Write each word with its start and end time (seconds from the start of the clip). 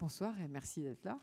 Bonsoir 0.00 0.40
et 0.40 0.48
merci 0.48 0.80
d'être 0.80 1.04
là. 1.04 1.20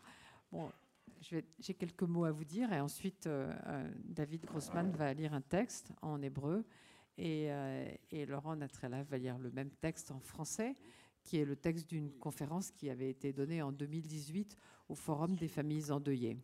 Bon, 0.51 0.71
j'ai 1.19 1.73
quelques 1.73 2.03
mots 2.03 2.25
à 2.25 2.31
vous 2.31 2.45
dire 2.45 2.71
et 2.71 2.79
ensuite 2.79 3.25
euh, 3.25 3.51
euh, 3.65 3.91
David 4.03 4.45
Grossman 4.45 4.91
va 4.91 5.15
lire 5.15 5.33
un 5.33 5.41
texte 5.41 5.91
en 6.03 6.21
hébreu 6.21 6.63
et, 7.17 7.51
euh, 7.51 7.91
et 8.11 8.27
Laurent 8.27 8.55
Natrella 8.55 9.01
va 9.01 9.17
lire 9.17 9.39
le 9.39 9.49
même 9.49 9.71
texte 9.71 10.11
en 10.11 10.19
français 10.19 10.75
qui 11.23 11.37
est 11.39 11.45
le 11.45 11.55
texte 11.55 11.89
d'une 11.89 12.11
conférence 12.19 12.69
qui 12.69 12.91
avait 12.91 13.09
été 13.09 13.33
donnée 13.33 13.63
en 13.63 13.71
2018 13.71 14.55
au 14.89 14.93
Forum 14.93 15.35
des 15.35 15.47
familles 15.47 15.91
endeuillées. 15.91 16.37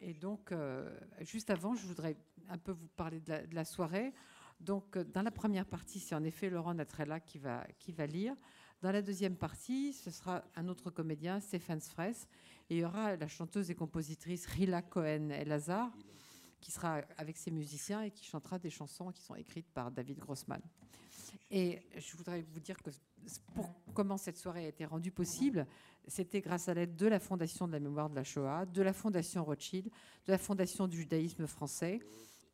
Et 0.00 0.12
donc, 0.12 0.52
juste 1.20 1.48
avant, 1.48 1.74
je 1.74 1.86
voudrais 1.86 2.16
un 2.50 2.58
peu 2.58 2.72
vous 2.72 2.86
parler 2.88 3.18
de 3.20 3.30
la, 3.30 3.46
de 3.46 3.54
la 3.54 3.64
soirée. 3.64 4.12
Donc, 4.60 4.98
dans 4.98 5.22
la 5.22 5.32
première 5.32 5.66
partie, 5.66 5.98
c'est 5.98 6.14
en 6.14 6.22
effet 6.22 6.50
Laurent 6.50 6.74
Natrella 6.74 7.18
qui 7.18 7.38
va, 7.38 7.66
qui 7.78 7.92
va 7.92 8.06
lire. 8.06 8.36
Dans 8.80 8.92
la 8.92 9.02
deuxième 9.02 9.34
partie, 9.34 9.92
ce 9.92 10.12
sera 10.12 10.44
un 10.54 10.68
autre 10.68 10.90
comédien, 10.90 11.40
Stéphane 11.40 11.80
Sfres, 11.80 12.28
et 12.70 12.76
il 12.76 12.78
y 12.78 12.84
aura 12.84 13.16
la 13.16 13.26
chanteuse 13.26 13.72
et 13.72 13.74
compositrice 13.74 14.46
Rila 14.46 14.82
Cohen 14.82 15.30
El-Hazar, 15.30 15.90
qui 16.60 16.70
sera 16.70 17.00
avec 17.16 17.36
ses 17.36 17.50
musiciens 17.50 18.02
et 18.02 18.12
qui 18.12 18.24
chantera 18.24 18.56
des 18.60 18.70
chansons 18.70 19.10
qui 19.10 19.20
sont 19.20 19.34
écrites 19.34 19.66
par 19.74 19.90
David 19.90 20.20
Grossman. 20.20 20.60
Et 21.50 21.82
je 21.96 22.16
voudrais 22.16 22.42
vous 22.42 22.60
dire 22.60 22.80
que 22.80 22.90
pour 23.52 23.68
comment 23.94 24.16
cette 24.16 24.38
soirée 24.38 24.66
a 24.66 24.68
été 24.68 24.84
rendue 24.84 25.10
possible, 25.10 25.66
c'était 26.06 26.40
grâce 26.40 26.68
à 26.68 26.74
l'aide 26.74 26.94
de 26.94 27.06
la 27.08 27.18
Fondation 27.18 27.66
de 27.66 27.72
la 27.72 27.80
mémoire 27.80 28.08
de 28.08 28.14
la 28.14 28.22
Shoah, 28.22 28.64
de 28.64 28.82
la 28.82 28.92
Fondation 28.92 29.44
Rothschild, 29.44 29.86
de 29.86 30.30
la 30.30 30.38
Fondation 30.38 30.86
du 30.86 30.98
judaïsme 30.98 31.48
français 31.48 31.98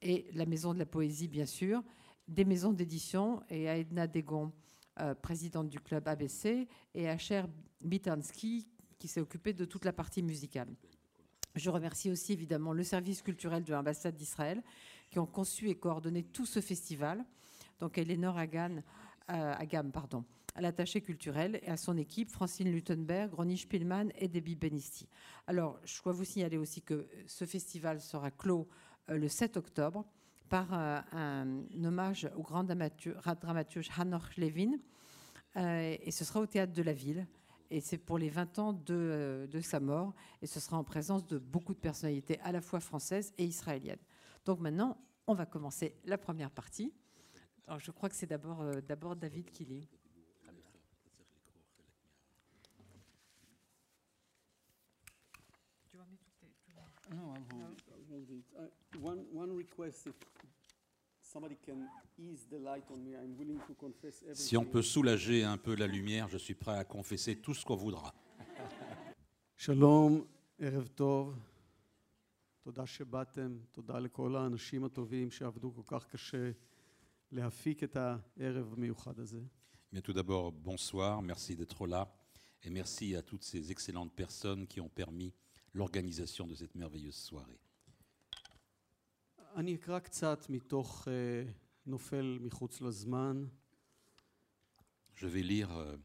et 0.01 0.27
la 0.33 0.47
Maison 0.47 0.73
de 0.73 0.79
la 0.79 0.87
Poésie, 0.87 1.29
bien 1.29 1.47
sûr, 1.47 1.83
des 2.27 2.47
maisons 2.47 2.73
d'édition 2.73 3.43
et 3.51 3.69
à 3.69 3.77
Edna 3.77 4.07
Degon 4.07 4.51
euh, 5.01 5.15
présidente 5.15 5.69
du 5.69 5.81
club 5.81 6.07
ABC, 6.09 6.69
et 6.95 7.09
Asher 7.09 7.43
Bitansky, 7.81 8.67
qui 8.99 9.09
s'est 9.09 9.21
occupé 9.21 9.53
de 9.53 9.65
toute 9.65 9.85
la 9.85 9.93
partie 9.93 10.23
musicale. 10.23 10.69
Je 11.55 11.71
remercie 11.71 12.11
aussi 12.11 12.33
évidemment 12.33 12.73
le 12.73 12.83
service 12.83 13.23
culturel 13.23 13.63
de 13.63 13.73
l'ambassade 13.73 14.17
d'Israël 14.17 14.63
qui 15.11 15.19
ont 15.19 15.27
conçu 15.27 15.69
et 15.69 15.77
coordonné 15.77 16.25
tout 16.25 16.47
ce 16.47 16.61
festival. 16.61 17.25
Donc 17.79 17.99
Eleanor 17.99 18.37
Hagan, 18.37 18.83
euh, 19.31 19.55
Agam, 19.57 19.93
pardon, 19.93 20.25
à 20.55 20.61
l'attaché 20.61 21.01
culturel 21.01 21.61
et 21.63 21.69
à 21.69 21.77
son 21.77 21.97
équipe, 21.97 22.31
Francine 22.31 22.71
Lutenberg, 22.71 23.33
Ronnie 23.33 23.59
Spielmann 23.59 24.13
et 24.17 24.29
Debbie 24.29 24.57
Benisti. 24.57 25.09
Alors, 25.47 25.79
je 25.85 26.03
dois 26.03 26.13
vous 26.13 26.25
signaler 26.25 26.57
aussi 26.57 26.83
que 26.83 27.09
ce 27.27 27.45
festival 27.45 28.01
sera 28.01 28.31
clos 28.31 28.69
euh, 29.11 29.19
le 29.19 29.29
7 29.29 29.57
octobre 29.57 30.05
par 30.49 30.69
euh, 30.73 31.01
un 31.13 31.85
hommage 31.85 32.29
au 32.37 32.43
grand 32.43 32.65
dramaturge 32.65 33.89
Hanoch 33.97 34.37
Levin. 34.37 34.79
Euh, 35.57 35.97
et 36.01 36.11
ce 36.11 36.25
sera 36.25 36.41
au 36.41 36.47
théâtre 36.47 36.73
de 36.73 36.83
la 36.83 36.93
ville. 36.93 37.27
Et 37.71 37.81
c'est 37.81 37.99
pour 37.99 38.19
les 38.19 38.29
20 38.29 38.59
ans 38.59 38.73
de, 38.73 38.95
euh, 38.95 39.47
de, 39.47 39.61
sa 39.61 39.81
mort. 39.81 40.15
Et 40.43 40.47
ce 40.47 40.61
sera 40.61 40.77
en 40.77 40.85
présence 40.85 41.27
de 41.27 41.39
beaucoup 41.39 41.75
de 41.75 41.79
personnalités 41.79 42.39
à 42.41 42.53
la 42.53 42.61
fois 42.61 42.81
françaises 42.81 43.33
et 43.39 43.45
israéliennes. 43.45 43.99
Donc 44.45 44.61
maintenant, 44.61 44.99
on 45.27 45.35
va 45.35 45.47
commencer 45.47 45.97
la 46.05 46.19
première 46.19 46.51
partie. 46.51 46.93
Alors, 47.67 47.81
je 47.81 47.91
crois 47.91 48.09
que 48.11 48.15
c'est 48.15 48.27
d'abord 48.27 48.63
d'abord 48.87 49.17
David 49.17 49.51
qui 49.51 49.65
lit. 49.65 49.89
Non, 57.11 57.35
one, 59.03 59.25
one 59.33 59.57
request 59.57 60.07
if 60.07 60.34
Si 64.34 64.58
on 64.58 64.66
peut 64.66 64.82
soulager 64.82 65.44
un 65.44 65.58
peu 65.58 65.76
la 65.76 65.88
lumière, 65.88 66.28
je 66.28 66.38
suis 66.38 66.56
prêt 66.56 66.78
à 66.78 66.84
confesser 66.84 67.36
tout 67.36 67.54
ce 67.54 67.64
qu'on 67.66 67.76
voudra. 67.76 68.14
Shalom, 69.58 70.26
ערב 70.60 70.88
טוב. 70.88 71.36
תודה 72.62 72.86
שבאתם, 72.86 73.58
תודה 73.72 74.00
לכל 74.00 74.36
האנשים 74.36 74.84
הטובים 74.84 75.32
שעבדו 75.32 75.74
כל 75.76 75.82
כך 75.86 76.08
קשה 76.08 76.52
להפיק 77.32 77.84
את 77.84 77.98
הערב 77.98 78.74
המיוחד 78.74 79.20
הזה. 79.20 79.42
Mais 79.92 80.02
tout 80.02 80.14
d'abord, 80.14 80.52
bonsoir, 80.52 81.22
merci 81.22 81.56
d'être 81.56 81.88
là 81.88 82.08
et 82.64 82.70
merci 82.70 83.16
à 83.16 83.22
toutes 83.22 83.44
ces 83.44 83.72
excellentes 83.72 84.14
personnes 84.14 84.68
qui 84.68 84.80
ont 84.82 84.90
permis 84.90 85.34
l'organisation 85.74 86.46
de 86.48 86.56
cette 86.56 86.76
merveilleuse 86.76 87.16
soirée. 87.16 87.60
אני 89.57 89.75
אקרא 89.75 89.99
קצת 89.99 90.47
מתוך 90.49 91.09
נופל 91.87 92.39
מחוץ 92.41 92.81
לזמן. 92.81 93.47
Je 95.15 95.27
vais 95.27 95.43
lire 95.43 95.71
euh, 95.71 95.97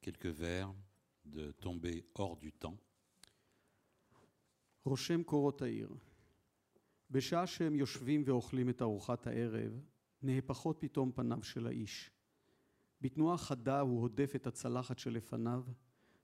quelques 0.00 0.32
vers 0.40 0.74
de 1.26 1.52
Tomber 1.60 2.04
hors 2.16 2.36
du 2.36 2.50
temps. 2.64 2.78
רושם 4.84 5.22
קורות 5.22 5.62
העיר. 5.62 5.94
בשעה 7.10 7.46
שהם 7.46 7.74
יושבים 7.74 8.22
ואוכלים 8.26 8.70
את 8.70 8.82
ארוחת 8.82 9.26
הערב, 9.26 9.80
נהפכות 10.22 10.76
פתאום 10.80 11.12
פניו 11.12 11.42
של 11.42 11.66
האיש. 11.66 12.10
בתנועה 13.00 13.38
חדה 13.38 13.80
הוא 13.80 14.00
הודף 14.00 14.32
את 14.36 14.46
הצלחת 14.46 14.98
שלפניו, 14.98 15.64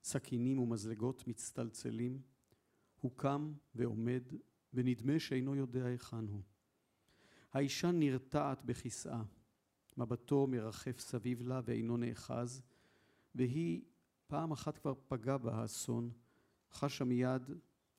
סכינים 0.02 0.58
ומזלגות 0.58 1.28
מצטלצלים. 1.28 2.22
הוא 3.00 3.12
קם 3.16 3.52
ועומד 3.74 4.22
ונדמה 4.74 5.18
שאינו 5.18 5.54
יודע 5.54 5.84
היכן 5.84 6.28
הוא. 6.28 6.42
האישה 7.52 7.90
נרתעת 7.90 8.64
בכיסאה, 8.64 9.22
מבטו 9.96 10.46
מרחף 10.46 10.98
סביב 10.98 11.42
לה 11.42 11.60
ואינו 11.64 11.96
נאחז, 11.96 12.62
והיא 13.34 13.82
פעם 14.26 14.52
אחת 14.52 14.78
כבר 14.78 14.94
פגע 15.08 15.36
בה 15.36 15.54
האסון, 15.54 16.10
חשה 16.70 17.04
מיד, 17.04 17.42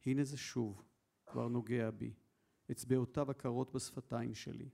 הנה 0.06 0.24
זה 0.24 0.38
שוב, 0.38 0.84
כבר 1.26 1.48
נוגע 1.48 1.92
בי, 1.92 2.14
אצבעותיו 2.72 3.32
הקרות 3.32 3.72
בשפתיים 3.72 4.34
שלי. 4.34 4.70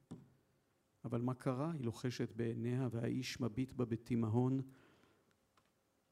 אבל 1.05 1.21
מה 1.21 1.33
קרה? 1.33 1.71
היא 1.71 1.85
לוחשת 1.85 2.31
בעיניה 2.35 2.87
והאיש 2.91 3.39
מביט 3.39 3.73
בה 3.73 3.85
בתימהון. 3.85 4.61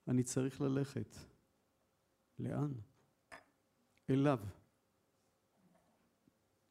אני 0.07 0.23
צריך 0.23 0.61
ללכת. 0.61 1.15
לאן? 2.39 2.73
אליו. 4.09 4.39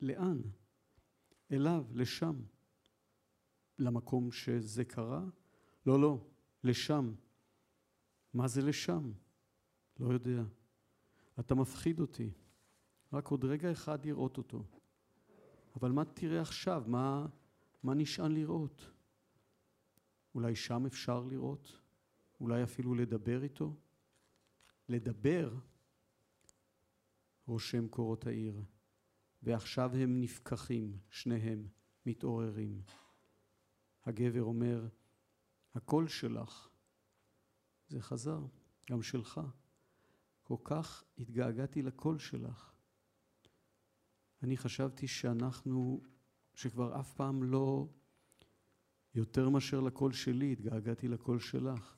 לאן? 0.00 0.40
אליו, 1.52 1.86
לשם. 1.92 2.42
למקום 3.78 4.32
שזה 4.32 4.84
קרה? 4.84 5.24
לא, 5.86 6.00
לא, 6.00 6.26
לשם. 6.64 7.14
מה 8.34 8.48
זה 8.48 8.62
לשם? 8.62 9.12
לא 10.00 10.12
יודע. 10.12 10.42
אתה 11.40 11.54
מפחיד 11.54 12.00
אותי. 12.00 12.30
רק 13.12 13.28
עוד 13.28 13.44
רגע 13.44 13.72
אחד 13.72 14.06
לראות 14.06 14.38
אותו. 14.38 14.64
אבל 15.76 15.92
מה 15.92 16.04
תראה 16.04 16.40
עכשיו? 16.40 16.84
מה, 16.86 17.26
מה 17.82 17.94
נשען 17.94 18.32
לראות? 18.32 18.90
אולי 20.34 20.54
שם 20.54 20.86
אפשר 20.86 21.24
לראות? 21.24 21.80
אולי 22.40 22.62
אפילו 22.62 22.94
לדבר 22.94 23.42
איתו? 23.42 23.76
לדבר, 24.88 25.54
רושם 27.46 27.88
קורות 27.88 28.26
העיר. 28.26 28.62
ועכשיו 29.42 29.94
הם 29.94 30.20
נפקחים, 30.20 30.98
שניהם, 31.10 31.68
מתעוררים. 32.06 32.82
הגבר 34.04 34.42
אומר, 34.42 34.88
הקול 35.74 36.08
שלך, 36.08 36.68
זה 37.88 38.02
חזר, 38.02 38.40
גם 38.90 39.02
שלך. 39.02 39.40
כל 40.42 40.56
כך 40.64 41.04
התגעגעתי 41.18 41.82
לקול 41.82 42.18
שלך. 42.18 42.72
אני 44.42 44.56
חשבתי 44.56 45.08
שאנחנו, 45.08 46.02
שכבר 46.54 47.00
אף 47.00 47.14
פעם 47.14 47.42
לא, 47.42 47.88
יותר 49.14 49.48
מאשר 49.48 49.80
לקול 49.80 50.12
שלי, 50.12 50.52
התגעגעתי 50.52 51.08
לקול 51.08 51.40
שלך. 51.40 51.96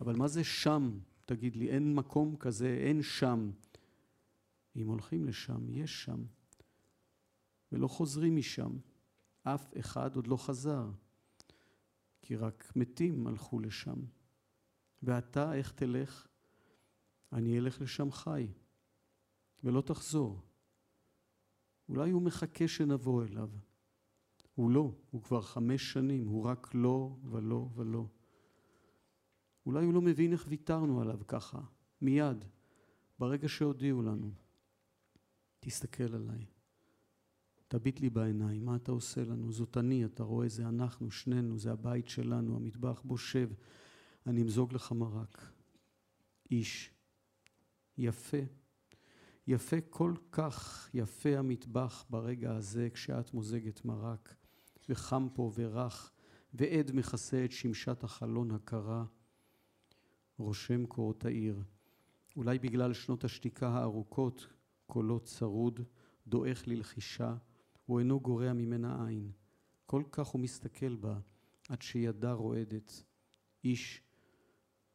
אבל 0.00 0.16
מה 0.16 0.28
זה 0.28 0.44
שם? 0.44 0.98
תגיד 1.24 1.56
לי, 1.56 1.70
אין 1.70 1.94
מקום 1.94 2.36
כזה, 2.36 2.68
אין 2.68 3.02
שם. 3.02 3.50
אם 4.76 4.86
הולכים 4.86 5.24
לשם, 5.24 5.70
יש 5.70 6.04
שם. 6.04 6.24
ולא 7.76 7.88
חוזרים 7.88 8.36
משם. 8.36 8.76
אף 9.42 9.72
אחד 9.78 10.16
עוד 10.16 10.26
לא 10.26 10.36
חזר, 10.36 10.90
כי 12.22 12.36
רק 12.36 12.72
מתים 12.76 13.26
הלכו 13.26 13.60
לשם. 13.60 14.00
ואתה, 15.02 15.54
איך 15.54 15.72
תלך? 15.72 16.26
אני 17.32 17.58
אלך 17.58 17.80
לשם 17.80 18.12
חי, 18.12 18.48
ולא 19.64 19.80
תחזור. 19.80 20.40
אולי 21.88 22.10
הוא 22.10 22.22
מחכה 22.22 22.68
שנבוא 22.68 23.24
אליו. 23.24 23.50
הוא 24.54 24.70
לא, 24.70 24.92
הוא 25.10 25.22
כבר 25.22 25.40
חמש 25.40 25.92
שנים, 25.92 26.26
הוא 26.26 26.44
רק 26.44 26.74
לא 26.74 27.16
ולא 27.24 27.68
ולא. 27.74 28.06
אולי 29.66 29.84
הוא 29.84 29.94
לא 29.94 30.00
מבין 30.00 30.32
איך 30.32 30.44
ויתרנו 30.48 31.00
עליו 31.00 31.20
ככה, 31.28 31.60
מיד, 32.00 32.44
ברגע 33.18 33.48
שהודיעו 33.48 34.02
לנו. 34.02 34.30
תסתכל 35.60 36.14
עליי. 36.14 36.55
תביט 37.68 38.00
לי 38.00 38.10
בעיניים, 38.10 38.64
מה 38.64 38.76
אתה 38.76 38.92
עושה 38.92 39.24
לנו? 39.24 39.52
זאת 39.52 39.76
אני, 39.76 40.04
אתה 40.04 40.22
רואה, 40.22 40.48
זה 40.48 40.68
אנחנו, 40.68 41.10
שנינו, 41.10 41.58
זה 41.58 41.72
הבית 41.72 42.08
שלנו, 42.08 42.56
המטבח 42.56 43.02
בו 43.04 43.18
שב, 43.18 43.48
אני 44.26 44.42
אמזוג 44.42 44.74
לך 44.74 44.92
מרק. 44.92 45.52
איש. 46.50 46.90
יפה. 47.98 48.36
יפה 49.46 49.76
כל 49.90 50.14
כך, 50.32 50.88
יפה 50.94 51.38
המטבח 51.38 52.04
ברגע 52.10 52.56
הזה 52.56 52.88
כשאת 52.94 53.34
מוזגת 53.34 53.84
מרק, 53.84 54.34
וחם 54.88 55.28
פה 55.34 55.52
ורך, 55.54 56.12
ועד 56.54 56.90
מכסה 56.94 57.44
את 57.44 57.52
שמשת 57.52 58.04
החלון 58.04 58.50
הקרה. 58.50 59.04
רושם 60.38 60.86
קורות 60.86 61.24
העיר. 61.24 61.62
אולי 62.36 62.58
בגלל 62.58 62.92
שנות 62.92 63.24
השתיקה 63.24 63.68
הארוכות, 63.68 64.46
קולו 64.86 65.20
צרוד, 65.20 65.80
דועך 66.26 66.68
ללחישה, 66.68 67.34
הוא 67.86 67.98
אינו 67.98 68.20
גורע 68.20 68.52
ממנה 68.52 69.06
עין. 69.06 69.30
כל 69.86 70.02
כך 70.12 70.26
הוא 70.26 70.40
מסתכל 70.40 70.94
בה, 70.94 71.18
עד 71.68 71.82
שידה 71.82 72.32
רועדת. 72.32 73.02
איש, 73.64 74.02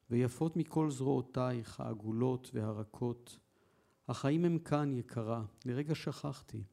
ויפות 0.09 0.55
מכל 0.57 0.91
זרועותייך 0.91 1.79
העגולות 1.79 2.51
והרכות. 2.53 3.39
החיים 4.07 4.45
הם 4.45 4.59
כאן, 4.59 4.93
יקרה, 4.93 5.45
לרגע 5.65 5.95
שכחתי. 5.95 6.63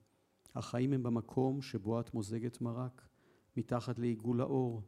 החיים 0.54 0.92
הם 0.92 1.02
במקום 1.02 1.62
שבו 1.62 2.00
את 2.00 2.14
מוזגת 2.14 2.60
מרק, 2.60 3.08
מתחת 3.56 3.98
לעיגול 3.98 4.40
האור. 4.40 4.82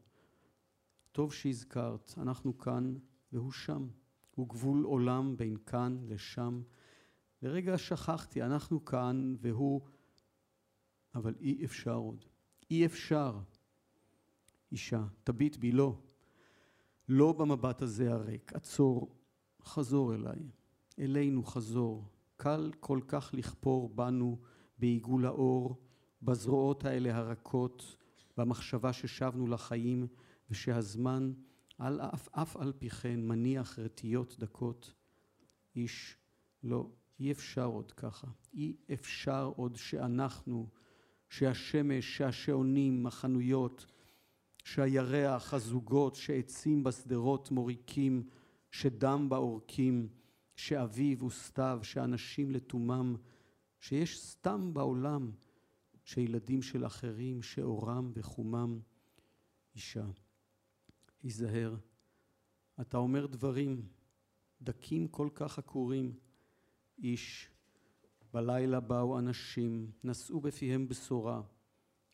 טוב 1.12 1.32
שהזכרת, 1.32 2.14
אנחנו 2.16 2.58
כאן 2.58 2.94
והוא 3.32 3.52
שם. 3.52 3.88
הוא 4.34 4.48
גבול 4.48 4.84
עולם 4.84 5.36
בין 5.36 5.56
כאן 5.56 5.98
לשם. 6.08 6.62
לרגע 7.42 7.78
שכחתי, 7.78 8.42
אנחנו 8.42 8.84
כאן 8.84 9.36
והוא, 9.40 9.80
אבל 11.14 11.34
אי 11.40 11.64
אפשר 11.64 11.94
עוד. 11.94 12.24
אי 12.70 12.86
אפשר. 12.86 13.38
אישה, 14.72 15.04
תביט 15.24 15.56
בי, 15.56 15.72
לא. 15.72 15.98
לא 17.08 17.32
במבט 17.32 17.82
הזה 17.82 18.12
הריק. 18.12 18.52
עצור, 18.52 19.16
חזור 19.62 20.14
אליי. 20.14 20.50
אלינו 20.98 21.44
חזור. 21.44 22.04
קל 22.36 22.70
כל 22.80 23.00
כך 23.08 23.30
לכפור 23.32 23.88
בנו 23.88 24.38
בעיגול 24.78 25.26
האור, 25.26 25.82
בזרועות 26.22 26.84
האלה 26.84 27.16
הרכות, 27.16 27.96
במחשבה 28.36 28.92
ששבנו 28.92 29.46
לחיים 29.46 30.06
ושהזמן 30.50 31.32
על 31.78 32.00
אף, 32.00 32.28
אף 32.32 32.56
על 32.56 32.72
פי 32.78 32.90
כן 32.90 33.20
מניח 33.20 33.78
רטיות 33.78 34.36
דקות. 34.38 34.94
איש, 35.76 36.16
לא, 36.62 36.90
אי 37.20 37.32
אפשר 37.32 37.64
עוד 37.64 37.92
ככה. 37.92 38.26
אי 38.54 38.76
אפשר 38.92 39.52
עוד 39.56 39.76
שאנחנו, 39.76 40.68
שהשמש, 41.30 42.16
שהשעונים, 42.16 43.06
החנויות, 43.06 43.86
שהירח, 44.64 45.54
הזוגות, 45.54 46.14
שעצים 46.14 46.84
בשדרות 46.84 47.50
מוריקים, 47.50 48.28
שדם 48.70 49.26
בעורקים, 49.28 50.08
שאביב 50.56 51.22
וסתיו, 51.22 51.80
שאנשים 51.82 52.50
לתומם, 52.50 53.16
שיש 53.80 54.20
סתם 54.20 54.74
בעולם, 54.74 55.30
שילדים 56.04 56.62
של 56.62 56.86
אחרים, 56.86 57.42
שאורם 57.42 58.12
וחומם. 58.14 58.80
אישה, 59.74 60.06
היזהר, 61.22 61.76
אתה 62.80 62.96
אומר 62.96 63.26
דברים 63.26 63.82
דקים 64.62 65.08
כל 65.08 65.28
כך 65.34 65.58
עקורים. 65.58 66.12
איש, 66.98 67.49
בלילה 68.34 68.80
באו 68.80 69.18
אנשים, 69.18 69.90
נשאו 70.04 70.40
בפיהם 70.40 70.88
בשורה, 70.88 71.42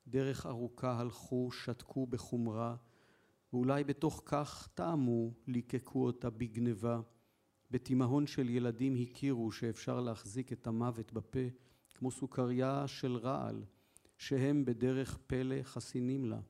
דרך 0.07 0.47
ארוכה 0.47 1.01
הלכו, 1.01 1.53
שתקו 1.53 2.07
בחומרה, 2.07 2.77
ואולי 3.53 3.85
בתוך 3.85 4.23
כך 4.27 4.69
טעמו, 4.75 5.33
ליקקו 5.47 6.07
אותה 6.07 6.31
בגניבה. 6.31 7.01
בתימהון 7.71 8.27
של 8.27 8.49
ילדים 8.49 8.97
הכירו 9.03 9.53
שאפשר 9.53 10.01
להחזיק 10.01 10.53
את 10.53 10.67
המוות 10.67 11.13
בפה, 11.13 11.49
כמו 11.95 12.11
סוכריה 12.11 12.85
של 12.87 13.17
רעל, 13.17 13.65
שהם 14.19 14.65
בדרך 14.65 15.19
פלא 15.27 15.63
חסינים 15.63 16.25
לה. 16.25 16.41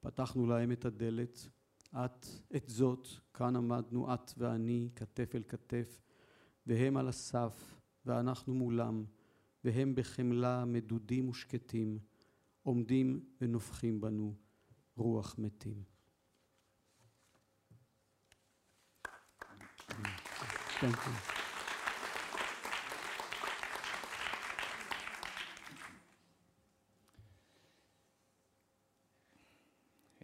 פתחנו 0.00 0.46
להם 0.46 0.72
את 0.72 0.84
הדלת, 0.84 1.48
את, 1.94 2.26
את 2.56 2.68
זאת, 2.68 3.08
כאן 3.34 3.56
עמדנו 3.56 4.14
את 4.14 4.32
ואני, 4.36 4.90
כתף 4.96 5.34
אל 5.34 5.42
כתף, 5.48 6.02
והם 6.66 6.96
על 6.96 7.08
הסף, 7.08 7.75
ואנחנו 8.05 8.53
מולם, 8.53 9.05
והם 9.63 9.95
בחמלה 9.95 10.65
מדודים 10.65 11.29
ושקטים, 11.29 11.99
עומדים 12.63 13.25
ונופחים 13.41 14.01
בנו 14.01 14.35
רוח 14.95 15.35
מתים. 15.37 15.83
Thank 20.81 20.95
you. 20.95 21.41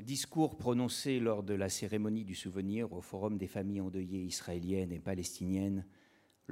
Discours 0.07 0.55
prononcé 0.55 1.19
lors 1.19 1.43
de 1.43 1.53
la 1.53 1.67
cérémonie 1.67 2.23
du 2.23 2.33
souvenir 2.33 2.93
au 2.93 3.01
Forum 3.01 3.37
des 3.37 3.45
familles 3.45 3.81
endeuillées 3.81 4.23
israéliennes 4.23 4.93
et 4.93 5.01
palestiniennes 5.01 5.85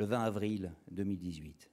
le 0.01 0.07
20 0.07 0.21
avril 0.21 0.73
2018. 0.93 1.71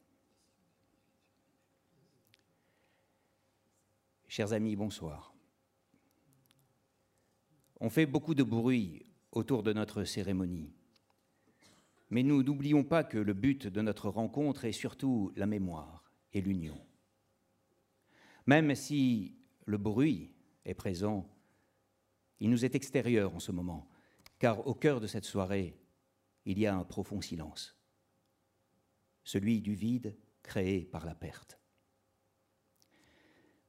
Chers 4.27 4.51
amis, 4.51 4.75
bonsoir. 4.75 5.33
On 7.79 7.89
fait 7.89 8.05
beaucoup 8.05 8.35
de 8.35 8.43
bruit 8.43 9.05
autour 9.31 9.63
de 9.63 9.71
notre 9.71 10.03
cérémonie. 10.03 10.73
Mais 12.09 12.21
nous 12.21 12.43
n'oublions 12.43 12.83
pas 12.83 13.05
que 13.05 13.17
le 13.17 13.31
but 13.31 13.67
de 13.67 13.79
notre 13.79 14.09
rencontre 14.09 14.65
est 14.65 14.73
surtout 14.73 15.31
la 15.37 15.45
mémoire 15.45 16.11
et 16.33 16.41
l'union. 16.41 16.85
Même 18.45 18.75
si 18.75 19.37
le 19.63 19.77
bruit 19.77 20.33
est 20.65 20.73
présent, 20.73 21.33
il 22.41 22.49
nous 22.49 22.65
est 22.65 22.75
extérieur 22.75 23.33
en 23.33 23.39
ce 23.39 23.53
moment, 23.53 23.87
car 24.37 24.67
au 24.67 24.73
cœur 24.73 24.99
de 24.99 25.07
cette 25.07 25.23
soirée, 25.23 25.79
il 26.43 26.59
y 26.59 26.67
a 26.67 26.75
un 26.75 26.83
profond 26.83 27.21
silence, 27.21 27.76
celui 29.27 29.59
du 29.59 29.73
vide 29.73 30.15
créé 30.41 30.85
par 30.85 31.05
la 31.05 31.13
perte. 31.13 31.59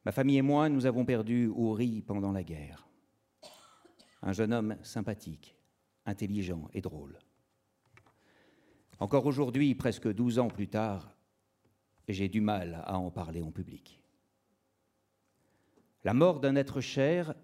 Ma 0.05 0.13
famille 0.13 0.39
et 0.39 0.43
moi, 0.43 0.69
nous 0.69 0.87
avons 0.87 1.05
perdu 1.05 1.49
Ouri 1.49 2.01
pendant 2.01 2.31
la 2.31 2.45
guerre. 2.45 2.89
Un 4.23 4.33
jeune 4.33 4.53
homme 4.53 4.77
sympathique, 4.83 5.57
intelligent 6.07 6.69
et 6.73 6.81
drôle. 6.81 7.19
Encore 9.01 9.27
aujourd'hui, 9.27 9.75
presque 9.75 10.09
douze 10.13 10.39
ans 10.39 10.47
plus 10.47 10.69
tard, 10.69 11.13
j'ai 12.07 12.29
du 12.29 12.41
mal 12.41 12.81
à 12.87 12.97
en 12.97 13.11
parler 13.11 13.43
en 13.43 13.51
public. 13.51 14.01
La 16.05 16.15
mort 16.15 16.39
d'un 16.39 16.55
être 16.55 16.81
cher 16.81 17.35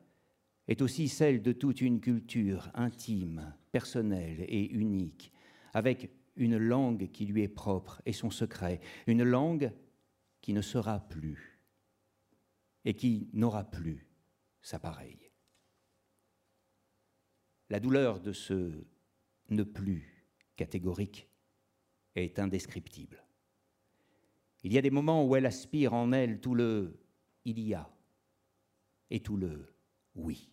est 0.69 0.83
aussi 0.83 1.09
celle 1.09 1.43
de 1.43 1.51
toute 1.51 1.81
une 1.81 2.01
culture 2.01 2.71
intime, 2.75 3.57
personnelle 3.73 4.45
et 4.47 4.71
unique, 4.71 5.33
avec 5.73 6.11
une 6.37 6.57
langue 6.57 7.11
qui 7.11 7.27
lui 7.27 7.43
est 7.43 7.49
propre 7.49 8.03
et 8.07 8.13
son 8.13 8.31
secret, 8.31 8.81
une 9.07 9.23
langue 9.23 9.73
qui 10.41 10.53
ne 10.53 10.63
sera 10.63 11.01
plus 11.01 11.61
et 12.85 12.95
qui 12.95 13.29
n'aura 13.33 13.65
plus 13.65 14.07
sa 14.61 14.79
pareille. 14.79 15.31
La 17.71 17.81
douleur 17.81 18.21
de 18.21 18.33
ce 18.33 18.85
ne 19.51 19.63
plus 19.63 20.27
catégorique 20.57 21.29
est 22.15 22.39
indescriptible. 22.39 23.25
Il 24.63 24.73
y 24.73 24.79
a 24.79 24.83
des 24.83 24.91
moments 24.91 25.27
où 25.27 25.37
elle 25.37 25.47
aspire 25.47 25.93
en 25.93 26.13
elle 26.13 26.41
tout 26.41 26.55
le 26.55 26.99
il 27.45 27.61
y 27.61 27.75
a 27.75 27.91
et 29.11 29.21
tout 29.21 29.37
le 29.37 29.75
oui. 30.15 30.51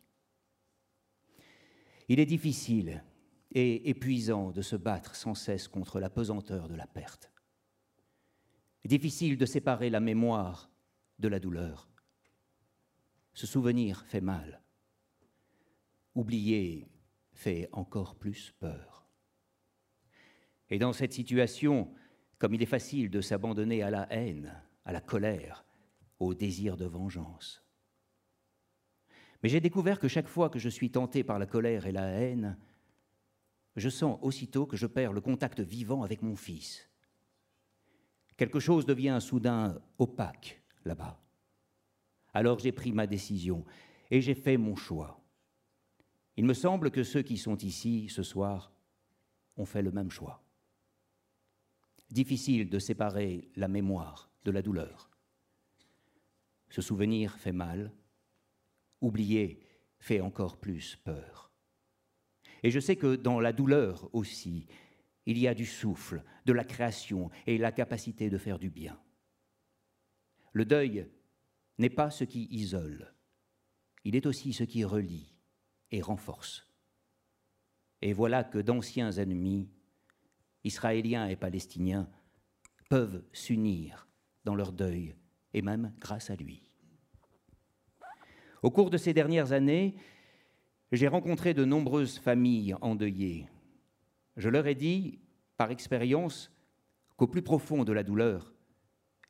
Il 2.10 2.20
est 2.20 2.26
difficile 2.26 3.04
et 3.52 3.90
épuisant 3.90 4.52
de 4.52 4.62
se 4.62 4.76
battre 4.76 5.16
sans 5.16 5.36
cesse 5.36 5.68
contre 5.68 6.00
la 6.00 6.10
pesanteur 6.10 6.68
de 6.68 6.76
la 6.76 6.88
perte. 6.88 7.32
Difficile 8.86 9.38
de 9.38 9.46
séparer 9.46 9.90
la 9.90 10.00
mémoire 10.00 10.72
de 11.20 11.28
la 11.28 11.40
douleur. 11.40 11.90
Ce 13.34 13.46
souvenir 13.46 14.04
fait 14.06 14.22
mal. 14.22 14.62
Oublier 16.16 16.90
fait 17.34 17.70
encore 17.72 18.16
plus 18.16 18.52
peur. 18.60 19.08
Et 20.70 20.80
dans 20.80 20.94
cette 20.94 21.14
situation, 21.14 21.94
comme 22.38 22.54
il 22.54 22.62
est 22.62 22.66
facile 22.66 23.10
de 23.10 23.22
s'abandonner 23.22 23.84
à 23.84 23.92
la 23.92 24.12
haine, 24.12 24.62
à 24.86 24.92
la 24.92 25.02
colère, 25.02 25.66
au 26.20 26.34
désir 26.34 26.78
de 26.78 26.86
vengeance. 26.86 27.64
Mais 29.44 29.50
j'ai 29.50 29.60
découvert 29.60 30.00
que 30.00 30.08
chaque 30.08 30.28
fois 30.28 30.50
que 30.50 30.60
je 30.60 30.70
suis 30.70 30.92
tenté 30.92 31.24
par 31.24 31.40
la 31.40 31.46
colère 31.46 31.86
et 31.88 31.92
la 31.92 32.08
haine, 32.08 32.58
je 33.76 33.90
sens 33.90 34.20
aussitôt 34.22 34.66
que 34.66 34.78
je 34.78 34.88
perds 34.88 35.14
le 35.14 35.22
contact 35.22 35.60
vivant 35.60 36.04
avec 36.04 36.22
mon 36.22 36.36
fils. 36.36 36.90
Quelque 38.38 38.60
chose 38.60 38.86
devient 38.86 39.20
soudain 39.22 39.82
opaque 39.98 40.62
là-bas. 40.84 41.22
Alors 42.34 42.60
j'ai 42.60 42.72
pris 42.72 42.92
ma 42.92 43.08
décision 43.08 43.66
et 44.10 44.22
j'ai 44.22 44.36
fait 44.36 44.58
mon 44.58 44.76
choix. 44.76 45.22
Il 46.38 46.46
me 46.46 46.54
semble 46.54 46.92
que 46.92 47.04
ceux 47.04 47.22
qui 47.22 47.38
sont 47.38 47.58
ici 47.58 48.10
ce 48.10 48.24
soir 48.24 48.74
ont 49.58 49.66
fait 49.66 49.82
le 49.82 49.92
même 49.92 50.10
choix. 50.10 50.44
Difficile 52.10 52.70
de 52.70 52.80
séparer 52.80 53.52
la 53.56 53.68
mémoire 53.68 54.30
de 54.44 54.52
la 54.52 54.62
douleur. 54.62 55.10
Ce 56.70 56.82
souvenir 56.82 57.38
fait 57.38 57.52
mal, 57.52 57.92
oublier 59.02 59.68
fait 60.00 60.22
encore 60.22 60.58
plus 60.58 60.96
peur. 60.96 61.51
Et 62.64 62.72
je 62.72 62.80
sais 62.80 62.96
que 62.96 63.16
dans 63.16 63.40
la 63.40 63.54
douleur 63.54 64.10
aussi, 64.14 64.68
il 65.26 65.38
y 65.38 65.48
a 65.48 65.54
du 65.54 65.66
souffle, 65.66 66.24
de 66.46 66.54
la 66.54 66.64
création 66.64 67.30
et 67.48 67.58
la 67.58 67.72
capacité 67.72 68.30
de 68.30 68.38
faire 68.38 68.60
du 68.60 68.70
bien. 68.70 69.00
Le 70.54 70.66
deuil 70.66 71.08
n'est 71.78 71.90
pas 71.90 72.12
ce 72.12 72.24
qui 72.24 72.48
isole, 72.52 73.14
il 74.04 74.16
est 74.16 74.26
aussi 74.26 74.54
ce 74.54 74.64
qui 74.64 74.84
relie 74.84 75.36
et 75.92 76.02
renforce. 76.02 76.68
Et 78.02 78.14
voilà 78.14 78.44
que 78.44 78.58
d'anciens 78.58 79.12
ennemis, 79.12 79.70
Israéliens 80.64 81.28
et 81.28 81.36
Palestiniens, 81.36 82.10
peuvent 82.90 83.24
s'unir 83.32 84.08
dans 84.44 84.56
leur 84.56 84.74
deuil, 84.74 85.16
et 85.54 85.62
même 85.62 85.94
grâce 86.00 86.30
à 86.30 86.36
lui. 86.36 86.64
Au 88.64 88.72
cours 88.72 88.90
de 88.90 88.98
ces 88.98 89.14
dernières 89.14 89.52
années, 89.52 89.96
j'ai 90.92 91.08
rencontré 91.08 91.54
de 91.54 91.66
nombreuses 91.66 92.20
familles 92.20 92.76
endeuillées. 92.82 93.48
Je 94.36 94.50
leur 94.50 94.68
ai 94.68 94.76
dit, 94.76 95.20
par 95.58 95.72
expérience, 95.72 96.52
qu'au 97.16 97.28
plus 97.28 97.42
profond 97.42 97.84
de 97.84 97.94
la 97.94 98.04
douleur, 98.04 98.54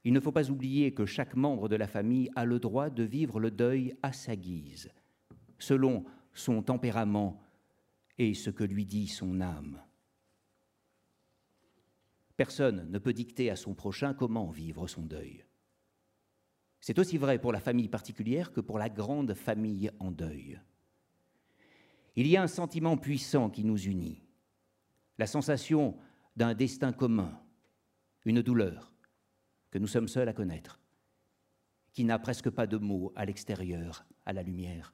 il 0.04 0.14
ne 0.14 0.20
faut 0.20 0.32
pas 0.32 0.50
oublier 0.50 0.94
que 0.94 1.06
chaque 1.06 1.36
membre 1.36 1.70
de 1.70 1.76
la 1.76 1.88
famille 1.88 2.32
a 2.36 2.46
le 2.46 2.60
droit 2.60 2.90
de 2.90 3.04
vivre 3.04 3.40
le 3.40 3.52
deuil 3.52 3.94
à 4.02 4.12
sa 4.12 4.36
guise, 4.36 4.90
selon 5.60 6.06
son 6.34 6.64
tempérament 6.64 7.40
et 8.18 8.34
ce 8.34 8.50
que 8.50 8.64
lui 8.64 8.86
dit 8.86 9.08
son 9.08 9.42
âme. 9.42 9.82
Personne 12.36 12.90
ne 12.90 12.98
peut 12.98 13.14
dicter 13.14 13.52
à 13.52 13.56
son 13.56 13.76
prochain 13.76 14.16
comment 14.16 14.50
vivre 14.50 14.88
son 14.88 15.04
deuil. 15.04 15.46
C'est 16.80 16.98
aussi 16.98 17.20
vrai 17.20 17.38
pour 17.38 17.52
la 17.52 17.60
famille 17.60 17.90
particulière 17.90 18.52
que 18.52 18.62
pour 18.62 18.80
la 18.80 18.90
grande 18.90 19.36
famille 19.36 19.92
en 20.00 20.10
deuil. 20.10 20.60
Il 22.16 22.28
y 22.28 22.36
a 22.36 22.44
un 22.44 22.48
sentiment 22.48 22.98
puissant 22.98 23.50
qui 23.50 23.64
nous 23.64 23.80
unit, 23.80 24.22
la 25.18 25.28
sensation 25.28 25.98
d'un 26.36 26.54
destin 26.54 26.92
commun, 26.92 27.40
une 28.26 28.42
douleur 28.42 28.92
que 29.70 29.80
nous 29.80 29.88
sommes 29.88 30.08
seuls 30.08 30.28
à 30.28 30.34
connaître, 30.34 30.80
qui 31.94 32.04
n'a 32.04 32.20
presque 32.20 32.50
pas 32.50 32.68
de 32.68 32.78
mots 32.78 33.14
à 33.16 33.26
l'extérieur, 33.26 34.06
à 34.26 34.34
la 34.34 34.44
lumière. 34.44 34.94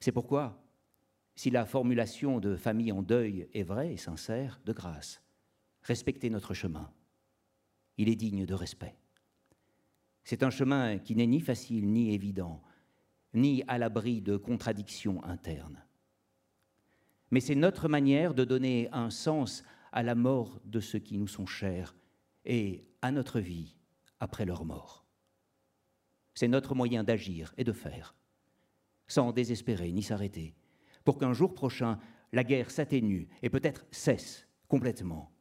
C'est 0.00 0.12
pourquoi, 0.12 0.62
si 1.34 1.50
la 1.50 1.64
formulation 1.64 2.40
de 2.40 2.56
famille 2.56 2.92
en 2.92 3.02
deuil 3.02 3.48
est 3.52 3.62
vraie 3.62 3.92
et 3.92 3.96
sincère, 3.96 4.60
de 4.64 4.72
grâce, 4.72 5.22
respectez 5.82 6.30
notre 6.30 6.54
chemin. 6.54 6.92
Il 7.96 8.08
est 8.08 8.16
digne 8.16 8.46
de 8.46 8.54
respect. 8.54 8.96
C'est 10.22 10.42
un 10.42 10.50
chemin 10.50 10.98
qui 10.98 11.16
n'est 11.16 11.26
ni 11.26 11.40
facile 11.40 11.90
ni 11.90 12.14
évident, 12.14 12.62
ni 13.34 13.64
à 13.66 13.78
l'abri 13.78 14.20
de 14.20 14.36
contradictions 14.36 15.22
internes. 15.24 15.82
Mais 17.30 17.40
c'est 17.40 17.54
notre 17.54 17.88
manière 17.88 18.34
de 18.34 18.44
donner 18.44 18.88
un 18.92 19.10
sens 19.10 19.64
à 19.92 20.02
la 20.02 20.14
mort 20.14 20.60
de 20.64 20.80
ceux 20.80 20.98
qui 20.98 21.18
nous 21.18 21.26
sont 21.26 21.46
chers 21.46 21.94
et 22.44 22.86
à 23.02 23.10
notre 23.10 23.40
vie 23.40 23.76
après 24.20 24.44
leur 24.44 24.64
mort. 24.64 25.04
C'est 26.34 26.48
notre 26.48 26.74
moyen 26.74 27.04
d'agir 27.04 27.52
et 27.58 27.64
de 27.64 27.72
faire, 27.72 28.14
sans 29.06 29.32
désespérer 29.32 29.92
ni 29.92 30.02
s'arrêter, 30.02 30.54
pour 31.04 31.18
qu'un 31.18 31.32
jour 31.32 31.54
prochain, 31.54 31.98
la 32.32 32.44
guerre 32.44 32.70
s'atténue 32.70 33.28
et 33.42 33.50
peut-être 33.50 33.86
cesse 33.90 34.46
complètement, 34.68 35.32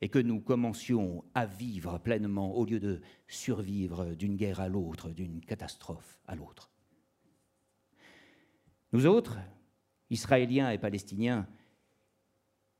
et 0.00 0.08
que 0.08 0.18
nous 0.18 0.40
commencions 0.40 1.24
à 1.34 1.46
vivre 1.46 1.98
pleinement 1.98 2.54
au 2.56 2.64
lieu 2.64 2.80
de 2.80 3.00
survivre 3.26 4.14
d'une 4.14 4.36
guerre 4.36 4.60
à 4.60 4.68
l'autre, 4.68 5.10
d'une 5.10 5.40
catastrophe 5.40 6.20
à 6.26 6.34
l'autre. 6.34 6.70
Nous 8.92 9.06
autres, 9.06 9.38
Israéliens 10.10 10.70
et 10.70 10.78
Palestiniens, 10.78 11.46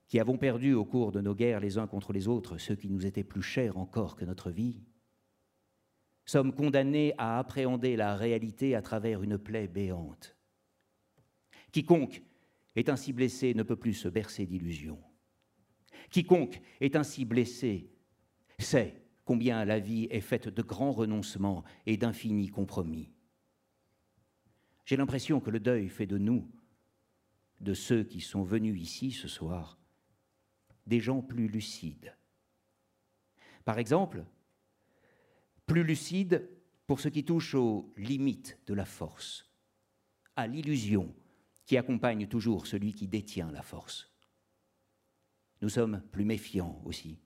qui 0.08 0.18
avons 0.18 0.38
perdu 0.38 0.73
au 0.73 0.85
cours 0.85 1.12
de 1.12 1.20
nos 1.20 1.35
guerres 1.35 1.61
les 1.61 1.78
uns 1.78 1.87
contre 1.87 2.12
les 2.12 2.28
autres 2.28 2.58
ceux 2.58 2.76
qui 2.76 2.88
nous 2.88 3.04
étaient 3.04 3.25
plus 3.25 3.42
chers 3.42 3.76
encore 3.76 4.16
que 4.16 4.25
notre 4.25 4.50
vie, 4.50 4.82
sommes 6.25 6.54
condamnés 6.54 7.14
à 7.18 7.38
appréhender 7.38 7.97
la 7.97 8.16
réalité 8.16 8.75
à 8.75 8.82
travers 8.82 9.23
une 9.23 9.38
plaie 9.38 9.68
béante. 9.68 10.37
Quiconque 11.73 12.23
est 12.76 12.88
ainsi 12.88 13.12
blessé 13.12 13.54
ne 13.54 13.62
peut 13.62 13.76
plus 13.76 13.94
se 13.94 14.08
bercer 14.08 14.47
d'illusions. 14.47 15.02
Quiconque 16.11 16.61
est 16.80 16.97
ainsi 16.97 17.25
blessé 17.25 17.90
sait 18.58 19.02
combien 19.25 19.64
la 19.64 19.78
vie 19.78 20.08
est 20.11 20.20
faite 20.20 20.49
de 20.49 20.62
grands 20.62 20.92
renoncements 20.92 21.64
et 21.87 21.97
d'infinis 21.97 22.49
compromis. 22.49 23.12
J'ai 24.85 24.97
l'impression 24.97 25.40
que 25.40 25.50
le 25.50 25.61
deuil 25.61 25.88
fait 25.88 26.06
de 26.06 26.16
nous, 26.16 26.50
de 27.60 27.74
ceux 27.74 28.04
qui 28.04 28.20
sont 28.20 28.42
venus 28.42 28.80
ici 28.80 29.10
ce 29.10 29.28
soir, 29.28 29.78
des 30.86 31.00
gens 31.00 31.22
plus 31.22 31.48
lucides. 31.48 32.14
Par 33.64 33.78
exemple, 33.78 34.24
plus 35.66 35.84
lucides 35.84 36.48
pour 36.86 37.00
ce 37.00 37.08
qui 37.08 37.24
touche 37.24 37.54
aux 37.54 37.92
limites 37.96 38.58
de 38.66 38.74
la 38.74 38.86
force, 38.86 39.50
à 40.36 40.46
l'illusion 40.46 41.14
qui 41.66 41.76
accompagne 41.76 42.26
toujours 42.26 42.66
celui 42.66 42.94
qui 42.94 43.06
détient 43.06 43.50
la 43.50 43.62
force. 43.62 44.10
Nous 45.60 45.68
sommes 45.68 46.02
plus 46.12 46.24
méfiants 46.24 46.80
aussi, 46.84 47.18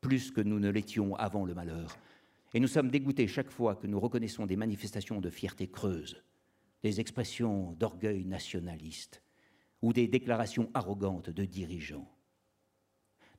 plus 0.00 0.32
que 0.32 0.40
nous 0.40 0.58
ne 0.58 0.70
l'étions 0.70 1.14
avant 1.14 1.44
le 1.44 1.54
malheur, 1.54 1.96
et 2.52 2.58
nous 2.58 2.66
sommes 2.66 2.90
dégoûtés 2.90 3.28
chaque 3.28 3.50
fois 3.50 3.76
que 3.76 3.86
nous 3.86 4.00
reconnaissons 4.00 4.46
des 4.46 4.56
manifestations 4.56 5.20
de 5.20 5.30
fierté 5.30 5.70
creuse, 5.70 6.20
des 6.82 7.00
expressions 7.00 7.72
d'orgueil 7.72 8.24
nationaliste 8.24 9.22
ou 9.82 9.92
des 9.92 10.08
déclarations 10.08 10.70
arrogantes 10.74 11.30
de 11.30 11.44
dirigeants. 11.44 12.10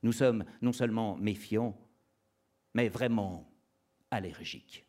Nous 0.02 0.12
sommes 0.12 0.44
non 0.60 0.72
seulement 0.72 1.16
méfiants, 1.16 1.78
mais 2.74 2.88
vraiment 2.88 3.52
allergiques. 4.10 4.86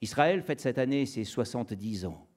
Israël 0.00 0.42
fête 0.42 0.60
cette 0.60 0.78
année 0.78 1.06
ses 1.06 1.24
70 1.24 2.04
ans. 2.04 2.28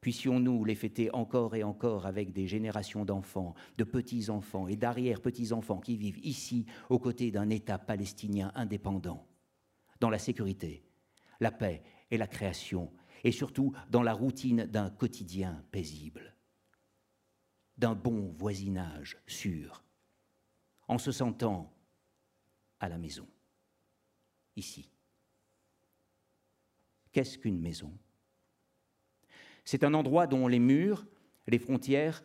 Puissions-nous 0.00 0.64
les 0.64 0.76
fêter 0.76 1.12
encore 1.12 1.56
et 1.56 1.64
encore 1.64 2.06
avec 2.06 2.32
des 2.32 2.46
générations 2.46 3.04
d'enfants, 3.04 3.54
de 3.76 3.82
petits-enfants 3.82 4.68
et 4.68 4.76
d'arrière-petits-enfants 4.76 5.80
qui 5.80 5.96
vivent 5.96 6.20
ici 6.22 6.66
aux 6.90 7.00
côtés 7.00 7.32
d'un 7.32 7.50
État 7.50 7.78
palestinien 7.78 8.52
indépendant, 8.54 9.26
dans 9.98 10.10
la 10.10 10.18
sécurité, 10.18 10.84
la 11.40 11.50
paix 11.50 11.82
et 12.10 12.18
la 12.18 12.26
création, 12.26 12.92
et 13.24 13.32
surtout 13.32 13.72
dans 13.90 14.02
la 14.02 14.12
routine 14.12 14.64
d'un 14.66 14.90
quotidien 14.90 15.64
paisible 15.70 16.36
d'un 17.78 17.94
bon 17.94 18.32
voisinage 18.38 19.18
sûr, 19.26 19.84
en 20.88 20.98
se 20.98 21.12
sentant 21.12 21.72
à 22.80 22.88
la 22.88 22.98
maison, 22.98 23.26
ici. 24.56 24.90
Qu'est-ce 27.12 27.38
qu'une 27.38 27.60
maison? 27.60 27.96
C'est 29.64 29.84
un 29.84 29.94
endroit 29.94 30.26
dont 30.26 30.48
les 30.48 30.58
murs, 30.58 31.06
les 31.46 31.58
frontières 31.58 32.22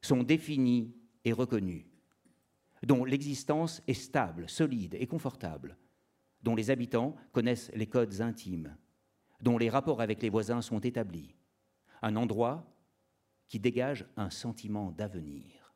sont 0.00 0.22
définis 0.22 0.94
et 1.24 1.32
reconnus, 1.32 1.86
dont 2.82 3.04
l'existence 3.04 3.82
est 3.86 3.94
stable, 3.94 4.48
solide 4.48 4.94
et 4.98 5.06
confortable, 5.06 5.76
dont 6.42 6.54
les 6.54 6.70
habitants 6.70 7.16
connaissent 7.32 7.70
les 7.74 7.86
codes 7.86 8.20
intimes, 8.20 8.76
dont 9.44 9.58
les 9.58 9.68
rapports 9.68 10.00
avec 10.00 10.22
les 10.22 10.30
voisins 10.30 10.62
sont 10.62 10.80
établis. 10.80 11.34
Un 12.00 12.16
endroit 12.16 12.66
qui 13.46 13.60
dégage 13.60 14.06
un 14.16 14.30
sentiment 14.30 14.90
d'avenir. 14.90 15.74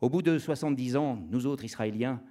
Au 0.00 0.10
bout 0.10 0.20
de 0.20 0.38
70 0.38 0.96
ans, 0.96 1.16
nous 1.30 1.46
autres 1.46 1.64
Israéliens, 1.64 2.22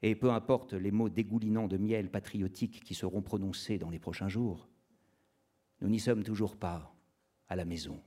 et 0.00 0.14
peu 0.14 0.30
importe 0.30 0.74
les 0.74 0.92
mots 0.92 1.08
dégoulinants 1.08 1.66
de 1.66 1.76
miel 1.76 2.08
patriotique 2.08 2.84
qui 2.84 2.94
seront 2.94 3.20
prononcés 3.20 3.78
dans 3.78 3.90
les 3.90 3.98
prochains 3.98 4.28
jours, 4.28 4.68
nous 5.80 5.88
n'y 5.88 5.98
sommes 5.98 6.22
toujours 6.22 6.56
pas 6.56 6.94
à 7.48 7.56
la 7.56 7.64
maison. 7.64 8.00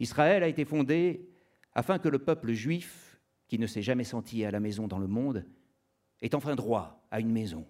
Israël 0.00 0.42
a 0.42 0.48
été 0.48 0.64
fondé 0.64 1.28
afin 1.74 1.98
que 1.98 2.08
le 2.08 2.18
peuple 2.18 2.52
juif, 2.52 3.20
qui 3.48 3.58
ne 3.58 3.66
s'est 3.66 3.82
jamais 3.82 4.04
senti 4.04 4.46
à 4.46 4.50
la 4.50 4.60
maison 4.60 4.88
dans 4.88 4.98
le 4.98 5.06
monde, 5.06 5.44
ait 6.22 6.34
enfin 6.34 6.54
droit 6.54 7.06
à 7.10 7.20
une 7.20 7.30
maison. 7.30 7.66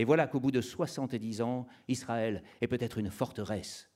Et 0.00 0.04
voilà 0.04 0.26
qu'au 0.26 0.40
bout 0.40 0.50
de 0.50 0.62
70 0.62 1.42
ans, 1.42 1.66
Israël 1.86 2.42
est 2.62 2.68
peut-être 2.68 2.96
une 2.96 3.10
forteresse, 3.10 3.90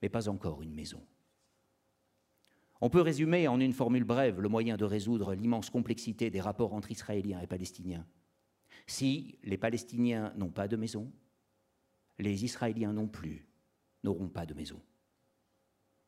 mais 0.00 0.08
pas 0.08 0.30
encore 0.30 0.62
une 0.62 0.72
maison. 0.72 1.06
On 2.80 2.88
peut 2.88 3.02
résumer 3.02 3.46
en 3.48 3.60
une 3.60 3.74
formule 3.74 4.04
brève 4.04 4.40
le 4.40 4.48
moyen 4.48 4.78
de 4.78 4.86
résoudre 4.86 5.34
l'immense 5.34 5.68
complexité 5.68 6.30
des 6.30 6.40
rapports 6.40 6.72
entre 6.72 6.90
Israéliens 6.90 7.42
et 7.42 7.46
Palestiniens. 7.46 8.06
Si 8.86 9.38
les 9.42 9.58
Palestiniens 9.58 10.32
n'ont 10.38 10.50
pas 10.50 10.68
de 10.68 10.76
maison, 10.76 11.12
les 12.18 12.46
Israéliens 12.46 12.94
non 12.94 13.06
plus 13.06 13.46
n'auront 14.04 14.30
pas 14.30 14.46
de 14.46 14.54
maison. 14.54 14.80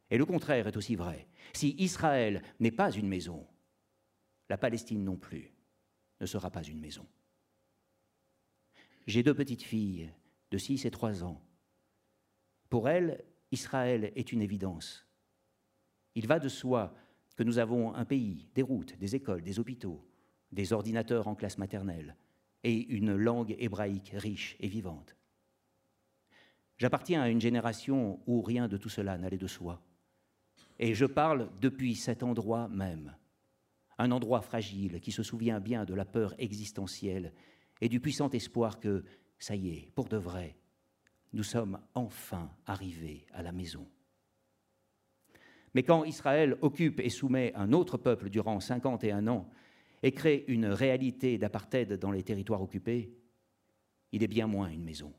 Et 0.09 0.17
le 0.17 0.25
contraire 0.25 0.69
est 0.69 0.77
aussi 0.79 0.97
vrai. 0.97 1.29
Si 1.53 1.77
Israël 1.77 2.43
n'est 2.61 2.71
pas 2.71 2.91
une 2.93 3.09
maison, 3.09 3.47
la 4.49 4.57
Palestine 4.57 5.05
non 5.05 5.19
plus 5.19 5.53
ne 6.23 6.25
sera 6.25 6.51
pas 6.51 6.63
une 6.63 6.81
maison. 6.81 7.07
J'ai 9.07 9.23
deux 9.23 9.35
petites 9.35 9.63
filles 9.63 10.11
de 10.51 10.59
6 10.59 10.87
et 10.87 10.91
3 10.91 11.25
ans. 11.25 11.43
Pour 12.71 12.89
elles, 12.89 13.25
Israël 13.51 14.13
est 14.17 14.33
une 14.33 14.43
évidence. 14.43 15.07
Il 16.15 16.27
va 16.27 16.39
de 16.39 16.49
soi 16.49 16.95
que 17.37 17.43
nous 17.43 17.59
avons 17.59 17.95
un 17.95 18.05
pays, 18.05 18.49
des 18.55 18.63
routes, 18.63 18.97
des 18.99 19.15
écoles, 19.15 19.43
des 19.43 19.59
hôpitaux, 19.59 20.05
des 20.53 20.73
ordinateurs 20.73 21.29
en 21.29 21.35
classe 21.35 21.59
maternelle 21.59 22.17
et 22.63 22.87
une 22.87 23.15
langue 23.15 23.55
hébraïque 23.59 24.13
riche 24.15 24.57
et 24.61 24.69
vivante. 24.69 25.17
J'appartiens 26.79 27.23
à 27.23 27.29
une 27.29 27.41
génération 27.41 28.21
où 28.27 28.43
rien 28.43 28.69
de 28.69 28.77
tout 28.77 28.89
cela 28.89 29.19
n'allait 29.19 29.39
de 29.39 29.47
soi. 29.47 29.83
Et 30.79 30.95
je 30.95 31.07
parle 31.07 31.51
depuis 31.61 31.95
cet 31.95 32.23
endroit 32.23 32.69
même, 32.69 33.15
un 33.99 34.11
endroit 34.11 34.41
fragile 34.41 35.01
qui 35.01 35.13
se 35.13 35.23
souvient 35.23 35.61
bien 35.61 35.85
de 35.85 35.95
la 35.95 36.05
peur 36.05 36.35
existentielle 36.39 37.33
et 37.81 37.89
du 37.89 38.01
puissant 38.01 38.31
espoir 38.31 38.81
que, 38.81 39.05
ça 39.39 39.55
y 39.57 39.71
est, 39.71 39.91
pour 39.95 40.09
de 40.09 40.17
vrai, 40.17 40.57
nous 41.33 41.43
sommes 41.43 41.81
enfin 41.95 42.51
arrivés 42.67 43.27
à 43.33 43.43
la 43.43 43.53
maison. 43.53 43.87
Mais 45.75 45.83
quand 45.83 46.05
Israël 46.05 46.57
occupe 46.63 47.01
et 47.01 47.11
soumet 47.11 47.53
un 47.57 47.73
autre 47.73 47.99
peuple 47.99 48.31
durant 48.31 48.61
51 48.61 49.27
ans 49.27 49.51
et 50.03 50.13
crée 50.13 50.45
une 50.47 50.67
réalité 50.67 51.37
d'apartheid 51.37 51.95
dans 51.95 52.13
les 52.13 52.23
territoires 52.23 52.63
occupés, 52.63 53.13
il 54.13 54.23
est 54.23 54.29
bien 54.29 54.47
moins 54.47 54.69
une 54.69 54.85
maison. 54.85 55.13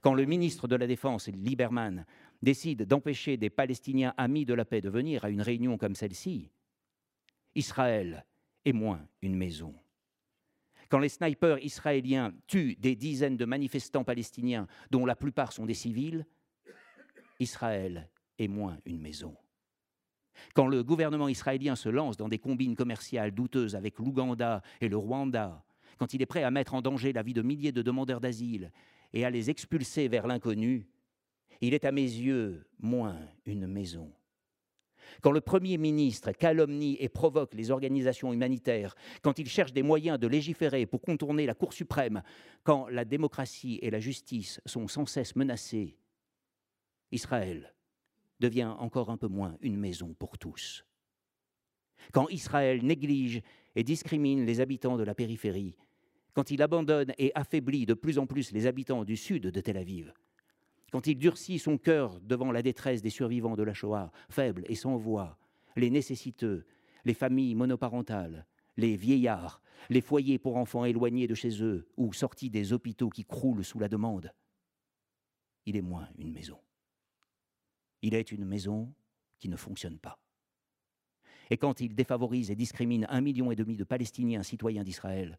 Quand 0.00 0.14
le 0.14 0.24
ministre 0.24 0.68
de 0.68 0.76
la 0.76 0.86
Défense, 0.86 1.28
Lieberman, 1.28 2.06
décide 2.40 2.84
d'empêcher 2.84 3.36
des 3.36 3.50
Palestiniens 3.50 4.14
amis 4.16 4.46
de 4.46 4.54
la 4.54 4.64
paix 4.64 4.80
de 4.80 4.88
venir 4.88 5.24
à 5.24 5.30
une 5.30 5.42
réunion 5.42 5.76
comme 5.76 5.94
celle-ci, 5.94 6.50
Israël 7.54 8.24
est 8.64 8.72
moins 8.72 9.04
une 9.20 9.34
maison. 9.34 9.74
Quand 10.90 10.98
les 10.98 11.08
snipers 11.08 11.64
israéliens 11.64 12.32
tuent 12.48 12.76
des 12.76 12.96
dizaines 12.96 13.36
de 13.36 13.44
manifestants 13.44 14.04
palestiniens, 14.04 14.66
dont 14.90 15.06
la 15.06 15.14
plupart 15.14 15.52
sont 15.52 15.64
des 15.64 15.74
civils, 15.74 16.26
Israël 17.38 18.10
est 18.38 18.48
moins 18.48 18.76
une 18.84 19.00
maison. 19.00 19.36
Quand 20.54 20.66
le 20.66 20.82
gouvernement 20.82 21.28
israélien 21.28 21.76
se 21.76 21.88
lance 21.88 22.16
dans 22.16 22.28
des 22.28 22.38
combines 22.38 22.74
commerciales 22.74 23.30
douteuses 23.30 23.76
avec 23.76 23.98
l'Ouganda 23.98 24.62
et 24.80 24.88
le 24.88 24.96
Rwanda, 24.96 25.64
quand 25.98 26.12
il 26.12 26.22
est 26.22 26.26
prêt 26.26 26.42
à 26.42 26.50
mettre 26.50 26.74
en 26.74 26.82
danger 26.82 27.12
la 27.12 27.22
vie 27.22 27.34
de 27.34 27.42
milliers 27.42 27.72
de 27.72 27.82
demandeurs 27.82 28.20
d'asile 28.20 28.72
et 29.12 29.24
à 29.24 29.30
les 29.30 29.48
expulser 29.48 30.08
vers 30.08 30.26
l'inconnu, 30.26 30.88
il 31.60 31.74
est 31.74 31.84
à 31.84 31.92
mes 31.92 32.02
yeux 32.02 32.66
moins 32.80 33.18
une 33.44 33.66
maison. 33.66 34.10
Quand 35.22 35.32
le 35.32 35.40
Premier 35.40 35.78
ministre 35.78 36.32
calomnie 36.32 36.96
et 37.00 37.08
provoque 37.08 37.54
les 37.54 37.70
organisations 37.70 38.32
humanitaires, 38.32 38.94
quand 39.22 39.38
il 39.38 39.48
cherche 39.48 39.72
des 39.72 39.82
moyens 39.82 40.18
de 40.18 40.26
légiférer 40.26 40.86
pour 40.86 41.00
contourner 41.00 41.46
la 41.46 41.54
Cour 41.54 41.72
suprême, 41.72 42.22
quand 42.62 42.88
la 42.88 43.04
démocratie 43.04 43.78
et 43.82 43.90
la 43.90 44.00
justice 44.00 44.60
sont 44.66 44.88
sans 44.88 45.06
cesse 45.06 45.36
menacées, 45.36 45.96
Israël 47.12 47.74
devient 48.40 48.74
encore 48.78 49.10
un 49.10 49.16
peu 49.16 49.28
moins 49.28 49.56
une 49.60 49.76
maison 49.76 50.14
pour 50.14 50.38
tous. 50.38 50.84
Quand 52.12 52.28
Israël 52.28 52.84
néglige 52.84 53.42
et 53.76 53.84
discrimine 53.84 54.46
les 54.46 54.60
habitants 54.60 54.96
de 54.96 55.04
la 55.04 55.14
périphérie, 55.14 55.76
quand 56.32 56.50
il 56.50 56.62
abandonne 56.62 57.12
et 57.18 57.32
affaiblit 57.34 57.86
de 57.86 57.94
plus 57.94 58.18
en 58.18 58.26
plus 58.26 58.52
les 58.52 58.66
habitants 58.66 59.04
du 59.04 59.16
sud 59.16 59.42
de 59.42 59.60
Tel 59.60 59.76
Aviv, 59.76 60.12
quand 60.90 61.06
il 61.06 61.16
durcit 61.16 61.58
son 61.58 61.78
cœur 61.78 62.20
devant 62.20 62.52
la 62.52 62.62
détresse 62.62 63.02
des 63.02 63.10
survivants 63.10 63.56
de 63.56 63.62
la 63.62 63.74
Shoah, 63.74 64.10
faibles 64.28 64.64
et 64.68 64.74
sans 64.74 64.96
voix, 64.96 65.38
les 65.76 65.90
nécessiteux, 65.90 66.66
les 67.04 67.14
familles 67.14 67.54
monoparentales, 67.54 68.46
les 68.76 68.96
vieillards, 68.96 69.62
les 69.88 70.00
foyers 70.00 70.38
pour 70.38 70.56
enfants 70.56 70.84
éloignés 70.84 71.26
de 71.26 71.34
chez 71.34 71.62
eux 71.62 71.88
ou 71.96 72.12
sortis 72.12 72.50
des 72.50 72.72
hôpitaux 72.72 73.08
qui 73.08 73.24
croulent 73.24 73.64
sous 73.64 73.78
la 73.78 73.88
demande, 73.88 74.32
il 75.66 75.76
est 75.76 75.82
moins 75.82 76.08
une 76.18 76.32
maison. 76.32 76.58
Il 78.02 78.14
est 78.14 78.32
une 78.32 78.44
maison 78.44 78.92
qui 79.38 79.48
ne 79.48 79.56
fonctionne 79.56 79.98
pas. 79.98 80.18
Et 81.50 81.56
quand 81.56 81.80
il 81.80 81.94
défavorise 81.94 82.50
et 82.50 82.56
discrimine 82.56 83.06
un 83.10 83.20
million 83.20 83.50
et 83.50 83.56
demi 83.56 83.76
de 83.76 83.84
Palestiniens 83.84 84.42
citoyens 84.42 84.84
d'Israël, 84.84 85.38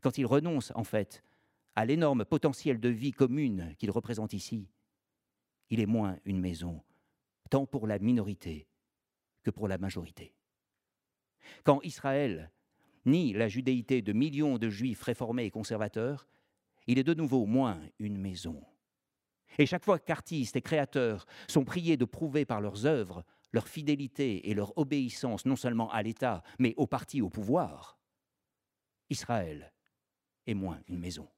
quand 0.00 0.18
il 0.18 0.26
renonce 0.26 0.72
en 0.74 0.84
fait 0.84 1.22
à 1.76 1.84
l'énorme 1.84 2.24
potentiel 2.24 2.78
de 2.78 2.88
vie 2.88 3.12
commune 3.12 3.74
qu'il 3.78 3.90
représente 3.90 4.32
ici, 4.32 4.68
il 5.70 5.80
est 5.80 5.86
moins 5.86 6.18
une 6.24 6.40
maison, 6.40 6.82
tant 7.50 7.66
pour 7.66 7.86
la 7.86 7.98
minorité 7.98 8.68
que 9.42 9.50
pour 9.50 9.68
la 9.68 9.78
majorité. 9.78 10.34
Quand 11.64 11.80
Israël 11.82 12.50
nie 13.04 13.32
la 13.32 13.48
judéité 13.48 14.02
de 14.02 14.12
millions 14.12 14.58
de 14.58 14.70
juifs 14.70 15.02
réformés 15.02 15.44
et 15.44 15.50
conservateurs, 15.50 16.26
il 16.86 16.98
est 16.98 17.04
de 17.04 17.14
nouveau 17.14 17.46
moins 17.46 17.80
une 17.98 18.18
maison. 18.18 18.62
Et 19.58 19.66
chaque 19.66 19.84
fois 19.84 19.98
qu'artistes 19.98 20.56
et 20.56 20.62
créateurs 20.62 21.26
sont 21.48 21.64
priés 21.64 21.96
de 21.96 22.04
prouver 22.04 22.44
par 22.44 22.60
leurs 22.60 22.86
œuvres 22.86 23.24
leur 23.54 23.68
fidélité 23.68 24.50
et 24.50 24.54
leur 24.54 24.76
obéissance 24.76 25.46
non 25.46 25.54
seulement 25.54 25.88
à 25.92 26.02
l'État, 26.02 26.42
mais 26.58 26.74
au 26.76 26.88
parti 26.88 27.22
au 27.22 27.30
pouvoir, 27.30 27.96
Israël 29.10 29.72
est 30.44 30.54
moins 30.54 30.80
une 30.88 30.98
maison. 30.98 31.30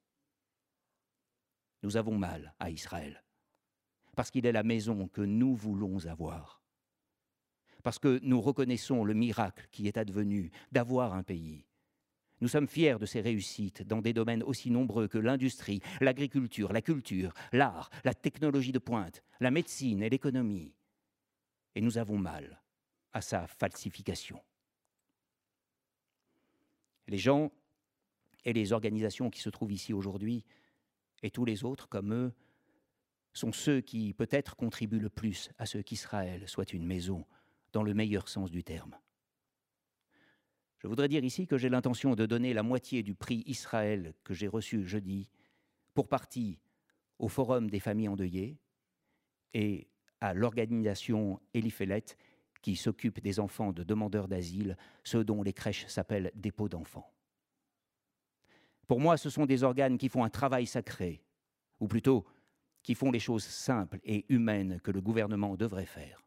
Nous 1.83 1.95
avons 1.95 2.17
mal 2.17 2.55
à 2.57 2.71
Israël, 2.71 3.23
parce 4.17 4.31
qu'il 4.31 4.47
est 4.47 4.51
la 4.51 4.63
maison 4.63 5.07
que 5.07 5.21
nous 5.21 5.53
voulons 5.53 6.07
avoir, 6.07 6.59
parce 7.83 7.99
que 7.99 8.19
nous 8.23 8.41
reconnaissons 8.41 9.03
le 9.05 9.13
miracle 9.13 9.67
qui 9.71 9.87
est 9.87 9.95
advenu 9.95 10.49
d'avoir 10.71 11.13
un 11.13 11.21
pays, 11.21 11.67
nous 12.41 12.47
sommes 12.47 12.67
fiers 12.67 12.97
de 12.97 13.05
ces 13.05 13.21
réussites 13.21 13.83
dans 13.83 14.01
des 14.01 14.13
domaines 14.13 14.41
aussi 14.41 14.71
nombreux 14.71 15.07
que 15.07 15.19
l'industrie, 15.19 15.81
l'agriculture, 16.01 16.73
la 16.73 16.81
culture, 16.81 17.31
l'art, 17.51 17.91
la 18.03 18.15
technologie 18.15 18.71
de 18.71 18.79
pointe, 18.79 19.23
la 19.39 19.51
médecine 19.51 20.01
et 20.01 20.09
l'économie. 20.09 20.73
Et 21.75 21.81
nous 21.81 21.99
avons 21.99 22.17
mal 22.17 22.59
à 23.13 23.21
sa 23.21 23.45
falsification. 23.45 24.41
Les 27.07 27.19
gens 27.19 27.51
et 28.45 28.53
les 28.53 28.73
organisations 28.73 29.29
qui 29.29 29.41
se 29.41 29.49
trouvent 29.51 29.73
ici 29.73 29.93
aujourd'hui, 29.93 30.43
et 31.21 31.29
tous 31.29 31.45
les 31.45 31.63
autres 31.63 31.87
comme 31.87 32.13
eux, 32.13 32.33
sont 33.37 33.51
ceux 33.51 33.81
qui 33.81 34.13
peut-être 34.13 34.55
contribuent 34.55 34.99
le 34.99 35.09
plus 35.09 35.51
à 35.57 35.65
ce 35.65 35.77
qu'Israël 35.77 36.43
soit 36.47 36.73
une 36.73 36.85
maison, 36.85 37.25
dans 37.71 37.83
le 37.83 37.93
meilleur 37.93 38.27
sens 38.27 38.49
du 38.49 38.63
terme. 38.63 38.97
Je 40.79 40.87
voudrais 40.87 41.07
dire 41.07 41.23
ici 41.23 41.47
que 41.47 41.57
j'ai 41.57 41.69
l'intention 41.69 42.15
de 42.15 42.25
donner 42.25 42.53
la 42.53 42.63
moitié 42.63 43.03
du 43.03 43.13
prix 43.13 43.43
Israël 43.45 44.13
que 44.23 44.33
j'ai 44.33 44.47
reçu 44.47 44.85
jeudi, 44.85 45.29
pour 45.93 46.07
partie 46.07 46.59
au 47.19 47.27
Forum 47.27 47.69
des 47.69 47.79
familles 47.79 48.09
endeuillées 48.09 48.57
et 49.53 49.87
à 50.21 50.33
l'organisation 50.33 51.39
Eliphelet 51.53 52.05
qui 52.61 52.75
s'occupe 52.75 53.21
des 53.21 53.39
enfants 53.39 53.71
de 53.71 53.83
demandeurs 53.83 54.27
d'asile, 54.27 54.77
ceux 55.03 55.23
dont 55.23 55.43
les 55.43 55.53
crèches 55.53 55.87
s'appellent 55.87 56.31
dépôts 56.35 56.69
d'enfants. 56.69 57.11
Pour 58.87 58.99
moi, 58.99 59.17
ce 59.17 59.29
sont 59.29 59.45
des 59.45 59.63
organes 59.63 59.97
qui 59.97 60.09
font 60.09 60.23
un 60.23 60.29
travail 60.29 60.65
sacré, 60.65 61.21
ou 61.79 61.87
plutôt 61.87 62.25
qui 62.83 62.95
font 62.95 63.11
les 63.11 63.19
choses 63.19 63.43
simples 63.43 63.99
et 64.03 64.25
humaines 64.29 64.79
que 64.81 64.91
le 64.91 65.01
gouvernement 65.01 65.55
devrait 65.55 65.85
faire. 65.85 66.25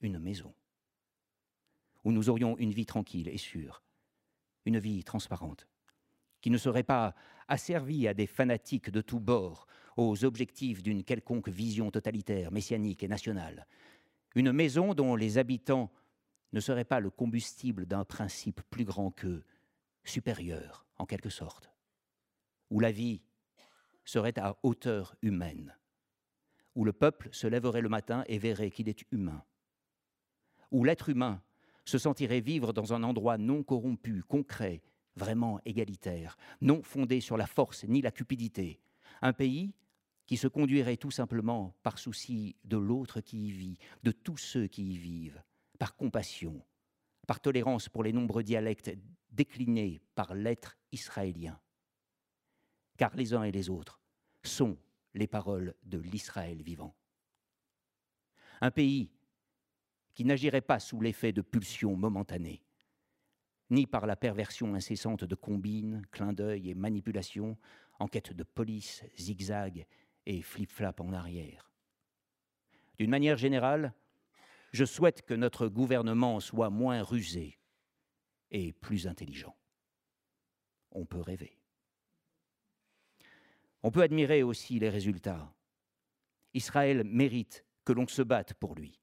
Une 0.00 0.18
maison 0.18 0.54
où 2.04 2.12
nous 2.12 2.28
aurions 2.28 2.56
une 2.58 2.72
vie 2.72 2.86
tranquille 2.86 3.28
et 3.28 3.38
sûre, 3.38 3.82
une 4.64 4.78
vie 4.78 5.04
transparente, 5.04 5.68
qui 6.40 6.50
ne 6.50 6.58
serait 6.58 6.82
pas 6.82 7.14
asservie 7.48 8.08
à 8.08 8.14
des 8.14 8.26
fanatiques 8.26 8.90
de 8.90 9.00
tous 9.00 9.20
bords, 9.20 9.66
aux 9.96 10.24
objectifs 10.24 10.82
d'une 10.82 11.04
quelconque 11.04 11.48
vision 11.48 11.90
totalitaire, 11.90 12.50
messianique 12.50 13.02
et 13.02 13.08
nationale, 13.08 13.66
une 14.34 14.52
maison 14.52 14.94
dont 14.94 15.14
les 15.14 15.38
habitants 15.38 15.92
ne 16.52 16.60
seraient 16.60 16.84
pas 16.84 17.00
le 17.00 17.10
combustible 17.10 17.86
d'un 17.86 18.04
principe 18.04 18.62
plus 18.70 18.84
grand 18.84 19.10
qu'eux, 19.10 19.44
supérieur 20.04 20.86
en 20.96 21.06
quelque 21.06 21.30
sorte, 21.30 21.70
où 22.70 22.80
la 22.80 22.90
vie 22.90 23.22
serait 24.04 24.38
à 24.38 24.56
hauteur 24.62 25.14
humaine, 25.22 25.76
où 26.74 26.84
le 26.84 26.92
peuple 26.92 27.28
se 27.32 27.46
lèverait 27.46 27.80
le 27.80 27.88
matin 27.88 28.24
et 28.26 28.38
verrait 28.38 28.70
qu'il 28.70 28.88
est 28.88 29.04
humain, 29.10 29.44
où 30.70 30.84
l'être 30.84 31.08
humain 31.08 31.42
se 31.84 31.98
sentirait 31.98 32.40
vivre 32.40 32.72
dans 32.72 32.92
un 32.92 33.02
endroit 33.02 33.38
non 33.38 33.62
corrompu, 33.62 34.22
concret, 34.22 34.82
vraiment 35.16 35.60
égalitaire, 35.64 36.36
non 36.60 36.82
fondé 36.82 37.20
sur 37.20 37.36
la 37.36 37.46
force 37.46 37.84
ni 37.84 38.00
la 38.00 38.10
cupidité, 38.10 38.80
un 39.20 39.32
pays 39.32 39.74
qui 40.26 40.36
se 40.36 40.48
conduirait 40.48 40.96
tout 40.96 41.10
simplement 41.10 41.74
par 41.82 41.98
souci 41.98 42.56
de 42.64 42.76
l'autre 42.76 43.20
qui 43.20 43.48
y 43.48 43.50
vit, 43.50 43.78
de 44.02 44.12
tous 44.12 44.36
ceux 44.36 44.66
qui 44.66 44.94
y 44.94 44.96
vivent, 44.96 45.42
par 45.78 45.96
compassion, 45.96 46.64
par 47.26 47.40
tolérance 47.40 47.88
pour 47.88 48.02
les 48.02 48.12
nombreux 48.12 48.42
dialectes 48.42 48.92
déclinés 49.30 50.00
par 50.14 50.34
l'être 50.34 50.76
israélien. 50.92 51.60
Car 52.96 53.14
les 53.16 53.34
uns 53.34 53.42
et 53.42 53.52
les 53.52 53.70
autres 53.70 54.00
sont 54.42 54.76
les 55.14 55.26
paroles 55.26 55.74
de 55.84 55.98
l'Israël 55.98 56.62
vivant. 56.62 56.94
un 58.60 58.70
pays 58.70 59.10
qui 60.14 60.24
n'agirait 60.24 60.60
pas 60.60 60.78
sous 60.78 61.00
l'effet 61.00 61.32
de 61.32 61.42
pulsions 61.42 61.96
momentanées, 61.96 62.62
ni 63.70 63.86
par 63.86 64.06
la 64.06 64.14
perversion 64.14 64.74
incessante 64.74 65.24
de 65.24 65.34
combines, 65.34 66.06
clins 66.12 66.32
d'œil 66.32 66.70
et 66.70 66.74
manipulations, 66.74 67.58
en 67.98 68.06
quête 68.06 68.32
de 68.32 68.44
police, 68.44 69.04
zigzag 69.16 69.86
et 70.26 70.42
flip-flap 70.42 71.00
en 71.00 71.12
arrière. 71.12 71.72
D'une 72.98 73.10
manière 73.10 73.38
générale, 73.38 73.94
je 74.72 74.84
souhaite 74.84 75.22
que 75.22 75.34
notre 75.34 75.66
gouvernement 75.68 76.38
soit 76.38 76.70
moins 76.70 77.02
rusé 77.02 77.58
et 78.50 78.72
plus 78.72 79.06
intelligent. 79.06 79.56
On 80.92 81.04
peut 81.04 81.20
rêver. 81.20 81.58
On 83.82 83.90
peut 83.90 84.02
admirer 84.02 84.42
aussi 84.42 84.78
les 84.78 84.88
résultats. 84.88 85.52
Israël 86.54 87.02
mérite 87.04 87.64
que 87.84 87.92
l'on 87.92 88.06
se 88.06 88.22
batte 88.22 88.54
pour 88.54 88.74
lui. 88.74 89.00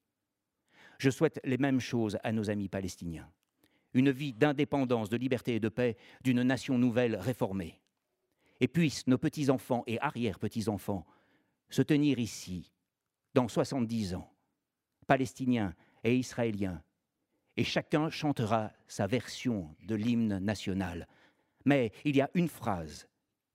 Je 0.97 1.09
souhaite 1.09 1.39
les 1.43 1.57
mêmes 1.57 1.79
choses 1.79 2.17
à 2.23 2.31
nos 2.31 2.49
amis 2.49 2.69
palestiniens. 2.69 3.29
Une 3.93 4.11
vie 4.11 4.33
d'indépendance, 4.33 5.09
de 5.09 5.17
liberté 5.17 5.55
et 5.55 5.59
de 5.59 5.69
paix 5.69 5.97
d'une 6.21 6.43
nation 6.43 6.77
nouvelle 6.77 7.15
réformée. 7.15 7.81
Et 8.61 8.67
puissent 8.67 9.07
nos 9.07 9.17
petits-enfants 9.17 9.83
et 9.87 9.99
arrière-petits-enfants 9.99 11.05
se 11.69 11.81
tenir 11.81 12.19
ici, 12.19 12.71
dans 13.33 13.47
70 13.47 14.15
ans, 14.15 14.31
palestiniens 15.07 15.73
et 16.03 16.15
israéliens, 16.15 16.83
et 17.57 17.63
chacun 17.63 18.09
chantera 18.09 18.71
sa 18.87 19.07
version 19.07 19.75
de 19.81 19.95
l'hymne 19.95 20.39
national. 20.39 21.07
Mais 21.65 21.91
il 22.05 22.15
y 22.15 22.21
a 22.21 22.29
une 22.33 22.47
phrase 22.47 23.08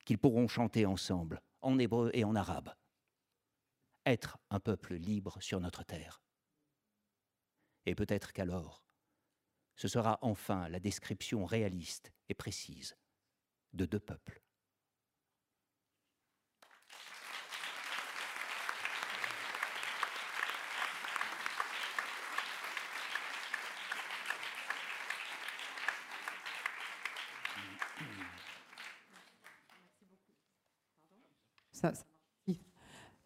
qu'ils 0.05 0.19
pourront 0.19 0.49
chanter 0.49 0.87
ensemble, 0.87 1.41
en 1.61 1.79
hébreu 1.79 2.11
et 2.15 2.25
en 2.25 2.35
arabe. 2.35 2.75
Être 4.07 4.39
un 4.51 4.61
peuple 4.61 4.95
libre 4.95 5.41
sur 5.41 5.61
notre 5.61 5.83
terre. 5.83 6.23
Et 7.87 7.95
peut-être 7.95 8.33
qu'alors, 8.33 8.85
ce 9.77 9.89
sera 9.89 10.19
enfin 10.23 10.69
la 10.69 10.81
description 10.81 11.45
réaliste 11.45 12.13
et 12.29 12.35
précise 12.35 12.97
de 13.73 13.87
deux 13.87 14.01
peuples. 14.01 14.44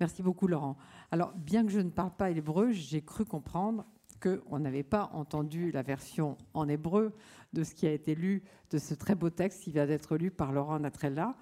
Merci 0.00 0.22
beaucoup, 0.22 0.46
Laurent. 0.46 0.76
Alors, 1.10 1.32
bien 1.34 1.64
que 1.64 1.72
je 1.72 1.80
ne 1.80 1.90
parle 1.90 2.14
pas 2.16 2.30
hébreu, 2.30 2.70
j'ai 2.70 3.02
cru 3.02 3.24
comprendre 3.24 3.84
qu'on 4.20 4.58
n'avait 4.58 4.84
pas 4.84 5.10
entendu 5.12 5.70
la 5.70 5.82
version 5.82 6.36
en 6.54 6.68
hébreu 6.68 7.12
de 7.52 7.64
ce 7.64 7.74
qui 7.74 7.86
a 7.86 7.92
été 7.92 8.14
lu, 8.14 8.42
de 8.70 8.78
ce 8.78 8.94
très 8.94 9.14
beau 9.14 9.30
texte 9.30 9.62
qui 9.62 9.70
vient 9.70 9.86
d'être 9.86 10.16
lu 10.16 10.30
par 10.30 10.52
Laurent 10.52 10.78
Natrella. 10.78 11.36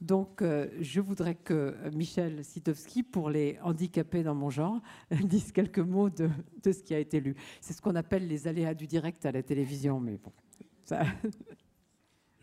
Donc, 0.00 0.42
euh, 0.42 0.68
je 0.80 1.00
voudrais 1.00 1.36
que 1.36 1.76
Michel 1.94 2.44
Sitowski, 2.44 3.02
pour 3.02 3.30
les 3.30 3.58
handicapés 3.62 4.22
dans 4.22 4.34
mon 4.34 4.50
genre, 4.50 4.80
dise 5.10 5.52
quelques 5.52 5.78
mots 5.78 6.10
de, 6.10 6.28
de 6.62 6.72
ce 6.72 6.82
qui 6.82 6.94
a 6.94 6.98
été 6.98 7.20
lu. 7.20 7.34
C'est 7.60 7.72
ce 7.72 7.80
qu'on 7.80 7.94
appelle 7.94 8.26
les 8.26 8.46
aléas 8.46 8.74
du 8.74 8.86
direct 8.86 9.24
à 9.24 9.32
la 9.32 9.42
télévision, 9.42 10.00
mais 10.00 10.18
bon, 10.18 10.32
ça... 10.84 11.02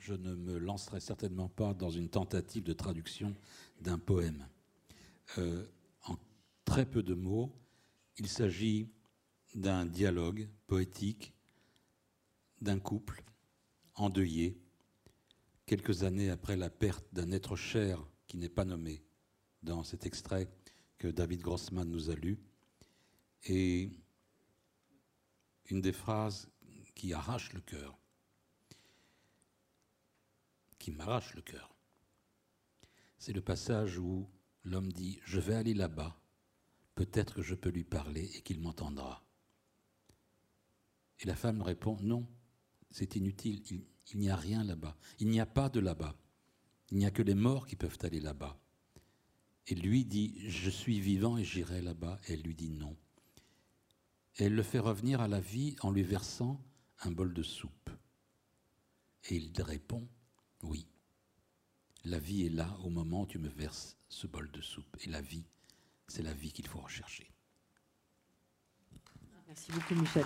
Je 0.09 0.15
ne 0.15 0.33
me 0.33 0.57
lancerai 0.57 0.99
certainement 0.99 1.49
pas 1.49 1.75
dans 1.75 1.91
une 1.91 2.09
tentative 2.09 2.63
de 2.63 2.73
traduction 2.73 3.35
d'un 3.79 3.99
poème. 3.99 4.47
Euh, 5.37 5.67
en 6.05 6.15
très 6.65 6.87
peu 6.87 7.03
de 7.03 7.13
mots, 7.13 7.53
il 8.17 8.27
s'agit 8.27 8.89
d'un 9.53 9.85
dialogue 9.85 10.49
poétique 10.65 11.31
d'un 12.59 12.79
couple 12.79 13.23
endeuillé, 13.93 14.59
quelques 15.67 16.01
années 16.01 16.31
après 16.31 16.57
la 16.57 16.71
perte 16.71 17.05
d'un 17.13 17.31
être 17.31 17.55
cher 17.55 18.03
qui 18.25 18.37
n'est 18.37 18.49
pas 18.49 18.65
nommé 18.65 19.03
dans 19.61 19.83
cet 19.83 20.07
extrait 20.07 20.49
que 20.97 21.07
David 21.07 21.41
Grossman 21.41 21.87
nous 21.87 22.09
a 22.09 22.15
lu. 22.15 22.39
Et 23.43 23.91
une 25.69 25.81
des 25.81 25.93
phrases 25.93 26.49
qui 26.95 27.13
arrache 27.13 27.53
le 27.53 27.61
cœur, 27.61 27.99
qui 30.79 30.91
m'arrache 30.91 31.35
le 31.35 31.41
cœur, 31.41 31.75
c'est 33.17 33.33
le 33.33 33.41
passage 33.41 33.99
où 33.99 34.27
l'homme 34.63 34.91
dit, 34.91 35.19
je 35.25 35.39
vais 35.39 35.55
aller 35.55 35.73
là-bas, 35.73 36.19
peut-être 36.95 37.35
que 37.35 37.41
je 37.41 37.55
peux 37.55 37.69
lui 37.69 37.83
parler 37.83 38.31
et 38.35 38.41
qu'il 38.41 38.59
m'entendra. 38.59 39.23
Et 41.19 41.25
la 41.25 41.35
femme 41.35 41.61
répond, 41.61 41.97
non, 42.01 42.27
c'est 42.91 43.15
inutile, 43.15 43.61
il, 44.13 44.19
n'y 44.19 44.29
a 44.29 44.35
rien 44.35 44.63
là-bas, 44.63 44.97
il 45.19 45.27
n'y 45.27 45.39
a 45.39 45.45
pas 45.45 45.69
de 45.69 45.79
là-bas, 45.79 46.15
il 46.91 46.97
n'y 46.97 47.05
a 47.05 47.11
que 47.11 47.21
les 47.21 47.35
morts 47.35 47.67
qui 47.67 47.75
peuvent 47.75 47.99
aller 48.01 48.19
là-bas. 48.19 48.59
Et 49.67 49.75
lui 49.75 50.03
dit, 50.03 50.49
je 50.49 50.69
suis 50.71 50.99
vivant 50.99 51.37
et 51.37 51.43
j'irai 51.43 51.81
là-bas. 51.83 52.19
Elle 52.27 52.41
lui 52.41 52.55
dit 52.55 52.71
non. 52.71 52.97
Et 54.37 54.45
elle 54.45 54.55
le 54.55 54.63
fait 54.63 54.79
revenir 54.79 55.21
à 55.21 55.27
la 55.27 55.39
vie 55.39 55.75
en 55.81 55.91
lui 55.91 56.01
versant 56.01 56.59
un 57.01 57.11
bol 57.11 57.35
de 57.35 57.43
soupe. 57.43 57.91
Et 59.29 59.35
il 59.35 59.61
répond, 59.61 60.07
oui, 60.63 60.87
la 62.05 62.19
vie 62.19 62.45
est 62.45 62.49
là 62.49 62.77
au 62.83 62.89
moment 62.89 63.21
où 63.21 63.25
tu 63.27 63.39
me 63.39 63.49
verses 63.49 63.97
ce 64.07 64.27
bol 64.27 64.49
de 64.51 64.61
soupe. 64.61 64.97
Et 65.03 65.09
la 65.09 65.21
vie, 65.21 65.45
c'est 66.07 66.23
la 66.23 66.33
vie 66.33 66.51
qu'il 66.51 66.67
faut 66.67 66.79
rechercher. 66.79 67.29
Merci 69.47 69.71
beaucoup, 69.71 69.95
Michel. 69.95 70.25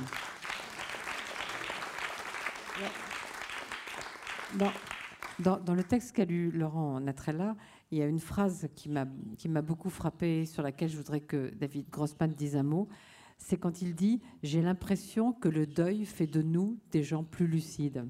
Dans, 5.39 5.73
le 5.73 5.83
texte 5.83 6.11
qu'a 6.11 6.25
lu 6.25 6.51
Laurent 6.51 6.99
Natrella, 6.99 7.55
il 7.91 7.97
y 7.97 8.01
a 8.01 8.07
une 8.07 8.19
phrase 8.19 8.67
qui 8.75 8.89
m'a 8.89 9.61
beaucoup 9.61 9.89
frappée, 9.89 10.45
sur 10.45 10.61
laquelle 10.61 10.89
je 10.89 10.97
voudrais 10.97 11.21
que 11.21 11.53
David 11.55 11.89
Grossman 11.89 12.31
dise 12.31 12.55
un 12.55 12.63
mot. 12.63 12.87
C'est 13.37 13.57
quand 13.57 13.81
il 13.81 13.95
dit 13.95 14.21
J'ai 14.43 14.61
l'impression 14.61 15.33
que 15.33 15.49
le 15.49 15.65
deuil 15.65 16.05
fait 16.05 16.27
de 16.27 16.41
nous 16.41 16.79
des 16.91 17.03
gens 17.03 17.23
plus 17.23 17.47
lucides. 17.47 18.05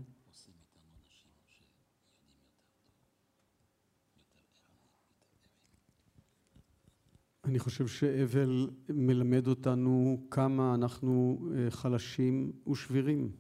אני 7.45 7.59
חושב 7.59 7.87
שאבל 7.87 8.69
מלמד 8.89 9.47
אותנו 9.47 10.23
כמה 10.31 10.75
אנחנו 10.75 11.39
חלשים 11.69 12.51
ושבירים. 12.71 13.31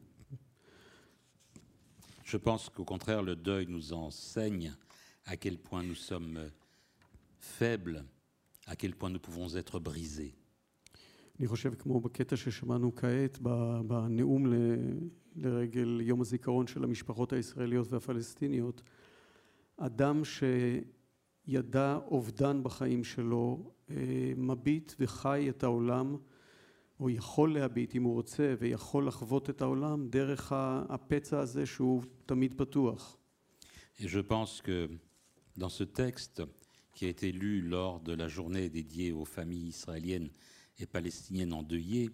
Je 2.25 2.37
pense 2.37 2.69
qu'au 2.69 2.83
contraire, 2.83 3.21
le 3.21 3.35
deuil 3.35 3.65
nous 3.67 3.93
enseigne 3.93 4.73
à 5.25 5.37
quel 5.37 5.57
point 5.57 5.83
nous 5.83 5.99
sommes 6.09 6.37
faibles, 7.39 8.03
à 8.67 8.75
quel 8.75 8.93
point 8.95 9.09
nous 9.09 9.19
pouvons 9.19 9.55
être 9.55 9.79
brisés. 9.79 10.33
אני 11.39 11.47
חושב, 11.47 11.73
כמו 11.73 12.01
בקטע 12.01 12.37
ששמענו 12.37 12.95
כעת, 12.95 13.39
בנאום 13.87 14.53
לרגל 15.35 16.01
יום 16.01 16.21
הזיכרון 16.21 16.67
של 16.67 16.83
המשפחות 16.83 17.33
הישראליות 17.33 17.91
והפלסטיניות, 17.91 18.81
אדם 19.77 20.25
שידע 21.46 21.98
אובדן 22.06 22.62
בחיים 22.62 23.04
שלו, 23.04 23.72
מביט 24.36 24.92
וחי 25.00 25.46
את 25.48 25.62
העולם 25.62 26.16
או 27.00 27.10
יכול 27.10 27.54
להביט 27.54 27.94
אם 27.94 28.02
הוא 28.02 28.14
רוצה 28.14 28.54
ויכול 28.58 29.06
לחוות 29.08 29.50
את 29.50 29.62
העולם 29.62 30.08
דרך 30.08 30.52
הפצע 30.88 31.40
הזה 31.40 31.66
שהוא 31.66 32.02
תמיד 32.26 32.54
פתוח. 32.56 33.16
Et 33.98 34.08
je 34.08 34.20
pense 34.20 34.62
que 34.62 34.88
dans 35.56 35.68
ce 35.68 35.84
texte 35.84 36.42
qui 36.94 37.04
a 37.06 37.08
été 37.08 37.32
lu 37.32 37.60
lors 37.60 38.00
de 38.00 38.12
la 38.12 38.28
journée 38.28 38.68
dédiée 38.68 39.12
aux 39.12 39.24
familles 39.24 39.68
israéliennes 39.68 40.30
et 40.78 40.86
palestiniennes 40.86 41.52
endeuillées, 41.52 42.10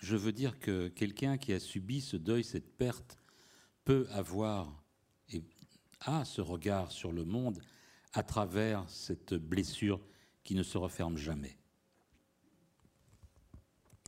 je 0.00 0.16
veux 0.16 0.32
dire 0.32 0.58
que 0.60 0.88
quelqu'un 0.88 1.38
qui 1.38 1.52
a 1.52 1.60
subi 1.60 2.00
ce 2.00 2.16
deuil, 2.16 2.44
cette 2.44 2.76
perte, 2.76 3.18
peut 3.84 4.06
avoir 4.10 4.84
et 5.32 5.42
a 6.00 6.24
ce 6.24 6.40
regard 6.40 6.92
sur 6.92 7.12
le 7.12 7.24
monde 7.24 7.58
à 8.13 8.23
travers 8.23 8.87
cette 8.89 9.33
blessure 9.33 9.99
qui 10.43 10.55
ne 10.55 10.63
se 10.63 10.77
referme 10.77 11.17
jamais. 11.17 11.57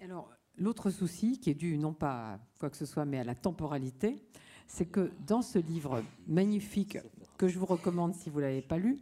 Alors, 0.02 0.32
l'autre 0.58 0.90
souci, 0.90 1.40
qui 1.40 1.50
est 1.52 1.56
dû 1.56 1.78
non 1.78 1.94
pas 1.94 2.34
à 2.34 2.40
quoi 2.60 2.70
que 2.70 2.78
ce 2.78 2.86
soit, 2.86 3.06
mais 3.06 3.20
à 3.20 3.24
la 3.24 3.36
temporalité, 3.36 4.24
c'est 4.68 4.88
que 4.88 5.12
dans 5.28 5.42
ce 5.42 5.60
livre 5.60 6.04
magnifique, 6.28 6.98
que 7.38 7.48
je 7.48 7.60
vous 7.60 7.66
recommande 7.66 8.16
si 8.16 8.30
vous 8.30 8.40
ne 8.40 8.46
l'avez 8.46 8.62
pas 8.62 8.78
lu, 8.78 9.00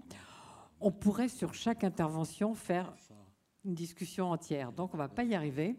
on 0.81 0.91
pourrait 0.91 1.29
sur 1.29 1.53
chaque 1.53 1.83
intervention 1.83 2.55
faire 2.55 2.93
une 3.65 3.75
discussion 3.75 4.31
entière. 4.31 4.71
Donc, 4.71 4.93
on 4.93 4.97
ne 4.97 5.03
va 5.03 5.09
pas 5.09 5.23
y 5.23 5.35
arriver. 5.35 5.77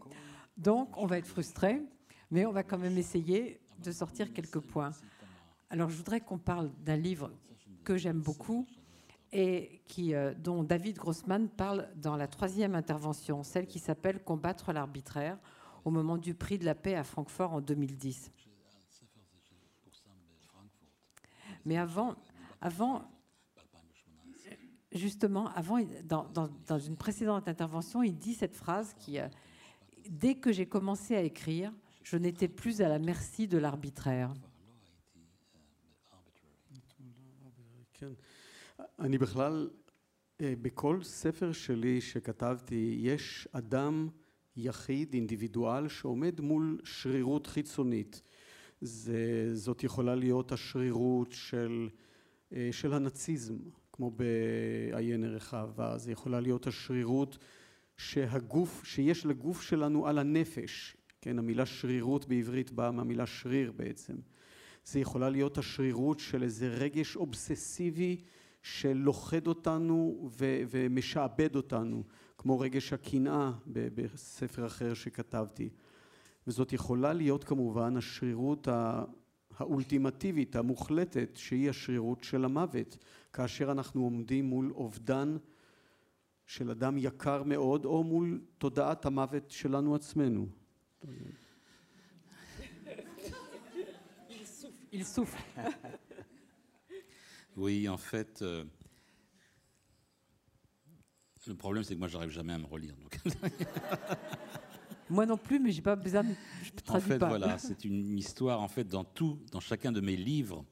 Donc, 0.57 0.97
on 0.97 1.07
va 1.07 1.19
être 1.19 1.27
frustré, 1.27 1.83
mais 2.31 2.47
on 2.47 2.53
va 2.53 2.63
quand 2.63 2.79
même 2.79 2.99
essayer 2.99 3.61
de 3.79 3.93
sortir 3.93 4.33
quelques 4.33 4.61
points. 4.61 4.93
Alors, 5.71 5.89
je 5.91 5.97
voudrais 5.97 6.21
qu'on 6.21 6.39
parle 6.39 6.71
d'un 6.85 6.97
livre 6.97 7.33
que 7.85 7.97
j'aime 7.97 8.21
beaucoup 8.21 8.67
et 9.33 9.83
euh, 9.99 10.35
dont 10.35 10.65
David 10.65 10.97
Grossman 10.97 11.49
parle 11.49 11.89
dans 11.97 12.17
la 12.17 12.27
troisième 12.27 12.75
intervention, 12.75 13.43
celle 13.43 13.67
qui 13.67 13.79
s'appelle 13.79 14.23
Combattre 14.23 14.73
l'arbitraire, 14.73 15.39
au 15.85 15.91
moment 15.91 16.19
du 16.19 16.35
prix 16.35 16.59
de 16.59 16.65
la 16.65 16.75
paix 16.75 16.95
à 16.95 17.05
Francfort 17.05 17.53
en 17.53 17.61
2010. 17.61 18.33
Mais 21.65 21.77
avant, 21.77 22.17
avant 22.61 23.05
justement, 24.93 25.49
avant, 25.55 25.79
dans, 26.05 26.79
une 26.79 26.97
précédente 26.97 27.49
intervention, 27.49 28.03
il 28.03 28.17
dit 28.17 28.35
cette 28.35 28.57
phrase 28.57 28.95
qui, 28.99 29.21
euh, 29.21 29.29
dès 30.09 30.35
que 30.35 30.53
j'ai 30.53 30.67
commencé 30.67 31.15
à 31.15 31.23
écrire, 31.23 31.73
je 32.03 32.17
n'étais 32.17 32.49
plus 32.49 32.81
à 32.81 32.89
la 32.89 32.99
merci 32.99 33.47
de 33.47 33.59
l'arbitraire. 33.59 34.33
אני 38.99 39.19
בכלל, 39.19 39.71
בכל 40.43 41.03
ספר 41.03 41.53
שלי 41.53 42.01
שכתבתי, 42.01 42.97
יש 43.01 43.49
אדם 43.53 44.09
יחיד, 44.57 45.15
אינדיבידואל, 45.15 45.89
שעומד 45.89 46.41
מול 46.41 46.81
שרירות 46.85 47.47
חיצונית. 47.47 48.23
זה, 48.81 49.51
זאת 49.55 49.85
יכולה 49.85 50.15
להיות 50.15 50.53
השרירות 50.53 51.33
של, 51.33 51.89
של 52.73 52.93
הנאציזם, 52.93 53.59
כמו 53.93 54.11
בעיין 54.11 55.25
ערך 55.25 55.55
אהבה, 55.55 55.99
זה 55.99 56.13
יכולה 56.13 56.41
להיות 56.41 56.67
השרירות 56.67 57.39
שהגוף, 57.97 58.85
שיש 58.85 59.27
לגוף 59.27 59.63
שלנו 59.63 60.07
על 60.07 60.19
הנפש, 60.19 60.97
כן, 61.21 61.39
המילה 61.39 61.67
שרירות 61.67 62.29
בעברית 62.29 62.71
באה 62.71 62.91
מהמילה 62.91 63.27
שריר 63.27 63.73
בעצם. 63.73 64.15
זה 64.85 65.01
יכולה 65.01 65.31
להיות 65.31 65.59
השרירות 65.59 66.19
של 66.19 66.43
איזה 66.43 66.69
רגש 66.69 67.17
אובססיבי 67.17 68.17
שלוכד 68.63 69.47
אותנו 69.47 70.29
ו- 70.39 70.63
ומשעבד 70.71 71.57
אותנו, 71.57 72.03
כמו 72.39 72.61
רגש 72.61 72.93
הקנאה 72.93 73.51
בספר 73.67 74.67
אחר 74.67 74.95
שכתבתי. 74.95 75.69
וזאת 76.47 76.73
יכולה 76.73 77.13
להיות 77.13 77.45
כמובן 77.45 77.97
השרירות 77.97 78.69
האולטימטיבית, 79.59 80.57
המוחלטת, 80.57 81.37
שהיא 81.37 81.71
השרירות 81.71 82.25
של 82.25 82.45
המוות, 82.45 82.97
כאשר 83.33 83.73
אנחנו 83.73 84.03
עומדים 84.03 84.45
מול 84.45 84.73
אובדן 84.75 85.37
של 86.47 86.71
אדם 86.71 86.99
יקר 86.99 87.43
מאוד, 87.43 87.85
או 87.85 88.05
מול 88.05 88.41
תודעת 88.59 89.07
המוות 89.07 89.51
שלנו 89.51 89.95
עצמנו. 89.95 90.47
Souffle. 95.15 96.10
Oui, 97.57 97.89
en 97.89 97.97
fait, 97.97 98.43
euh, 98.43 98.65
le 101.47 101.55
problème 101.55 101.85
c'est 101.85 101.95
que 101.95 101.99
moi 101.99 102.09
j'arrive 102.09 102.31
jamais 102.31 102.53
à 102.53 102.59
me 102.59 102.67
relire. 102.67 102.95
Donc. 102.97 103.19
moi 105.11 105.27
non 105.27 105.37
plus, 105.37 105.59
mais 105.59 105.73
j'ai 105.73 105.83
pas 105.83 105.97
besoin. 105.97 106.25
De, 106.25 106.35
je 106.63 106.71
en 106.93 107.01
fait, 107.01 107.19
pas. 107.19 107.29
voilà, 107.29 107.59
c'est 107.59 107.85
une 107.85 108.17
histoire. 108.17 108.61
En 108.61 108.69
fait, 108.69 108.85
dans 108.85 109.05
tout, 109.05 109.41
dans 109.51 109.61
chacun 109.61 109.93
de 109.93 110.01
mes 110.01 110.17
livres, 110.17 110.65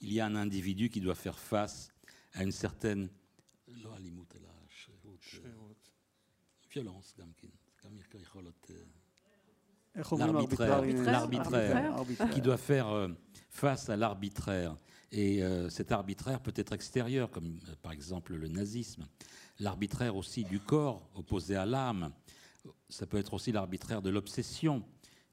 il 0.00 0.12
y 0.12 0.20
a 0.20 0.26
un 0.26 0.36
individu 0.36 0.88
qui 0.90 1.00
doit 1.00 1.14
faire 1.14 1.38
face 1.38 1.90
à 2.34 2.42
une 2.42 2.52
certaine 2.52 3.08
violence, 6.70 7.14
l'arbitraire, 11.06 11.94
qui 12.32 12.40
doit 12.40 12.56
faire 12.58 12.88
euh, 12.88 13.08
face 13.48 13.88
à 13.88 13.96
l'arbitraire. 13.96 14.76
Et 15.11 15.43
euh, 15.43 15.69
cet 15.69 15.91
arbitraire 15.91 16.41
peut 16.41 16.53
être 16.55 16.73
extérieur, 16.73 17.29
comme 17.29 17.59
euh, 17.67 17.75
par 17.81 17.91
exemple 17.91 18.33
le 18.33 18.47
nazisme. 18.47 19.07
L'arbitraire 19.59 20.15
aussi 20.15 20.43
du 20.43 20.59
corps, 20.59 21.09
opposé 21.15 21.55
à 21.55 21.65
l'âme. 21.65 22.13
Ça 22.89 23.05
peut 23.05 23.17
être 23.17 23.33
aussi 23.33 23.51
l'arbitraire 23.51 24.01
de 24.01 24.09
l'obsession. 24.09 24.83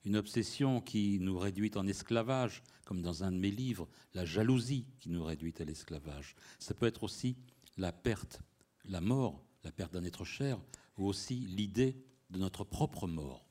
Une 0.05 0.17
obsession 0.17 0.81
qui 0.81 1.19
nous 1.21 1.39
réduit 1.39 1.71
en 1.77 1.87
esclavage, 1.87 2.63
comme 2.85 3.03
dans 3.03 3.25
un 3.25 3.33
de 3.33 3.39
mes 3.39 3.51
livres, 3.51 3.89
la 4.15 4.25
jalousie 4.25 4.87
qui 5.01 5.11
nous 5.11 5.25
réduit 5.25 5.55
à 5.61 5.65
l'esclavage. 5.65 6.35
Ça 6.59 6.75
peut 6.75 6.87
être 6.87 7.05
aussi 7.05 7.37
la 7.77 7.93
perte, 7.93 8.41
la 8.87 9.01
mort, 9.01 9.45
la 9.65 9.73
perte 9.73 9.93
d'un 9.93 10.05
être 10.05 10.25
cher, 10.25 10.59
ou 10.97 11.07
aussi 11.07 11.35
l'idée 11.37 11.97
de 12.31 12.39
notre 12.39 12.65
propre 12.65 13.07
mort. 13.07 13.45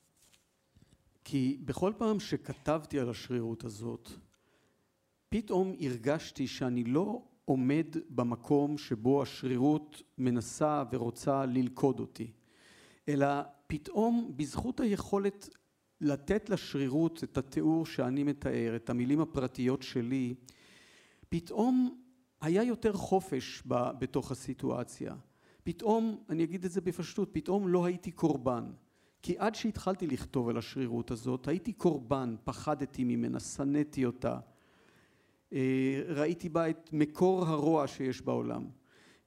כי 1.30 1.58
בכל 1.66 1.94
פעם 1.98 2.20
שכתבתי 2.20 3.00
על 3.00 3.10
השרירות 3.10 3.64
הזאת, 3.64 4.10
פתאום 5.33 5.75
הרגשתי 5.81 6.47
שאני 6.47 6.85
לא 6.85 7.23
עומד 7.45 7.87
במקום 8.11 8.79
שבו 8.79 9.23
השרירות 9.23 10.03
מנסה 10.19 10.83
ורוצה 10.93 11.47
ללכוד 11.47 12.01
אותי, 12.01 12.31
אלא 13.09 13.27
פתאום 13.67 14.33
בזכות 14.37 14.81
היכולת 14.81 15.49
לתת 16.01 16.51
לשרירות 16.51 17.25
את 17.25 17.39
התיאור 17.39 17.87
שאני 17.87 18.23
מתאר, 18.23 18.77
את 18.77 18.91
המילים 18.91 19.21
הפרטיות 19.21 19.83
שלי, 19.83 20.35
פתאום 21.29 22.01
היה 22.41 22.63
יותר 22.63 22.93
חופש 22.93 23.63
בתוך 23.67 24.31
הסיטואציה. 24.31 25.15
פתאום, 25.65 26.19
אני 26.29 26.45
אגיד 26.45 26.65
את 26.65 26.71
זה 26.71 26.81
בפשטות, 26.81 27.29
פתאום 27.33 27.69
לא 27.69 27.85
הייתי 27.85 28.11
קורבן. 28.11 28.65
כי 29.23 29.39
עד 29.39 29.55
שהתחלתי 29.55 30.07
לכתוב 30.07 30.49
על 30.49 30.59
השרירות 30.59 31.11
הזאת, 31.11 31.49
הייתי 31.49 31.73
קורבן, 31.73 32.35
פחדתי 32.45 33.05
ממנה, 33.05 33.41
שנאתי 33.41 34.05
אותה, 34.05 34.39
ראיתי 36.09 36.49
בה 36.49 36.71
את 36.71 36.91
מקור 36.93 37.45
הרוע 37.47 37.87
שיש 37.87 38.23
בעולם. 38.23 38.67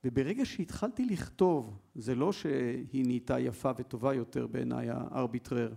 וברגע 0.03 0.45
שהתחלתי 0.45 1.05
לכתוב, 1.05 1.77
זה 1.95 2.15
לא 2.15 2.33
שהיא 2.33 3.05
נהייתה 3.05 3.39
יפה 3.39 3.71
וטובה 3.77 4.13
יותר 4.13 4.47
בעיניי 4.47 4.87
הארביטרר, 4.89 5.73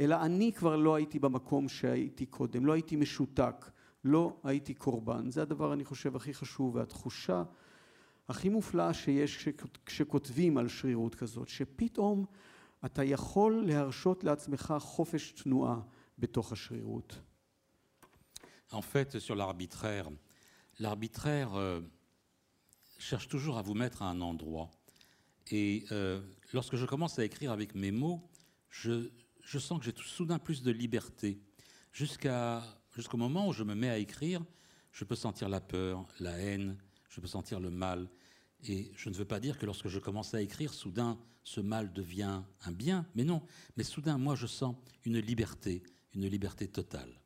אלא 0.00 0.16
אני 0.22 0.52
כבר 0.52 0.76
לא 0.76 0.94
הייתי 0.94 1.18
במקום 1.18 1.68
שהייתי 1.68 2.26
קודם, 2.26 2.66
לא 2.66 2.72
הייתי 2.72 2.96
משותק, 2.96 3.70
לא 4.04 4.36
הייתי 4.44 4.74
קורבן. 4.74 5.30
זה 5.30 5.42
הדבר 5.42 5.72
אני 5.72 5.84
חושב 5.84 6.16
הכי 6.16 6.34
חשוב, 6.34 6.74
והתחושה 6.74 7.42
הכי 8.28 8.48
מופלאה 8.48 8.94
שיש 8.94 9.48
כשכותבים 9.86 10.58
על 10.58 10.68
שרירות 10.68 11.14
כזאת, 11.14 11.48
שפתאום 11.48 12.24
אתה 12.84 13.04
יכול 13.04 13.64
להרשות 13.66 14.24
לעצמך 14.24 14.74
חופש 14.78 15.30
תנועה 15.30 15.80
בתוך 16.18 16.52
השרירות. 16.52 17.20
En 18.70 18.82
fait, 18.82 19.18
sur 19.18 19.34
l'arbitraire, 19.34 20.08
l'arbitraire 20.78 21.54
euh, 21.54 21.80
cherche 22.98 23.28
toujours 23.28 23.58
à 23.58 23.62
vous 23.62 23.74
mettre 23.74 24.02
à 24.02 24.06
un 24.06 24.20
endroit. 24.20 24.70
Et 25.50 25.84
euh, 25.92 26.20
lorsque 26.52 26.76
je 26.76 26.86
commence 26.86 27.18
à 27.18 27.24
écrire 27.24 27.52
avec 27.52 27.74
mes 27.74 27.90
mots, 27.90 28.22
je, 28.70 29.10
je 29.42 29.58
sens 29.58 29.78
que 29.78 29.84
j'ai 29.84 29.94
soudain 29.96 30.38
plus 30.38 30.62
de 30.62 30.70
liberté. 30.70 31.38
Jusqu'au 31.92 33.16
moment 33.16 33.48
où 33.48 33.52
je 33.52 33.62
me 33.62 33.74
mets 33.74 33.90
à 33.90 33.98
écrire, 33.98 34.42
je 34.90 35.04
peux 35.04 35.16
sentir 35.16 35.48
la 35.48 35.60
peur, 35.60 36.06
la 36.18 36.32
haine, 36.38 36.76
je 37.08 37.20
peux 37.20 37.26
sentir 37.26 37.60
le 37.60 37.70
mal. 37.70 38.08
Et 38.66 38.90
je 38.96 39.10
ne 39.10 39.14
veux 39.14 39.24
pas 39.24 39.40
dire 39.40 39.58
que 39.58 39.66
lorsque 39.66 39.88
je 39.88 39.98
commence 39.98 40.34
à 40.34 40.40
écrire, 40.40 40.72
soudain, 40.72 41.18
ce 41.42 41.60
mal 41.60 41.92
devient 41.92 42.42
un 42.62 42.72
bien, 42.72 43.06
mais 43.14 43.24
non. 43.24 43.42
Mais 43.76 43.84
soudain, 43.84 44.16
moi, 44.16 44.34
je 44.34 44.46
sens 44.46 44.76
une 45.04 45.18
liberté, 45.18 45.82
une 46.14 46.26
liberté 46.26 46.66
totale. 46.68 47.20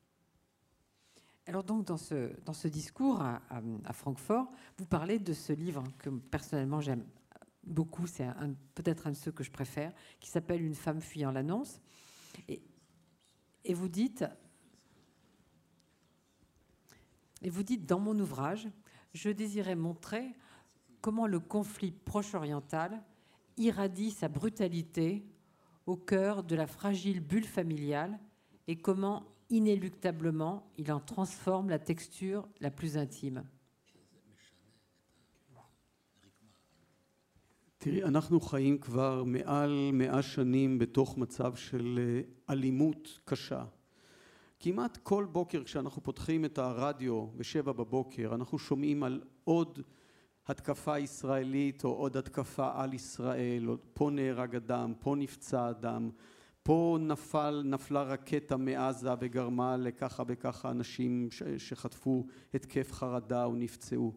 Alors 1.48 1.64
donc, 1.64 1.86
dans 1.86 1.96
ce, 1.96 2.30
dans 2.44 2.52
ce 2.52 2.68
discours 2.68 3.22
à, 3.22 3.40
Francfort, 3.94 4.52
vous 4.76 4.84
parlez 4.84 5.18
de 5.18 5.32
ce 5.32 5.54
livre 5.54 5.82
que 5.96 6.10
personnellement 6.10 6.82
j'aime 6.82 7.06
beaucoup, 7.64 8.06
c'est 8.06 8.26
peut-être 8.74 9.06
un 9.06 9.12
de 9.12 9.16
ceux 9.16 9.32
que 9.32 9.42
je 9.42 9.50
préfère, 9.50 9.94
qui 10.20 10.28
s'appelle 10.28 10.60
Une 10.62 10.74
femme 10.74 11.00
fuyant 11.00 11.32
l'annonce. 11.32 11.80
Et 12.48 13.72
vous 13.72 13.88
dites, 13.88 14.26
et 17.40 17.48
vous 17.48 17.62
dites 17.62 17.86
dans 17.86 17.98
mon 17.98 18.18
ouvrage, 18.18 18.68
je 19.14 19.30
désirais 19.30 19.74
montrer 19.74 20.34
comment 21.00 21.26
le 21.26 21.40
conflit 21.40 21.92
proche-oriental 21.92 23.02
irradie 23.56 24.10
sa 24.10 24.28
brutalité 24.28 25.24
au 25.86 25.96
cœur 25.96 26.44
de 26.44 26.54
la 26.54 26.66
fragile 26.66 27.20
bulle 27.20 27.46
familiale 27.46 28.20
et 28.66 28.76
comment 28.76 29.24
inéluctablement 29.50 30.62
il 30.78 30.92
en 30.92 31.00
transforme 31.00 31.70
la 31.70 31.78
texture 31.78 32.48
la 32.60 32.70
plus 32.70 32.96
intime. 32.96 33.44
תראי, 37.80 38.04
אנחנו 38.04 38.40
חיים 38.40 38.78
כבר 38.78 39.24
מעל 39.24 39.90
מאה 39.92 40.22
שנים 40.22 40.78
בתוך 40.78 41.18
מצב 41.18 41.54
של 41.54 41.98
אלימות 42.50 43.20
קשה. 43.24 43.64
כמעט 44.60 44.96
כל 44.96 45.26
בוקר 45.32 45.64
כשאנחנו 45.64 46.02
פותחים 46.02 46.44
את 46.44 46.58
הרדיו 46.58 47.26
בשבע 47.36 47.72
בבוקר, 47.72 48.34
אנחנו 48.34 48.58
שומעים 48.58 49.02
על 49.02 49.22
עוד 49.44 49.78
התקפה 50.46 50.98
ישראלית 50.98 51.84
או 51.84 51.90
עוד 51.90 52.16
התקפה 52.16 52.82
על 52.82 52.94
ישראל, 52.94 53.70
או 53.70 53.76
פה 53.94 54.10
נהרג 54.12 54.56
אדם, 54.56 54.94
פה 55.00 55.14
נפצע 55.18 55.70
אדם, 55.70 56.10
פה 56.68 56.98
נפל, 57.00 57.62
נפלה 57.64 58.02
רקטה 58.02 58.56
מעזה 58.56 59.10
וגרמה 59.20 59.76
לככה 59.76 60.22
וככה 60.26 60.70
אנשים 60.70 61.28
שחטפו 61.58 62.26
התקף 62.54 62.92
חרדה 62.92 63.44
או 63.44 63.56
נפצעו. 63.56 64.12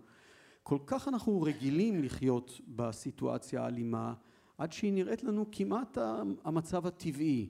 כל 0.64 0.78
כך 0.86 1.08
אנחנו 1.08 1.42
רגילים 1.42 2.04
לחיות 2.04 2.62
בסיטואציה 2.68 3.64
האלימה, 3.64 4.14
עד 4.58 4.72
שהיא 4.72 4.94
נראית 4.94 5.24
לנו 5.24 5.46
כמעט 5.52 5.98
המצב 6.44 6.88
הטבעי. 6.88 7.50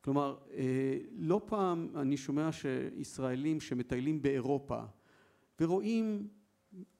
כלומר, 0.00 0.36
לא 1.12 1.40
פעם 1.46 1.88
אני 1.94 2.16
שומע 2.16 2.50
שישראלים 2.52 3.60
שמטיילים 3.60 4.22
באירופה 4.22 4.80
ורואים 5.60 6.28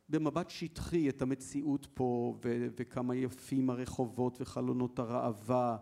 במבט 0.09 0.51
שטחי 0.51 1.09
את 1.09 1.23
המציאות 1.23 1.89
פה 1.95 2.39
וכמה 2.79 3.17
יפים 3.17 3.71
הרחובות 3.71 4.41
וחלונות 4.41 4.99
הראווה 4.99 5.77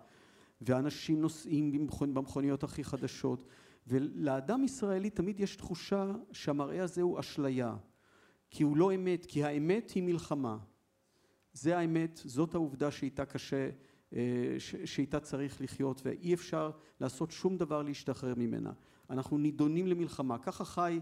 ואנשים 0.60 1.20
נוסעים 1.20 1.86
במכוניות 2.00 2.64
הכי 2.64 2.84
חדשות 2.84 3.44
ולאדם 3.86 4.64
ישראלי 4.64 5.10
תמיד 5.10 5.40
יש 5.40 5.56
תחושה 5.56 6.12
שהמראה 6.32 6.82
הזה 6.82 7.02
הוא 7.02 7.20
אשליה 7.20 7.76
כי 8.50 8.62
הוא 8.62 8.76
לא 8.76 8.94
אמת, 8.94 9.26
כי 9.26 9.44
האמת 9.44 9.90
היא 9.90 10.02
מלחמה. 10.02 10.58
זה 11.52 11.78
האמת, 11.78 12.20
זאת 12.24 12.54
העובדה 12.54 12.90
שאיתה 12.90 13.24
קשה, 13.24 13.70
שאיתה 14.84 15.20
צריך 15.20 15.60
לחיות 15.60 16.02
ואי 16.04 16.34
אפשר 16.34 16.70
לעשות 17.00 17.30
שום 17.30 17.56
דבר 17.56 17.82
להשתחרר 17.82 18.34
ממנה. 18.36 18.72
אנחנו 19.10 19.38
נידונים 19.38 19.86
למלחמה. 19.86 20.38
ככה 20.38 20.64
חי 20.64 21.00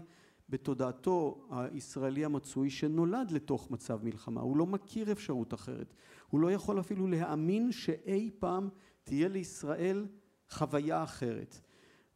בתודעתו 0.49 1.47
הישראלי 1.49 2.25
המצוי 2.25 2.69
שנולד 2.69 3.31
לתוך 3.31 3.71
מצב 3.71 3.99
מלחמה. 4.03 4.41
הוא 4.41 4.57
לא 4.57 4.65
מכיר 4.65 5.11
אפשרות 5.11 5.53
אחרת. 5.53 5.93
הוא 6.29 6.39
לא 6.39 6.51
יכול 6.51 6.79
אפילו 6.79 7.07
להאמין 7.07 7.71
שאי 7.71 8.29
פעם 8.39 8.69
תהיה 9.05 9.27
לישראל 9.27 10.07
חוויה 10.49 11.03
אחרת. 11.03 11.61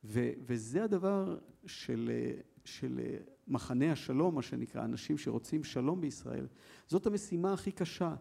וזה 0.03 0.83
הדבר 0.83 1.37
של, 1.65 2.11
של 2.65 2.99
מחנה 3.47 3.91
השלום, 3.91 4.35
מה 4.35 4.41
שנקרא, 4.41 4.85
אנשים 4.85 5.17
שרוצים 5.17 5.63
שלום 5.63 6.01
בישראל, 6.01 6.47
זאת 6.87 7.05
המשימה 7.05 7.53
הכי 7.53 7.71
קשה. 7.71 8.15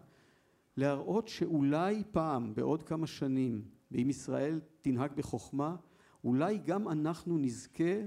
להראות 0.77 1.27
שאולי 1.27 2.03
פעם, 2.11 2.55
בעוד 2.55 2.83
כמה 2.83 3.07
שנים, 3.07 3.61
ואם 3.91 4.09
ישראל 4.09 4.59
תנהג 4.81 5.11
בחוכמה, 5.13 5.75
אולי 6.23 6.57
גם 6.57 6.87
אנחנו 6.87 7.37
נזכה 7.37 8.01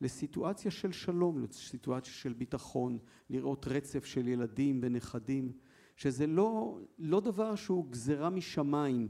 לסיטואציה 0.00 0.70
של 0.70 0.92
שלום, 0.92 1.38
לסיטואציה 1.38 2.12
של 2.12 2.32
ביטחון, 2.32 2.98
לראות 3.30 3.66
רצף 3.68 4.04
של 4.04 4.28
ילדים 4.28 4.80
ונכדים, 4.82 5.52
שזה 5.96 6.26
לא, 6.26 6.78
לא 6.98 7.20
דבר 7.20 7.54
שהוא 7.54 7.90
גזרה 7.90 8.30
משמיים 8.30 9.08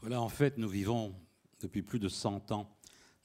Voilà, 0.00 0.20
en 0.20 0.28
fait, 0.28 0.58
nous 0.58 0.68
vivons 0.68 1.14
depuis 1.60 1.82
plus 1.82 1.98
de 1.98 2.08
100 2.08 2.52
ans 2.52 2.76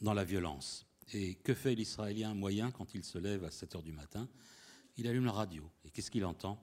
dans 0.01 0.13
la 0.13 0.23
violence. 0.23 0.85
Et 1.13 1.35
que 1.35 1.53
fait 1.53 1.75
l'Israélien 1.75 2.33
moyen 2.33 2.71
quand 2.71 2.93
il 2.95 3.03
se 3.03 3.17
lève 3.17 3.43
à 3.43 3.51
7 3.51 3.75
heures 3.75 3.83
du 3.83 3.91
matin? 3.91 4.27
Il 4.97 5.07
allume 5.07 5.25
la 5.25 5.31
radio. 5.31 5.69
Et 5.83 5.91
qu'est-ce 5.91 6.09
qu'il 6.09 6.25
entend? 6.25 6.59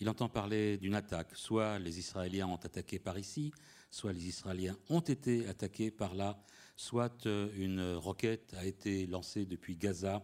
Il 0.00 0.08
entend 0.08 0.28
parler 0.28 0.76
d'une 0.76 0.94
attaque. 0.94 1.34
Soit 1.34 1.78
les 1.78 1.98
Israéliens 1.98 2.46
ont 2.48 2.56
attaqué 2.56 2.98
par 2.98 3.18
ici, 3.18 3.52
soit 3.90 4.12
les 4.12 4.26
Israéliens 4.28 4.76
ont 4.88 5.00
été 5.00 5.46
attaqués 5.46 5.90
par 5.90 6.14
là, 6.14 6.42
soit 6.76 7.26
euh, 7.26 7.48
une 7.56 7.94
roquette 7.94 8.54
a 8.54 8.64
été 8.64 9.06
lancée 9.06 9.46
depuis 9.46 9.76
Gaza 9.76 10.22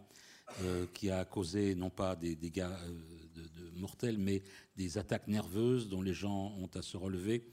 euh, 0.62 0.86
qui 0.92 1.10
a 1.10 1.24
causé 1.24 1.74
non 1.74 1.90
pas 1.90 2.14
des 2.14 2.36
dégâts 2.36 2.60
euh, 2.62 3.23
de, 3.74 3.80
mortels, 3.80 4.18
mais 4.18 4.42
des 4.76 4.98
attaques 4.98 5.28
nerveuses 5.28 5.88
dont 5.88 6.02
les 6.02 6.14
gens 6.14 6.54
ont 6.58 6.70
à 6.74 6.82
se 6.82 6.96
relever, 6.96 7.46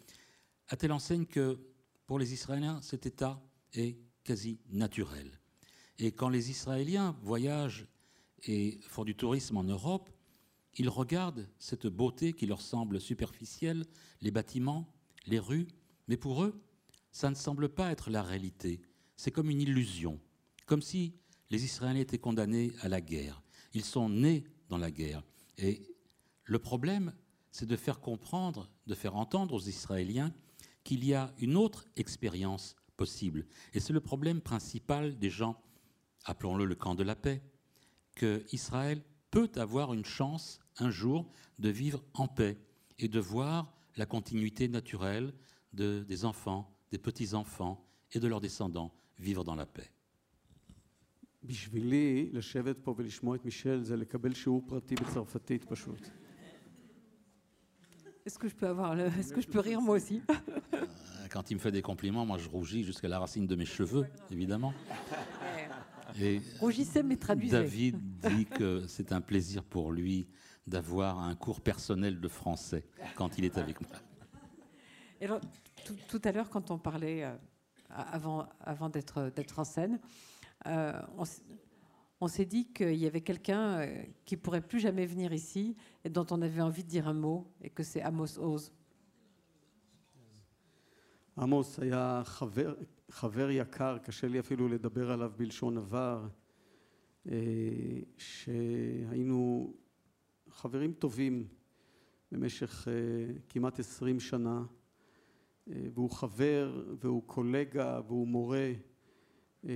à 0.67 0.77
telle 0.77 0.91
enseigne 0.91 1.25
que 1.25 1.59
pour 2.05 2.19
les 2.19 2.33
Israéliens, 2.33 2.81
cet 2.81 3.05
état 3.05 3.41
est 3.73 3.97
quasi 4.23 4.59
naturel? 4.69 5.39
Et 5.97 6.11
quand 6.11 6.29
les 6.29 6.49
Israéliens 6.49 7.15
voyagent 7.21 7.85
et 8.47 8.79
font 8.83 9.03
du 9.03 9.15
tourisme 9.15 9.57
en 9.57 9.63
Europe, 9.63 10.09
ils 10.77 10.89
regardent 10.89 11.47
cette 11.59 11.87
beauté 11.87 12.33
qui 12.33 12.45
leur 12.45 12.61
semble 12.61 13.01
superficielle, 13.01 13.85
les 14.21 14.31
bâtiments, 14.31 14.91
les 15.27 15.39
rues, 15.39 15.67
mais 16.07 16.17
pour 16.17 16.43
eux, 16.43 16.61
ça 17.11 17.29
ne 17.29 17.35
semble 17.35 17.69
pas 17.69 17.91
être 17.91 18.09
la 18.09 18.23
réalité. 18.23 18.81
C'est 19.15 19.31
comme 19.31 19.49
une 19.49 19.61
illusion, 19.61 20.19
comme 20.65 20.81
si 20.81 21.13
les 21.49 21.65
Israéliens 21.65 22.01
étaient 22.01 22.17
condamnés 22.17 22.71
à 22.81 22.87
la 22.87 23.01
guerre. 23.01 23.43
Ils 23.73 23.83
sont 23.83 24.09
nés 24.09 24.43
dans 24.69 24.77
la 24.77 24.91
guerre. 24.91 25.23
Et 25.57 25.83
le 26.44 26.58
problème, 26.58 27.12
c'est 27.50 27.66
de 27.66 27.76
faire 27.76 28.00
comprendre, 28.00 28.70
de 28.86 28.94
faire 28.94 29.16
entendre 29.16 29.54
aux 29.54 29.60
Israéliens 29.60 30.32
qu'il 30.84 31.04
y 31.04 31.14
a 31.14 31.34
une 31.38 31.56
autre 31.56 31.86
expérience 31.96 32.76
possible. 32.96 33.46
Et 33.74 33.80
c'est 33.80 33.92
le 33.92 34.00
problème 34.00 34.40
principal 34.40 35.18
des 35.18 35.30
gens, 35.30 35.60
appelons-le 36.24 36.64
le 36.64 36.74
camp 36.74 36.94
de 36.94 37.02
la 37.02 37.16
paix, 37.16 37.42
que 38.14 38.44
Israël 38.52 39.02
peut 39.30 39.50
avoir 39.56 39.92
une 39.92 40.04
chance 40.04 40.60
un 40.78 40.90
jour 40.90 41.28
de 41.58 41.68
vivre 41.68 42.02
en 42.14 42.28
paix 42.28 42.58
et 42.98 43.08
de 43.08 43.20
voir 43.20 43.72
la 43.96 44.06
continuité 44.06 44.68
naturelle 44.68 45.32
de, 45.72 46.04
des 46.08 46.24
enfants, 46.24 46.72
des 46.90 46.98
petits-enfants 46.98 47.84
et 48.12 48.20
de 48.20 48.28
leurs 48.28 48.40
descendants 48.40 48.94
vivre 49.18 49.44
dans 49.44 49.56
la 49.56 49.66
paix. 49.66 49.90
בשבילי, 51.44 52.30
לשבת 52.32 52.76
פה 52.82 52.94
ולשמוע 52.98 53.36
את 53.36 53.44
מישל 53.44 53.82
זה 53.82 53.96
לקבל 53.96 54.34
שיעור 54.34 54.62
פרטי 54.66 54.94
בצרפתית 54.94 55.64
פשוט. 55.64 55.98
Est-ce 58.25 58.37
que 58.37 58.47
je 58.47 58.55
peux 58.55 58.67
avoir 58.67 58.95
le... 58.95 59.05
Est-ce 59.19 59.33
que 59.33 59.41
je 59.41 59.47
peux 59.47 59.59
rire 59.59 59.81
moi 59.81 59.95
aussi 59.95 60.21
Euh, 60.73 60.77
Quand 61.31 61.49
il 61.49 61.55
me 61.55 61.59
fait 61.59 61.71
des 61.71 61.81
compliments, 61.81 62.25
moi 62.25 62.37
je 62.37 62.47
rougis 62.49 62.83
jusqu'à 62.83 63.07
la 63.07 63.19
racine 63.19 63.47
de 63.47 63.55
mes 63.55 63.65
cheveux, 63.65 64.05
évidemment. 64.29 64.73
Et 66.19 66.41
Rougissez 66.59 67.03
mais 67.03 67.15
traduisez. 67.15 67.51
David 67.57 67.97
dit 68.29 68.45
que 68.45 68.85
c'est 68.87 69.11
un 69.11 69.21
plaisir 69.21 69.63
pour 69.63 69.91
lui 69.91 70.27
d'avoir 70.67 71.19
un 71.19 71.35
cours 71.35 71.61
personnel 71.61 72.19
de 72.19 72.27
français 72.27 72.85
quand 73.15 73.37
il 73.37 73.45
est 73.45 73.57
avec 73.57 73.81
moi. 73.81 73.91
Et 75.19 75.25
alors, 75.25 75.39
tout, 75.85 75.95
tout 76.07 76.21
à 76.23 76.31
l'heure, 76.31 76.49
quand 76.49 76.69
on 76.71 76.77
parlait, 76.77 77.23
euh, 77.23 77.33
avant, 77.89 78.47
avant 78.59 78.89
d'être 78.89 79.31
d'être 79.35 79.57
en 79.59 79.63
scène, 79.63 79.99
euh, 80.67 80.93
on, 81.17 81.23
on 82.21 82.27
s'est 82.27 82.45
dit 82.45 82.71
qu'il 82.71 82.95
y 82.95 83.07
avait 83.07 83.21
quelqu'un 83.21 83.79
euh, 83.79 84.03
qui 84.25 84.37
pourrait 84.37 84.61
plus 84.61 84.79
jamais 84.79 85.07
venir 85.07 85.33
ici 85.33 85.75
et 86.05 86.09
dont 86.09 86.25
on 86.29 86.41
avait 86.43 86.61
envie 86.61 86.83
de 86.83 86.89
dire 86.89 87.07
un 87.07 87.13
mot, 87.13 87.47
et 87.61 87.69
que 87.69 87.83
c'est 87.83 88.01
Amos 88.01 88.37
Oz. 88.39 88.71
עמוס 91.37 91.79
היה 91.79 92.21
חבר, 92.25 92.75
חבר 93.09 93.49
יקר, 93.51 93.97
קשה 93.97 94.27
לי 94.27 94.39
אפילו 94.39 94.67
לדבר 94.67 95.11
עליו 95.11 95.31
בלשון 95.37 95.77
עבר, 95.77 96.27
אה, 97.29 97.33
שהיינו 98.17 99.73
חברים 100.49 100.93
טובים 100.93 101.47
במשך 102.31 102.87
אה, 102.87 102.93
כמעט 103.49 103.79
עשרים 103.79 104.19
שנה, 104.19 104.63
אה, 105.69 105.75
והוא 105.93 106.11
חבר 106.11 106.83
והוא 106.99 107.23
קולגה 107.25 108.01
והוא 108.07 108.27
מורה. 108.27 108.71
אה, 109.65 109.73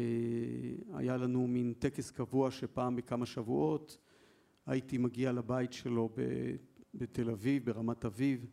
היה 0.94 1.18
לנו 1.18 1.48
מין 1.48 1.74
טקס 1.80 2.12
קבוע 2.12 2.52
שפעם 2.52 2.96
בכמה 2.96 3.26
שבועות 3.26 3.98
הייתי 4.66 4.98
מגיע 4.98 5.32
לבית 5.32 5.74
שלו 5.74 6.10
בתל 6.94 7.30
אביב, 7.30 7.66
ברמת 7.66 8.06
אביב, 8.06 8.46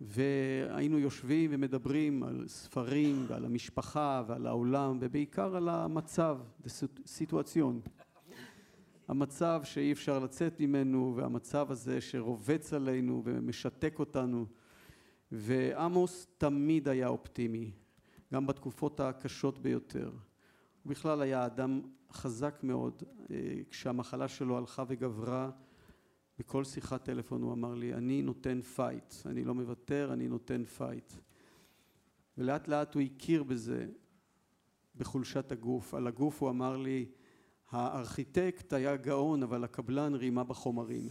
והיינו 0.00 0.98
יושבים 0.98 1.50
ומדברים 1.52 2.22
על 2.22 2.48
ספרים 2.48 3.24
ועל 3.28 3.44
המשפחה 3.44 4.22
ועל 4.26 4.46
העולם 4.46 4.98
ובעיקר 5.00 5.56
על 5.56 5.68
המצב, 5.68 6.38
סיטואציון. 7.06 7.80
המצב 9.08 9.60
שאי 9.64 9.92
אפשר 9.92 10.18
לצאת 10.18 10.60
ממנו 10.60 11.12
והמצב 11.16 11.70
הזה 11.70 12.00
שרובץ 12.00 12.72
עלינו 12.72 13.22
ומשתק 13.24 13.98
אותנו. 13.98 14.46
ועמוס 15.32 16.26
תמיד 16.38 16.88
היה 16.88 17.08
אופטימי, 17.08 17.70
גם 18.32 18.46
בתקופות 18.46 19.00
הקשות 19.00 19.58
ביותר. 19.58 20.10
הוא 20.84 20.90
בכלל 20.90 21.22
היה 21.22 21.46
אדם 21.46 21.80
חזק 22.12 22.60
מאוד. 22.62 23.02
אה, 23.30 23.36
כשהמחלה 23.70 24.28
שלו 24.28 24.58
הלכה 24.58 24.84
וגברה, 24.88 25.50
בכל 26.38 26.64
שיחת 26.64 27.04
טלפון 27.04 27.42
הוא 27.42 27.52
אמר 27.52 27.74
לי, 27.74 27.94
אני 27.94 28.22
נותן 28.22 28.60
פייט, 28.62 29.14
אני 29.26 29.44
לא 29.44 29.54
מוותר, 29.54 30.10
אני 30.12 30.28
נותן 30.28 30.64
פייט. 30.64 31.12
ולאט 32.38 32.68
לאט 32.68 32.94
הוא 32.94 33.02
הכיר 33.02 33.42
בזה, 33.42 33.86
בחולשת 34.96 35.52
הגוף. 35.52 35.94
על 35.94 36.06
הגוף 36.06 36.42
הוא 36.42 36.50
אמר 36.50 36.76
לי, 36.76 37.06
הארכיטקט 37.70 38.72
היה 38.72 38.96
גאון, 38.96 39.42
אבל 39.42 39.64
הקבלן 39.64 40.14
רימה 40.14 40.44
בחומרים. 40.44 41.08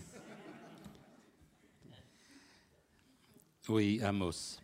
Oui, 3.69 4.01
Amos. 4.03 4.59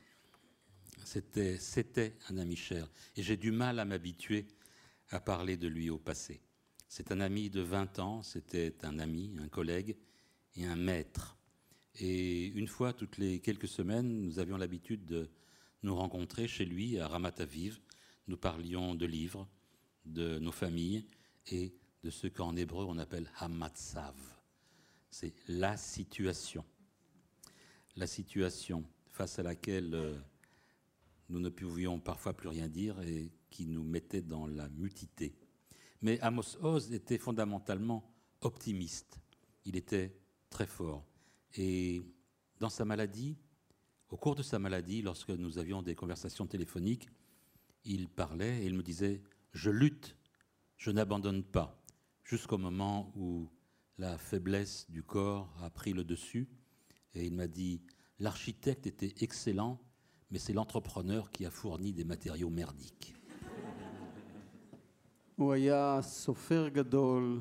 C'était, 1.05 1.57
c'était 1.57 2.17
un 2.29 2.37
ami 2.37 2.57
cher. 2.57 2.85
Et 3.15 3.23
j'ai 3.23 3.37
du 3.37 3.51
mal 3.51 3.79
à 3.79 3.85
m'habituer 3.85 4.45
à 5.09 5.19
parler 5.19 5.57
de 5.57 5.67
lui 5.67 5.89
au 5.89 5.97
passé. 5.97 6.41
C'est 6.87 7.11
un 7.11 7.19
ami 7.19 7.49
de 7.49 7.61
20 7.61 7.99
ans, 7.99 8.23
c'était 8.23 8.75
un 8.83 8.99
ami, 8.99 9.35
un 9.39 9.47
collègue 9.47 9.95
et 10.55 10.65
un 10.65 10.75
maître. 10.75 11.37
Et 11.95 12.47
une 12.47 12.67
fois 12.67 12.93
toutes 12.93 13.17
les 13.17 13.39
quelques 13.39 13.67
semaines, 13.67 14.21
nous 14.21 14.39
avions 14.39 14.57
l'habitude 14.57 15.05
de 15.05 15.29
nous 15.83 15.95
rencontrer 15.95 16.47
chez 16.47 16.65
lui 16.65 16.99
à 16.99 17.07
Ramat 17.07 17.33
Aviv. 17.39 17.79
Nous 18.27 18.37
parlions 18.37 18.95
de 18.95 19.05
livres, 19.05 19.47
de 20.05 20.39
nos 20.39 20.51
familles 20.51 21.05
et 21.47 21.75
de 22.03 22.09
ce 22.09 22.27
qu'en 22.27 22.55
hébreu 22.55 22.85
on 22.85 22.97
appelle 22.97 23.31
Hamatsav. 23.37 24.15
C'est 25.11 25.33
la 25.47 25.77
situation. 25.77 26.63
La 27.95 28.07
situation 28.07 28.85
face 29.07 29.39
à 29.39 29.43
laquelle 29.43 29.93
euh, 29.93 30.17
nous 31.29 31.39
ne 31.39 31.49
pouvions 31.49 31.99
parfois 31.99 32.33
plus 32.33 32.47
rien 32.47 32.67
dire 32.67 32.99
et 33.01 33.31
qui 33.49 33.65
nous 33.65 33.83
mettait 33.83 34.21
dans 34.21 34.47
la 34.47 34.69
mutité. 34.69 35.35
Mais 36.01 36.19
Amos 36.21 36.57
Oz 36.61 36.93
était 36.93 37.17
fondamentalement 37.17 38.03
optimiste. 38.41 39.19
Il 39.65 39.75
était 39.75 40.15
très 40.49 40.67
fort. 40.67 41.05
Et 41.55 42.01
dans 42.59 42.69
sa 42.69 42.85
maladie, 42.85 43.37
au 44.09 44.17
cours 44.17 44.35
de 44.35 44.43
sa 44.43 44.59
maladie, 44.59 45.01
lorsque 45.01 45.29
nous 45.29 45.57
avions 45.57 45.81
des 45.81 45.95
conversations 45.95 46.47
téléphoniques, 46.47 47.09
il 47.85 48.07
parlait 48.07 48.63
et 48.63 48.65
il 48.65 48.73
me 48.73 48.83
disait 48.83 49.21
Je 49.51 49.69
lutte, 49.69 50.15
je 50.77 50.91
n'abandonne 50.91 51.43
pas, 51.43 51.81
jusqu'au 52.23 52.57
moment 52.57 53.11
où 53.15 53.49
la 53.97 54.17
faiblesse 54.17 54.89
du 54.89 55.03
corps 55.03 55.53
a 55.61 55.69
pris 55.69 55.93
le 55.93 56.03
dessus. 56.03 56.47
Et 57.13 57.25
il 57.25 57.35
m'a 57.35 57.47
dit 57.47 57.81
L'architecte 58.19 58.87
était 58.87 59.13
excellent, 59.23 59.79
mais 60.31 60.39
c'est 60.39 60.53
l'entrepreneur 60.53 61.31
qui 61.31 61.45
a 61.45 61.51
fourni 61.51 61.93
des 61.93 62.03
matériaux 62.03 62.49
merdiques. 62.49 63.15
הוא 65.39 65.53
היה 65.53 65.99
סופר 66.01 66.67
גדול 66.67 67.39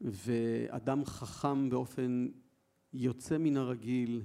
ואדם 0.00 1.04
חכם 1.04 1.70
באופן 1.70 2.28
יוצא 2.92 3.38
מן 3.38 3.56
הרגיל, 3.56 4.22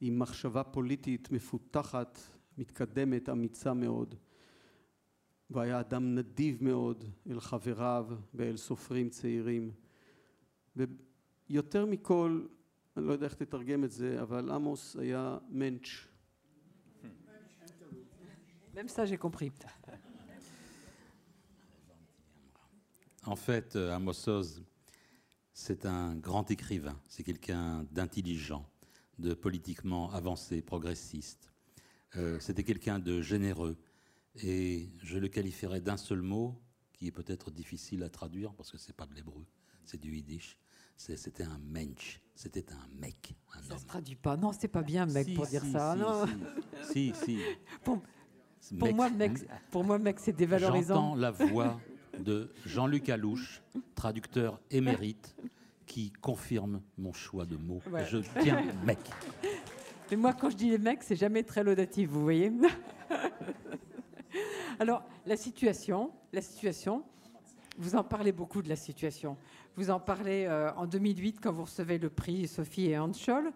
עם 0.00 0.18
מחשבה 0.18 0.64
פוליטית 0.64 1.30
מפותחת, 1.30 2.18
מתקדמת, 2.58 3.28
אמיצה 3.28 3.74
מאוד. 3.74 4.14
והיה 5.50 5.80
אדם 5.80 6.14
נדיב 6.14 6.64
מאוד 6.64 7.04
אל 7.30 7.40
חבריו 7.40 8.06
ואל 8.34 8.56
סופרים 8.56 9.08
צעירים. 9.08 9.70
ויותר 10.76 11.86
מכל, 11.86 12.46
אני 12.96 13.06
לא 13.06 13.12
יודע 13.12 13.26
איך 13.26 13.34
תתרגם 13.34 13.84
את 13.84 13.90
זה, 13.90 14.22
אבל 14.22 14.50
עמוס 14.50 14.96
היה 14.96 15.38
מענץ'. 15.48 16.08
Même 18.74 18.88
ça, 18.88 19.06
j'ai 19.06 19.18
compris. 19.18 19.52
En 23.26 23.36
fait, 23.36 23.76
euh, 23.76 23.94
Amos 23.94 24.28
Oz, 24.28 24.62
c'est 25.52 25.86
un 25.86 26.14
grand 26.16 26.50
écrivain, 26.50 26.98
c'est 27.08 27.22
quelqu'un 27.22 27.84
d'intelligent, 27.90 28.68
de 29.18 29.34
politiquement 29.34 30.10
avancé, 30.12 30.60
progressiste. 30.62 31.50
Euh, 32.16 32.38
C'était 32.40 32.64
quelqu'un 32.64 32.98
de 32.98 33.20
généreux, 33.22 33.76
et 34.42 34.88
je 35.02 35.18
le 35.18 35.28
qualifierais 35.28 35.80
d'un 35.80 35.96
seul 35.96 36.20
mot, 36.22 36.60
qui 36.92 37.06
est 37.06 37.12
peut-être 37.12 37.50
difficile 37.50 38.02
à 38.02 38.10
traduire, 38.10 38.52
parce 38.54 38.70
que 38.70 38.78
c'est 38.78 38.92
pas 38.94 39.06
de 39.06 39.14
l'hébreu, 39.14 39.44
c'est 39.84 40.00
du 40.00 40.14
yiddish. 40.14 40.58
C'était 40.96 41.42
un 41.42 41.58
mensch, 41.58 42.20
c'était 42.36 42.66
un 42.72 42.86
mec, 43.00 43.34
un 43.52 43.62
Ça 43.62 43.72
homme. 43.74 43.80
se 43.80 43.86
traduit 43.86 44.14
pas. 44.14 44.36
Non, 44.36 44.52
c'est 44.52 44.68
pas 44.68 44.82
bien, 44.82 45.06
mec, 45.06 45.26
Si, 45.26 45.34
pour 45.34 45.46
dire 45.46 45.62
si, 45.64 45.72
ça. 45.72 45.94
si, 45.94 46.00
non. 46.00 46.26
Si, 46.92 47.12
si. 47.24 47.38
Pour, 47.82 48.94
moi, 48.94 49.10
mec, 49.10 49.32
pour 49.72 49.82
moi, 49.82 49.98
mec, 49.98 50.20
c'est 50.20 50.32
dévalorisant. 50.32 50.94
J'entends 50.94 51.14
la 51.16 51.30
voix 51.32 51.80
de 52.20 52.50
Jean-Luc 52.66 53.08
Alouche, 53.08 53.62
traducteur 53.94 54.60
émérite, 54.70 55.34
qui 55.86 56.10
confirme 56.20 56.80
mon 56.98 57.12
choix 57.12 57.44
de 57.46 57.56
mots. 57.56 57.80
Je 58.08 58.18
tiens 58.40 58.62
mec. 58.84 58.98
Mais 60.10 60.16
moi, 60.16 60.32
quand 60.32 60.50
je 60.50 60.56
dis 60.56 60.70
les 60.70 60.78
mecs, 60.78 61.02
c'est 61.02 61.16
jamais 61.16 61.42
très 61.42 61.62
laudatif, 61.64 62.08
vous 62.10 62.22
voyez. 62.22 62.52
Alors, 64.78 65.02
la 65.26 65.36
situation, 65.36 66.10
la 66.32 66.42
situation, 66.42 67.04
vous 67.78 67.94
en 67.94 68.02
parlez 68.04 68.32
beaucoup 68.32 68.62
de 68.62 68.68
la 68.68 68.76
situation. 68.76 69.36
Vous 69.76 69.90
en 69.90 70.00
parlez 70.00 70.46
euh, 70.46 70.72
en 70.74 70.86
2008 70.86 71.38
quand 71.40 71.52
vous 71.52 71.64
recevez 71.64 71.98
le 71.98 72.10
prix 72.10 72.46
Sophie 72.48 72.86
et 72.90 72.98
Hans 72.98 73.12
Scholl. 73.12 73.52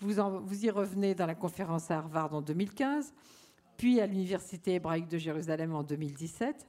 Vous, 0.00 0.20
en- 0.20 0.40
vous 0.40 0.64
y 0.64 0.70
revenez 0.70 1.14
dans 1.14 1.26
la 1.26 1.34
conférence 1.34 1.90
à 1.90 1.98
Harvard 1.98 2.34
en 2.34 2.42
2015, 2.42 3.12
puis 3.76 4.00
à 4.00 4.06
l'Université 4.06 4.74
hébraïque 4.74 5.08
de 5.08 5.18
Jérusalem 5.18 5.74
en 5.74 5.82
2017. 5.82 6.68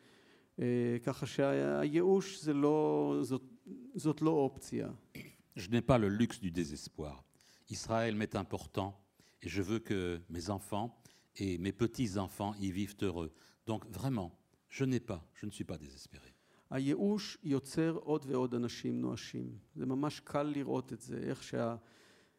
Je 5.55 5.69
n'ai 5.69 5.81
pas 5.81 5.97
le 5.97 6.07
luxe 6.07 6.39
du 6.39 6.51
désespoir. 6.51 7.23
Israël 7.69 8.15
m'est 8.15 8.35
important 8.35 8.95
et 9.41 9.49
je 9.49 9.61
veux 9.63 9.79
que 9.79 10.21
mes 10.29 10.51
enfants 10.51 11.01
et 11.35 11.57
mes 11.57 11.71
petits-enfants 11.71 12.53
y 12.59 12.71
vivent 12.71 12.95
heureux. 13.01 13.31
Donc 13.65 13.85
vraiment, 13.89 14.37
je 14.69 14.85
n'ai 14.85 14.99
pas, 14.99 15.27
je 15.33 15.47
ne 15.47 15.51
suis 15.51 15.65
pas 15.65 15.77
désespéré. 15.77 16.31
הייאוש 16.69 17.37
יוצר 17.43 17.97
עוד 18.03 18.25
ועוד 18.27 18.53
אנשים 18.53 19.01
נואשים. 19.01 19.57
זה 19.75 19.85
ממש 19.85 20.19
קל 20.19 20.43
לראות 20.43 20.93
את 20.93 21.01
זה, 21.01 21.17
איך 21.17 21.43
שה, 21.43 21.75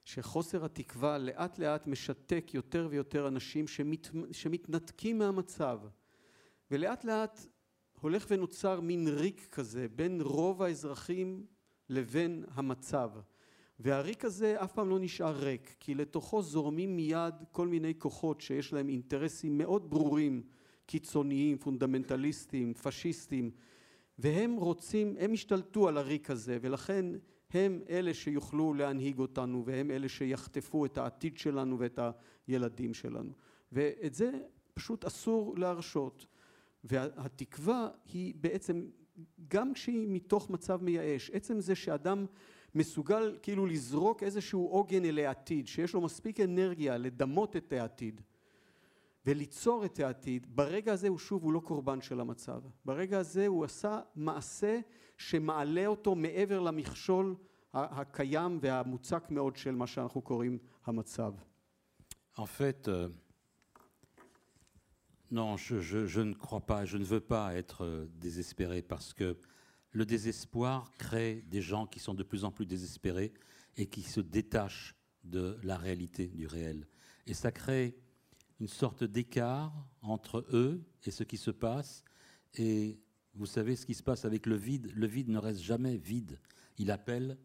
שחוסר 0.04 0.64
התקווה 0.64 1.18
לאט 1.18 1.58
לאט 1.58 1.86
משתק 1.86 2.50
יותר 2.54 2.88
ויותר 2.90 3.28
אנשים 3.28 3.68
שמת, 3.68 4.08
שמתנתקים 4.32 5.18
מהמצב. 5.18 5.80
ולאט 6.70 7.04
לאט 7.04 7.40
הולך 8.02 8.26
ונוצר 8.30 8.80
מין 8.80 9.08
ריק 9.08 9.48
כזה 9.50 9.86
בין 9.96 10.20
רוב 10.20 10.62
האזרחים 10.62 11.46
לבין 11.88 12.44
המצב. 12.54 13.10
והריק 13.80 14.24
הזה 14.24 14.62
אף 14.64 14.72
פעם 14.72 14.90
לא 14.90 14.98
נשאר 14.98 15.36
ריק, 15.36 15.76
כי 15.80 15.94
לתוכו 15.94 16.42
זורמים 16.42 16.96
מיד 16.96 17.34
כל 17.52 17.68
מיני 17.68 17.94
כוחות 17.98 18.40
שיש 18.40 18.72
להם 18.72 18.88
אינטרסים 18.88 19.58
מאוד 19.58 19.90
ברורים, 19.90 20.42
קיצוניים, 20.86 21.58
פונדמנטליסטיים, 21.58 22.74
פשיסטים, 22.74 23.50
והם 24.18 24.56
רוצים, 24.56 25.16
הם 25.18 25.32
השתלטו 25.32 25.88
על 25.88 25.96
הריק 25.96 26.30
הזה, 26.30 26.58
ולכן 26.60 27.06
הם 27.50 27.80
אלה 27.90 28.14
שיוכלו 28.14 28.74
להנהיג 28.74 29.18
אותנו, 29.18 29.62
והם 29.66 29.90
אלה 29.90 30.08
שיחטפו 30.08 30.86
את 30.86 30.98
העתיד 30.98 31.36
שלנו 31.38 31.78
ואת 31.78 31.98
הילדים 32.46 32.94
שלנו. 32.94 33.32
ואת 33.72 34.14
זה 34.14 34.30
פשוט 34.74 35.04
אסור 35.04 35.58
להרשות. 35.58 36.26
והתקווה 36.84 37.88
היא 38.12 38.34
בעצם, 38.40 38.86
גם 39.48 39.74
כשהיא 39.74 40.06
מתוך 40.08 40.50
מצב 40.50 40.82
מייאש, 40.82 41.30
עצם 41.30 41.60
זה 41.60 41.74
שאדם 41.74 42.26
מסוגל 42.74 43.38
כאילו 43.42 43.66
לזרוק 43.66 44.22
איזשהו 44.22 44.66
עוגן 44.66 45.04
אל 45.04 45.18
העתיד, 45.18 45.66
שיש 45.66 45.94
לו 45.94 46.00
מספיק 46.00 46.40
אנרגיה 46.40 46.98
לדמות 46.98 47.56
את 47.56 47.72
העתיד, 47.72 48.20
וליצור 49.26 49.84
את 49.84 50.00
העתיד, 50.00 50.56
ברגע 50.56 50.92
הזה 50.92 51.08
הוא 51.08 51.18
שוב, 51.18 51.42
הוא 51.42 51.52
לא 51.52 51.60
קורבן 51.60 52.00
של 52.00 52.20
המצב. 52.20 52.60
ברגע 52.84 53.18
הזה 53.18 53.46
הוא 53.46 53.64
עשה 53.64 54.00
מעשה 54.14 54.80
שמעלה 55.16 55.86
אותו 55.86 56.14
מעבר 56.14 56.60
למכשול 56.60 57.36
הקיים 57.74 58.58
והמוצק 58.62 59.24
מאוד 59.30 59.56
של 59.56 59.74
מה 59.74 59.86
שאנחנו 59.86 60.22
קוראים 60.22 60.58
המצב. 60.86 61.34
En 62.36 62.46
fait, 62.46 62.88
euh, 62.88 62.90
non, 65.32 65.56
je, 65.56 66.20
ne 66.20 66.34
crois 66.34 66.60
pas, 66.60 66.84
je 66.84 66.98
ne 66.98 67.04
veux 67.04 67.20
pas 67.20 67.54
être 67.56 67.84
euh, 67.84 68.06
désespéré 68.20 68.82
parce 68.82 69.14
que 69.14 69.38
le 69.92 70.04
désespoir 70.04 70.92
crée 70.98 71.42
des 71.48 71.62
gens 71.62 71.86
qui 71.86 72.00
sont 72.00 72.12
de 72.12 72.22
plus 72.22 72.44
en 72.44 72.52
plus 72.52 72.66
désespérés 72.66 73.32
et 73.78 73.86
qui 73.86 74.02
se 74.02 74.20
détachent 74.20 74.94
de 75.24 75.58
la 75.62 75.78
réalité, 75.78 76.28
du 76.28 76.46
réel. 76.46 76.86
Et 77.26 77.32
ça 77.32 77.50
crée 77.50 77.96
une 78.60 78.68
sorte 78.68 79.04
d'écart 79.04 79.72
entre 80.02 80.44
eux 80.52 80.84
et 81.04 81.10
ce 81.10 81.24
qui 81.24 81.38
se 81.38 81.50
passe. 81.50 82.04
Et 82.58 83.00
vous 83.34 83.46
savez 83.46 83.74
ce 83.74 83.86
qui 83.86 83.94
se 83.94 84.02
passe 84.02 84.26
avec 84.26 84.44
le 84.44 84.56
vide. 84.56 84.92
Le 84.94 85.06
vide 85.06 85.30
ne 85.30 85.38
reste 85.38 85.62
jamais 85.62 85.96
vide. 85.96 86.38
Il 86.76 86.90
appelle 86.90 87.38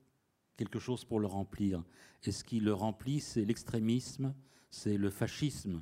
quelque 0.57 0.79
chose 0.79 1.05
pour 1.05 1.21
le 1.21 1.27
remplir. 1.27 1.85
Et 2.25 2.33
ce 2.33 2.43
qui 2.43 2.59
le 2.59 2.73
remplit, 2.73 3.21
c'est 3.21 3.45
l'extrémisme, 3.45 4.35
c'est 4.69 4.97
le 4.97 5.09
fascisme. 5.09 5.81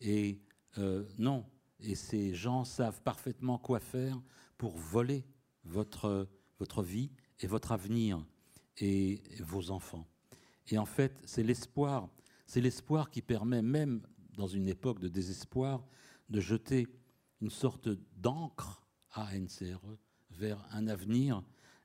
Et 0.00 0.40
euh, 0.76 1.04
non, 1.18 1.46
et 1.80 1.94
ces 1.94 2.34
gens 2.34 2.64
savent 2.64 3.00
parfaitement 3.02 3.58
quoi 3.58 3.80
faire 3.80 4.20
pour 4.56 4.76
voler 4.76 5.24
votre, 5.64 6.28
votre 6.58 6.82
vie 6.82 7.10
et 7.40 7.46
votre 7.46 7.72
avenir 7.72 8.24
et, 8.78 9.22
vos 9.40 9.70
enfants. 9.70 10.06
Et 10.68 10.78
en 10.78 10.86
fait, 10.86 11.18
c'est 11.24 11.42
l'espoir, 11.42 12.08
c'est 12.46 12.60
l'espoir 12.60 13.10
qui 13.10 13.22
permet 13.22 13.62
même 13.62 14.02
dans 14.36 14.46
une 14.46 14.68
époque 14.68 14.98
de 15.00 15.08
désespoir 15.08 15.84
de 16.28 16.40
jeter 16.40 16.86
une 17.40 17.50
sorte 17.50 17.88
d'encre 18.16 18.86
ANCRE 19.14 19.62
E, 19.62 19.98
vers 20.30 20.64
un 20.70 20.86
avenir 20.88 21.42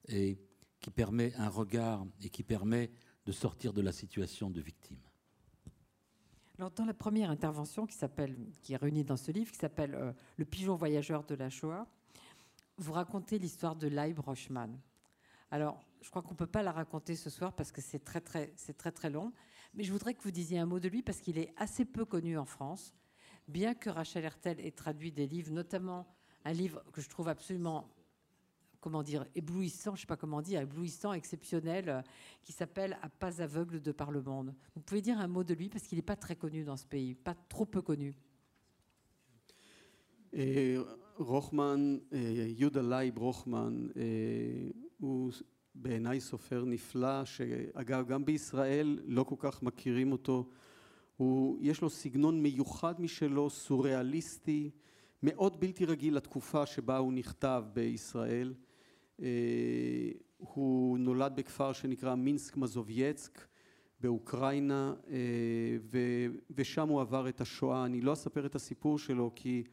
et 0.07 0.37
qui 0.79 0.91
permet 0.91 1.33
un 1.35 1.47
regard 1.47 2.05
et 2.21 2.29
qui 2.29 2.43
permet 2.43 2.91
de 3.25 3.31
sortir 3.31 3.71
de 3.73 3.81
la 3.81 3.91
situation 3.91 4.49
de 4.49 4.59
victime. 4.59 4.99
Alors, 6.63 6.71
dans 6.71 6.85
la 6.85 6.93
première 6.93 7.29
intervention 7.29 7.85
qui, 7.85 8.71
est 8.71 8.77
réunie 8.77 9.03
dans 9.03 9.17
ce 9.17 9.33
livre, 9.33 9.51
qui 9.51 9.57
s'appelle 9.57 9.95
euh, 9.95 10.13
Le 10.37 10.45
pigeon 10.45 10.77
voyageur 10.77 11.25
de 11.25 11.35
la 11.35 11.49
Shoah, 11.49 11.85
vous 12.77 12.93
racontez 12.93 13.37
l'histoire 13.37 13.75
de 13.75 13.89
Leib 13.89 14.17
Rochman. 14.19 14.69
Alors, 15.51 15.83
je 16.01 16.09
crois 16.09 16.21
qu'on 16.21 16.31
ne 16.31 16.37
peut 16.37 16.47
pas 16.47 16.63
la 16.63 16.71
raconter 16.71 17.17
ce 17.17 17.29
soir 17.29 17.51
parce 17.51 17.73
que 17.73 17.81
c'est 17.81 18.05
très, 18.05 18.21
très, 18.21 18.53
c'est 18.55 18.77
très, 18.77 18.93
très 18.93 19.09
long. 19.09 19.33
Mais 19.73 19.83
je 19.83 19.91
voudrais 19.91 20.13
que 20.13 20.23
vous 20.23 20.31
disiez 20.31 20.57
un 20.57 20.65
mot 20.65 20.79
de 20.79 20.87
lui 20.87 21.03
parce 21.03 21.19
qu'il 21.19 21.37
est 21.37 21.53
assez 21.57 21.83
peu 21.83 22.05
connu 22.05 22.37
en 22.37 22.45
France. 22.45 22.93
Bien 23.49 23.75
que 23.75 23.89
Rachel 23.89 24.23
Hertel 24.23 24.61
ait 24.61 24.71
traduit 24.71 25.11
des 25.11 25.27
livres, 25.27 25.51
notamment 25.51 26.07
un 26.45 26.53
livre 26.53 26.81
que 26.93 27.01
je 27.01 27.09
trouve 27.09 27.27
absolument 27.27 27.89
comment 28.82 29.02
dire, 29.02 29.24
éblouissant, 29.34 29.92
je 29.94 29.98
ne 29.98 30.00
sais 30.00 30.06
pas 30.06 30.16
comment 30.16 30.42
dire, 30.42 30.60
éblouissant, 30.60 31.12
exceptionnel, 31.12 31.88
euh, 31.88 32.02
qui 32.42 32.52
s'appelle 32.52 32.98
À 33.02 33.08
pas 33.08 33.42
aveugle 33.42 33.80
de 33.80 33.92
par 33.92 34.10
le 34.10 34.22
monde. 34.22 34.54
Vous 34.74 34.80
pouvez 34.80 35.02
dire 35.02 35.18
un 35.18 35.26
mot 35.26 35.44
de 35.44 35.54
lui 35.54 35.68
parce 35.68 35.84
qu'il 35.84 35.96
n'est 35.96 36.02
pas 36.02 36.16
très 36.16 36.36
connu 36.36 36.64
dans 36.64 36.76
ce 36.76 36.86
pays, 36.86 37.14
pas 37.14 37.34
trop 37.48 37.66
peu 37.66 37.82
connu. 37.82 38.14
רוחמן, 41.18 41.98
יהודה 42.58 42.82
לייב 42.82 43.18
רוחמן, 43.18 43.88
הוא 44.98 45.32
בעיניי 45.74 46.20
סופר 46.20 46.64
נפלא, 46.64 47.24
שאגב 47.24 48.08
גם 48.08 48.24
בישראל 48.24 48.98
לא 49.04 49.24
כל 49.24 49.34
כך 49.38 49.62
מכירים 49.62 50.12
אותו. 50.12 50.48
הוא, 51.16 51.58
יש 51.60 51.80
לו 51.80 51.90
סגנון 51.90 52.42
מיוחד 52.42 53.00
משלו, 53.00 53.50
סוריאליסטי, 53.50 54.70
מאוד 55.22 55.60
בלתי 55.60 55.84
רגיל 55.84 56.16
לתקופה 56.16 56.66
שבה 56.66 56.96
הוא 56.98 57.12
נכתב 57.12 57.64
בישראל. 57.72 58.54
הוא 60.37 60.97
נולד 60.97 61.35
בכפר 61.35 61.73
שנקרא 61.73 62.15
מינסק 62.15 62.57
מזובייצק 62.57 63.47
באוקראינה 63.99 64.93
ושם 66.55 66.87
הוא 66.87 67.01
עבר 67.01 67.29
את 67.29 67.41
השואה. 67.41 67.85
אני 67.85 68.01
לא 68.01 68.13
אספר 68.13 68.45
את 68.45 68.55
הסיפור 68.55 68.99
שלו 68.99 69.31
כי 69.35 69.63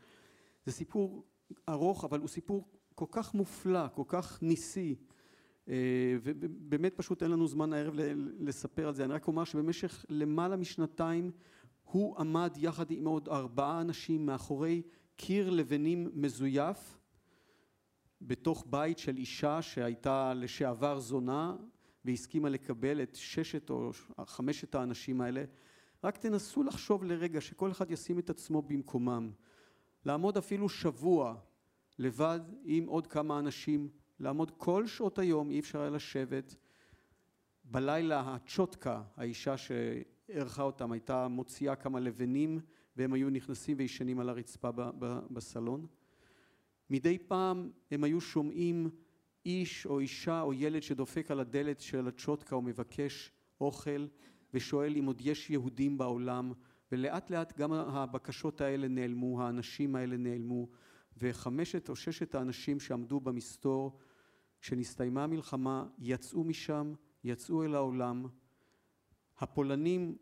זה 0.65 0.73
סיפור 0.73 1.25
ארוך 1.69 2.05
אבל 2.05 2.21
הוא 2.21 2.29
סיפור 2.29 2.69
כל 2.95 3.05
כך 3.11 3.35
מופלא, 3.35 3.89
כל 3.95 4.05
כך 4.07 4.43
ניסי 4.43 4.95
ובאמת 6.23 6.95
פשוט 6.97 7.23
אין 7.23 7.31
לנו 7.31 7.47
זמן 7.47 7.73
הערב 7.73 7.95
לספר 8.39 8.89
על 8.89 8.95
זה. 8.95 9.05
אני 9.05 9.13
רק 9.13 9.29
אומר 9.29 9.45
שבמשך 9.45 10.05
למעלה 10.09 10.57
משנתיים 10.57 11.31
הוא 11.85 12.19
עמד 12.19 12.53
יחד 12.57 12.91
עם 12.91 13.07
עוד 13.07 13.29
ארבעה 13.29 13.81
אנשים 13.81 14.27
מאחורי 14.27 14.83
קיר 15.17 15.51
לבנים 15.51 16.11
מזויף 16.15 17.00
בתוך 18.23 18.67
בית 18.71 18.99
של 18.99 19.17
אישה 19.17 19.63
שהייתה 19.63 20.35
לשעבר 20.35 20.99
זונה 20.99 21.57
והסכימה 22.05 22.49
לקבל 22.49 23.03
את 23.03 23.15
ששת 23.15 23.71
או 23.71 23.91
חמשת 24.25 24.75
האנשים 24.75 25.21
האלה. 25.21 25.45
רק 26.05 26.17
תנסו 26.17 26.63
לחשוב 26.63 27.05
לרגע 27.05 27.41
שכל 27.41 27.71
אחד 27.71 27.91
ישים 27.91 28.19
את 28.19 28.31
עצמו 28.31 28.63
במקומם. 28.63 29.31
לעמוד 30.05 30.37
אפילו 30.37 30.69
שבוע 30.69 31.37
לבד 31.99 32.41
עם 32.65 32.87
עוד 32.87 33.07
כמה 33.07 33.39
אנשים, 33.39 33.89
לעמוד 34.21 34.51
כל 34.57 34.87
שעות 34.87 35.19
היום, 35.19 35.51
אי 35.51 35.61
אפשר 35.61 35.81
היה 35.81 35.91
לשבת. 35.91 36.55
בלילה 37.65 38.21
הצ'וטקה, 38.21 39.03
האישה 39.17 39.55
שערכה 39.57 40.63
אותם, 40.63 40.93
הייתה 40.93 41.29
מוציאה 41.29 41.77
כמה 41.77 42.01
לבנים 42.01 42.61
והם 42.97 43.13
היו 43.13 43.31
נכנסים 43.31 43.77
וישנים 43.79 44.21
על 44.21 44.29
הרצפה 44.29 44.71
בסלון. 45.31 45.87
מדי 46.91 47.19
פעם 47.19 47.71
הם 47.91 48.05
היו 48.05 48.21
שומעים 48.21 48.91
איש 49.47 49.87
או 49.87 50.01
אישה 50.01 50.41
או 50.41 50.53
ילד 50.53 50.83
שדופק 50.83 51.31
על 51.31 51.41
הדלת 51.41 51.81
של 51.81 52.09
הצ'וטקה 52.09 52.57
ומבקש 52.57 53.33
אוכל 53.61 54.07
ושואל 54.55 54.97
אם 54.97 55.07
עוד 55.07 55.21
יש 55.25 55.51
יהודים 55.51 55.99
בעולם 55.99 56.53
ולאט 56.93 57.31
לאט 57.31 57.59
גם 57.59 57.73
הבקשות 57.73 58.61
האלה 58.61 58.89
נעלמו, 58.89 59.43
האנשים 59.43 59.97
האלה 59.97 60.17
נעלמו 60.17 60.69
וחמשת 61.17 61.89
או 61.89 61.97
ששת 61.97 62.35
האנשים 62.35 62.81
שעמדו 62.81 63.21
במסתור 63.21 63.99
כשנסתיימה 64.61 65.25
המלחמה 65.25 65.87
יצאו 65.99 66.45
משם, 66.45 66.95
יצאו 67.25 67.65
אל 67.65 67.75
העולם. 67.75 68.27
הפולנים 69.39 70.17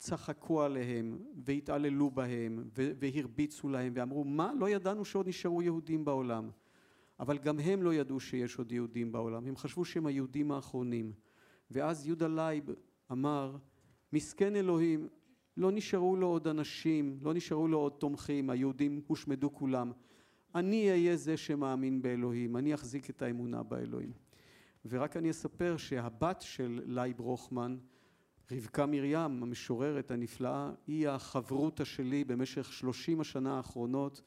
צחקו 0.00 0.62
עליהם 0.62 1.18
והתעללו 1.44 2.10
בהם 2.10 2.64
והרביצו 2.74 3.68
להם 3.68 3.92
ואמרו 3.96 4.24
מה? 4.24 4.52
לא 4.58 4.68
ידענו 4.68 5.04
שעוד 5.04 5.28
נשארו 5.28 5.62
יהודים 5.62 6.04
בעולם. 6.04 6.50
אבל 7.20 7.38
גם 7.38 7.58
הם 7.58 7.82
לא 7.82 7.94
ידעו 7.94 8.20
שיש 8.20 8.58
עוד 8.58 8.72
יהודים 8.72 9.12
בעולם. 9.12 9.46
הם 9.46 9.56
חשבו 9.56 9.84
שהם 9.84 10.06
היהודים 10.06 10.52
האחרונים. 10.52 11.12
ואז 11.70 12.06
יהודה 12.06 12.28
לייב 12.28 12.70
אמר 13.12 13.56
מסכן 14.12 14.56
אלוהים 14.56 15.08
לא 15.56 15.72
נשארו 15.72 16.16
לו 16.16 16.26
עוד 16.26 16.48
אנשים 16.48 17.18
לא 17.22 17.34
נשארו 17.34 17.68
לו 17.68 17.78
עוד 17.78 17.92
תומכים 17.92 18.50
היהודים 18.50 19.00
הושמדו 19.06 19.54
כולם. 19.54 19.92
אני 20.54 20.90
אהיה 20.90 21.16
זה 21.16 21.36
שמאמין 21.36 22.02
באלוהים 22.02 22.56
אני 22.56 22.74
אחזיק 22.74 23.10
את 23.10 23.22
האמונה 23.22 23.62
באלוהים. 23.62 24.12
ורק 24.86 25.16
אני 25.16 25.30
אספר 25.30 25.76
שהבת 25.76 26.40
של 26.40 26.80
לייב 26.86 27.20
רוחמן 27.20 27.76
רבקה 28.52 28.86
מרים, 28.86 29.42
המשוררת 29.42 30.10
הנפלאה, 30.10 30.70
היא 30.86 31.08
החברותה 31.08 31.84
שלי 31.84 32.24
במשך 32.24 32.72
שלושים 32.72 33.20
השנה 33.20 33.56
האחרונות. 33.56 34.22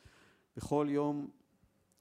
בכל 0.58 0.88
יום 0.90 1.28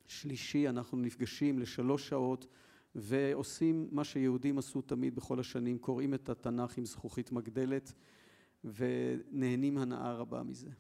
שלישי 0.07 0.69
אנחנו 0.69 0.99
נפגשים 0.99 1.59
לשלוש 1.59 2.09
שעות 2.09 2.47
ועושים 2.95 3.89
מה 3.91 4.05
שיהודים 4.05 4.59
עשו 4.59 4.83
תמיד 4.83 5.15
בכל 5.15 5.41
השנים, 5.41 5.79
קוראים 5.79 6.15
את 6.15 6.29
התנ"ך 6.29 6.79
עם 6.79 6.85
זכוכית 6.85 7.33
מגדלת 7.33 7.93
ונהנים 8.65 9.79
הנאה 9.79 10.13
רבה 10.13 10.43
מזה. 10.43 10.71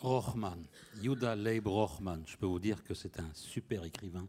Rochman, 0.00 0.60
Yuda 1.02 1.34
Leib 1.34 1.66
Rochman, 1.66 2.20
je 2.26 2.36
peux 2.38 2.46
vous 2.46 2.58
dire 2.58 2.82
que 2.84 2.94
c'est 2.94 3.20
un 3.20 3.30
super 3.34 3.84
écrivain 3.84 4.26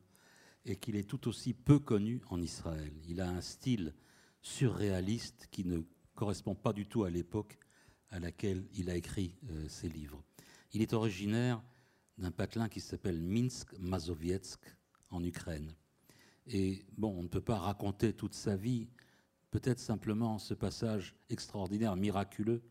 et 0.66 0.76
qu'il 0.76 0.98
est 0.98 1.08
tout 1.10 1.30
aussi 1.30 1.54
peu 1.54 1.80
connu 1.80 2.20
en 2.28 2.42
Israël. 2.42 2.92
Il 3.08 3.22
a 3.22 3.30
un 3.30 3.40
style 3.40 3.94
surréaliste 4.42 5.48
qui 5.52 5.66
ne 5.66 5.82
correspond 6.16 6.56
pas 6.56 6.74
du 6.74 6.86
tout 6.86 7.04
à 7.04 7.10
l'époque 7.10 7.58
à 8.10 8.20
laquelle 8.20 8.68
il 8.74 8.90
a 8.90 8.96
écrit 8.96 9.36
euh, 9.50 9.68
ses 9.68 9.90
livres. 9.90 10.22
Il 10.74 10.82
est 10.82 10.94
originaire 10.94 11.62
d'un 12.18 12.32
patelin 12.32 12.70
qui 12.70 12.82
s'appelle 12.82 13.22
Minsk 13.22 13.74
Mazovietsk 13.80 14.60
en 15.10 15.24
Ukraine. 15.24 15.74
Et 16.48 16.86
bon, 16.98 17.18
on 17.18 17.24
ne 17.24 17.28
peut 17.28 17.42
pas 17.42 17.58
raconter 17.58 18.14
toute 18.14 18.34
sa 18.34 18.56
vie, 18.56 18.88
peut-être 19.52 19.80
simplement 19.80 20.40
ce 20.40 20.54
passage 20.54 21.16
extraordinaire, 21.30 21.96
miraculeux, 21.96 22.62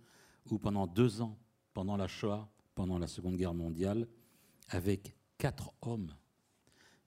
où 0.50 0.58
pendant 0.58 0.86
deux 0.86 1.20
ans, 1.20 1.38
pendant 1.72 1.96
la 1.96 2.08
Shoah, 2.08 2.50
pendant 2.74 2.98
la 2.98 3.06
Seconde 3.06 3.36
Guerre 3.36 3.54
mondiale, 3.54 4.08
avec 4.68 5.14
quatre 5.38 5.72
hommes, 5.82 6.14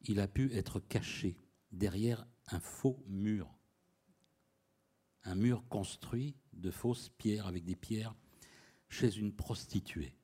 il 0.01 0.19
a 0.19 0.27
pu 0.27 0.51
être 0.53 0.79
caché 0.79 1.37
derrière 1.71 2.25
un 2.47 2.59
faux 2.59 3.03
mur 3.07 3.47
un 5.25 5.35
mur 5.35 5.63
construit 5.69 6.35
de 6.53 6.71
fausses 6.71 7.09
pierres 7.09 7.47
avec 7.47 7.63
des 7.63 7.75
pierres 7.75 8.15
chez 8.89 9.17
une 9.17 9.33
prostituée. 9.33 10.15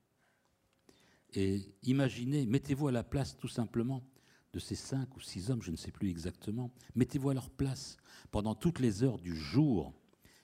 Et 1.33 1.61
imaginez, 1.83 2.45
mettez-vous 2.45 2.87
à 2.87 2.91
la 2.91 3.03
place 3.03 3.37
tout 3.37 3.47
simplement 3.47 4.03
de 4.53 4.59
ces 4.59 4.75
cinq 4.75 5.15
ou 5.15 5.19
six 5.19 5.51
hommes, 5.51 5.61
je 5.61 5.71
ne 5.71 5.75
sais 5.75 5.91
plus 5.91 6.09
exactement, 6.09 6.71
mettez-vous 6.95 7.29
à 7.29 7.33
leur 7.33 7.49
place. 7.51 7.97
Pendant 8.31 8.55
toutes 8.55 8.79
les 8.79 9.03
heures 9.03 9.19
du 9.19 9.35
jour, 9.35 9.93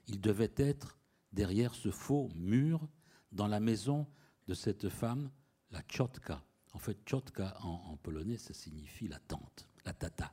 ils 0.07 0.21
devaient 0.21 0.53
être 0.57 0.99
derrière 1.31 1.73
ce 1.73 1.89
faux 1.89 2.29
mur 2.35 2.87
dans 3.31 3.47
la 3.47 3.59
maison 3.59 4.07
de 4.47 4.53
cette 4.53 4.89
femme, 4.89 5.31
la 5.71 5.81
Tchotka. 5.81 6.43
En 6.73 6.77
fait, 6.77 6.97
Tchotka 7.05 7.57
en, 7.61 7.97
polonais, 7.97 8.37
ça 8.37 8.53
signifie 8.53 9.07
la 9.07 9.19
tante, 9.19 9.67
la 9.85 9.93
tata. 9.93 10.31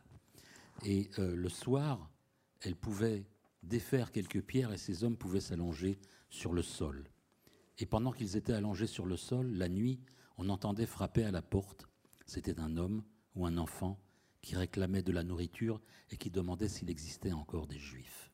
Et 0.84 1.10
euh, 1.18 1.34
le 1.34 1.48
soir, 1.48 2.10
elle 2.60 2.76
pouvait 2.76 3.26
défaire 3.62 4.12
quelques 4.12 4.42
pierres 4.42 4.72
et 4.72 4.78
ces 4.78 5.04
hommes 5.04 5.16
pouvaient 5.16 5.40
s'allonger 5.40 5.98
sur 6.28 6.52
le 6.52 6.62
sol. 6.62 7.08
Et 7.78 7.86
pendant 7.86 8.12
qu'ils 8.12 8.36
étaient 8.36 8.52
allongés 8.52 8.86
sur 8.86 9.06
le 9.06 9.16
sol, 9.16 9.52
la 9.54 9.68
nuit, 9.68 10.00
on 10.36 10.48
entendait 10.48 10.86
frapper 10.86 11.24
à 11.24 11.30
la 11.30 11.42
porte. 11.42 11.88
C'était 12.26 12.60
un 12.60 12.76
homme 12.76 13.02
ou 13.34 13.46
un 13.46 13.56
enfant 13.58 14.00
qui 14.40 14.56
réclamait 14.56 15.02
de 15.02 15.12
la 15.12 15.22
nourriture 15.22 15.80
et 16.10 16.16
qui 16.16 16.30
demandait 16.30 16.68
s'il 16.68 16.90
existait 16.90 17.32
encore 17.32 17.66
des 17.66 17.78
juifs. 17.78 18.30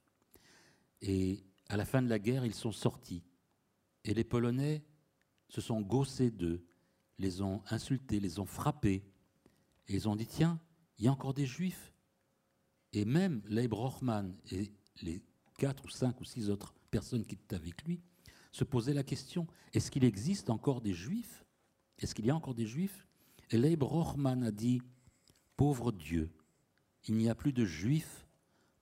Et 1.03 1.45
à 1.69 1.77
la 1.77 1.85
fin 1.85 2.03
de 2.03 2.09
la 2.09 2.19
guerre, 2.19 2.45
ils 2.45 2.55
sont 2.55 2.73
sortis. 2.73 3.23
Et 4.05 4.15
les 4.15 4.25
Polonais 4.25 4.85
se 5.49 5.61
sont 5.61 5.81
gaussés 5.81 6.31
d'eux, 6.31 6.65
les 7.19 7.43
ont 7.43 7.63
insultés, 7.71 8.21
les 8.21 8.39
ont 8.39 8.47
frappés. 8.47 9.05
Et 9.87 9.95
ils 9.95 10.09
ont 10.09 10.17
dit, 10.17 10.27
tiens, 10.27 10.61
il 10.99 11.05
y 11.05 11.09
a 11.09 11.13
encore 11.13 11.35
des 11.35 11.47
juifs. 11.47 11.93
Et 12.93 13.05
même 13.05 13.43
Leib 13.47 13.75
Rochman 13.75 14.35
et 14.51 14.73
les 15.03 15.23
quatre 15.59 15.85
ou 15.85 15.89
cinq 15.89 16.21
ou 16.21 16.25
six 16.25 16.51
autres 16.51 16.75
personnes 16.91 17.25
qui 17.25 17.35
étaient 17.35 17.57
avec 17.57 17.83
lui 17.85 18.01
se 18.53 18.65
posaient 18.65 18.95
la 18.95 19.03
question 19.03 19.47
est-ce 19.73 19.91
qu'il 19.91 20.05
existe 20.05 20.51
encore 20.51 20.81
des 20.81 20.95
juifs? 20.95 21.45
Est-ce 21.99 22.15
qu'il 22.15 22.27
y 22.27 22.31
a 22.31 22.37
encore 22.37 22.55
des 22.55 22.67
juifs? 22.67 23.07
Et 23.51 23.59
Leib 23.59 23.83
Rochman 23.83 24.43
a 24.43 24.51
dit 24.51 24.81
Pauvre 25.57 25.93
Dieu, 25.93 26.31
il 27.07 27.17
n'y 27.17 27.29
a 27.29 27.35
plus 27.35 27.53
de 27.53 27.65
juif 27.65 28.27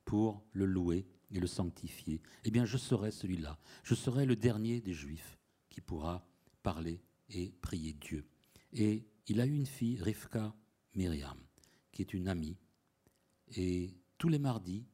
pour 0.05 0.43
le 0.53 0.67
louer 0.67 1.07
et 1.31 1.41
le 1.41 1.47
sanctifier. 1.47 2.21
Eh 2.45 2.51
bien, 2.51 2.65
je 2.65 2.77
serai 2.77 3.11
celui-là. 3.11 3.59
Je 3.83 3.95
serai 3.95 4.27
le 4.27 4.37
dernier 4.37 4.81
des 4.81 4.93
juifs 4.93 5.39
qui 5.71 5.81
pourra 5.81 6.27
parler 6.63 7.01
et 7.31 7.53
prier 7.61 7.93
Dieu. 7.95 8.25
Et 8.73 9.07
il 9.27 9.41
a 9.41 9.47
eu 9.47 9.55
une 9.55 9.67
fille, 9.67 10.01
Rivka 10.01 10.55
Myriam, 10.95 11.39
qui 11.93 12.03
est 12.03 12.15
une 12.15 12.29
amie. 12.29 12.57
Et 13.57 13.95
tous 14.19 14.29
les 14.29 14.39
mardis, 14.39 14.85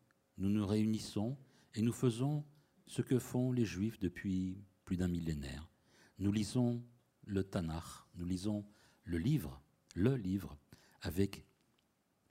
nous 0.43 0.49
nous 0.49 0.67
réunissons 0.67 1.37
et 1.75 1.83
nous 1.83 1.93
faisons 1.93 2.45
ce 2.89 3.01
que 3.01 3.21
font 3.21 3.53
les 3.53 3.65
Juifs 3.65 4.01
depuis 4.01 4.61
plus 4.85 4.97
d'un 4.97 5.07
millénaire. 5.07 5.71
Nous 6.19 6.33
lisons 6.33 6.83
le 7.25 7.45
Tanakh, 7.45 7.85
nous 8.17 8.25
lisons 8.25 8.67
le 9.05 9.19
livre, 9.19 9.63
le 9.95 10.17
livre, 10.17 10.59
avec 11.01 11.47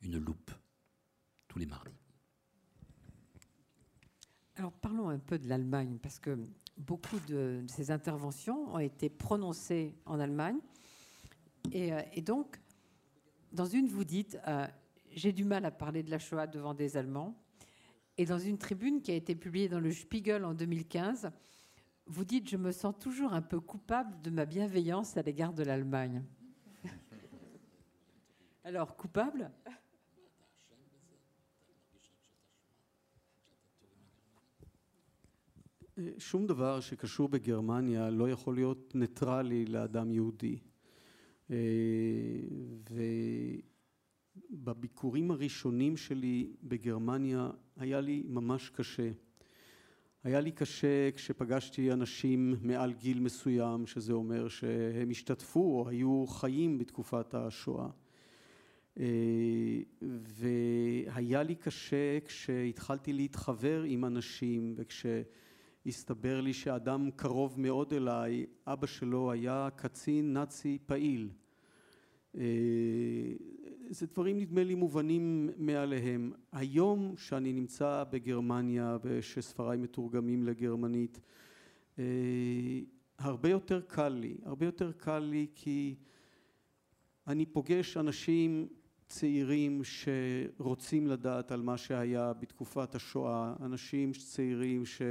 une 0.02 0.18
loupe, 0.18 0.52
tous 1.48 1.58
les 1.58 1.66
mardis. 1.66 1.96
Alors 4.56 4.74
parlons 4.74 5.08
un 5.08 5.20
peu 5.20 5.40
de 5.40 5.48
l'Allemagne, 5.48 5.98
parce 6.04 6.20
que 6.20 6.38
beaucoup 6.78 7.20
de, 7.30 7.64
ces 7.68 7.92
interventions 7.92 8.76
ont 8.76 8.80
été 8.80 9.10
prononcées 9.10 9.96
en 10.06 10.20
Allemagne. 10.20 10.60
Et, 11.72 11.94
euh, 11.94 12.02
donc, 12.26 12.60
dans 13.54 13.66
une, 13.66 13.88
vous 13.88 14.04
dites, 14.04 14.38
euh, 14.48 14.68
j'ai 15.12 15.32
du 15.32 15.46
mal 15.46 15.64
à 15.64 15.72
parler 15.72 16.04
de 16.04 16.12
la 16.12 16.20
Shoah 16.20 16.48
devant 16.48 16.74
des 16.74 16.98
Allemands. 16.98 17.41
Et 18.19 18.25
dans 18.25 18.39
une 18.39 18.59
tribune 18.59 19.03
qui 19.03 19.11
a 19.11 19.15
été 19.15 19.35
publiée 19.35 19.69
dans 19.69 19.81
le 19.81 19.93
Spiegel 19.93 20.45
en 20.45 20.55
2015, 20.55 21.31
vous 22.07 22.25
dites, 22.25 22.49
je 22.49 22.57
me 22.57 22.73
sens 22.73 22.95
toujours 22.99 23.33
un 23.33 23.43
peu 23.43 23.61
coupable 23.61 24.21
de 24.23 24.31
ma 24.31 24.47
bienveillance 24.47 25.17
à 25.17 25.23
l'égard 25.23 25.53
de 25.53 25.63
l'Allemagne. 25.63 26.23
Alors, 28.65 28.97
coupable 28.97 29.51
שום 36.19 36.47
דבר 36.47 36.81
שקשור 36.81 37.29
בגרמניה 37.29 38.11
לא 38.11 38.31
יכול 38.31 38.55
להיות 38.55 38.95
ניטרלי 38.95 39.67
לאדם 39.67 40.13
יהודי. 40.13 40.59
ובביקורים 44.50 45.32
הראשונים 45.32 45.98
שלי 45.98 46.52
בגרמניה 46.64 47.50
היה 47.78 48.02
לי 48.02 48.24
ממש 48.28 48.70
קשה. 48.70 49.12
היה 50.24 50.40
לי 50.40 50.52
קשה 50.52 51.12
כשפגשתי 51.12 51.92
אנשים 51.92 52.56
מעל 52.62 52.94
גיל 52.94 53.20
מסוים, 53.20 53.88
שזה 53.88 54.14
אומר 54.14 54.48
שהם 54.48 55.10
השתתפו 55.10 55.60
או 55.60 55.90
היו 55.90 56.26
חיים 56.28 56.78
בתקופת 56.78 57.34
השואה. 57.34 57.90
והיה 60.02 61.44
לי 61.44 61.56
קשה 61.56 62.20
כשהתחלתי 62.26 63.14
להתחבר 63.14 63.84
עם 63.84 64.06
אנשים 64.06 64.74
וכש... 64.78 65.06
הסתבר 65.86 66.42
לי 66.42 66.54
שאדם 66.54 67.10
קרוב 67.16 67.60
מאוד 67.60 67.94
אליי, 67.94 68.46
אבא 68.68 68.88
שלו 68.88 69.32
היה 69.32 69.70
קצין 69.76 70.34
נאצי 70.34 70.78
פעיל. 70.86 71.30
זה 73.92 74.06
דברים 74.06 74.38
נדמה 74.38 74.64
לי 74.64 74.76
מובנים 74.76 75.50
מעליהם. 75.58 76.32
היום 76.52 77.14
שאני 77.18 77.54
נמצא 77.54 78.04
בגרמניה 78.10 78.98
ושספריי 79.04 79.78
מתורגמים 79.78 80.44
לגרמנית, 80.44 81.20
הרבה 83.18 83.50
יותר 83.50 83.82
קל 83.82 84.10
לי, 84.10 84.38
הרבה 84.44 84.66
יותר 84.66 84.92
קל 84.92 85.20
לי 85.20 85.48
כי 85.56 85.96
אני 87.28 87.46
פוגש 87.46 87.98
אנשים 87.98 88.68
צעירים 89.08 89.82
שרוצים 89.84 91.08
לדעת 91.08 91.52
על 91.52 91.62
מה 91.62 91.78
שהיה 91.78 92.34
בתקופת 92.34 92.96
השואה, 92.96 93.54
אנשים 93.62 94.12
צעירים 94.12 94.86
ש... 94.86 95.02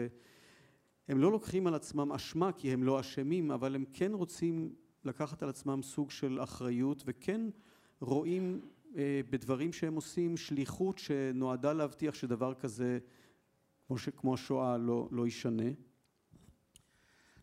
הם 1.09 1.18
לא 1.18 1.33
לוקחים 1.33 1.66
על 1.66 1.74
עצמם 1.74 2.12
אשמה 2.12 2.53
כי 2.53 2.72
הם 2.72 2.83
לא 2.83 3.01
אשמים, 3.01 3.51
אבל 3.51 3.74
הם 3.74 3.85
כן 3.93 4.12
רוצים 4.14 4.74
לקחת 5.05 5.43
על 5.43 5.49
עצמם 5.49 5.83
סוג 5.83 6.11
של 6.11 6.39
אחריות 6.43 7.03
וכן 7.07 7.41
רואים 8.01 8.61
בדברים 9.30 9.73
שהם 9.73 9.95
עושים 9.95 10.38
שליחות 10.38 10.97
שנועדה 10.97 11.73
להבטיח 11.73 12.13
שדבר 12.13 12.53
כזה, 12.53 12.99
כמו, 13.88 13.97
ש, 13.97 14.09
כמו 14.09 14.34
השואה, 14.34 14.78
לא, 14.78 15.07
לא 15.11 15.26
יישנה. 15.26 15.71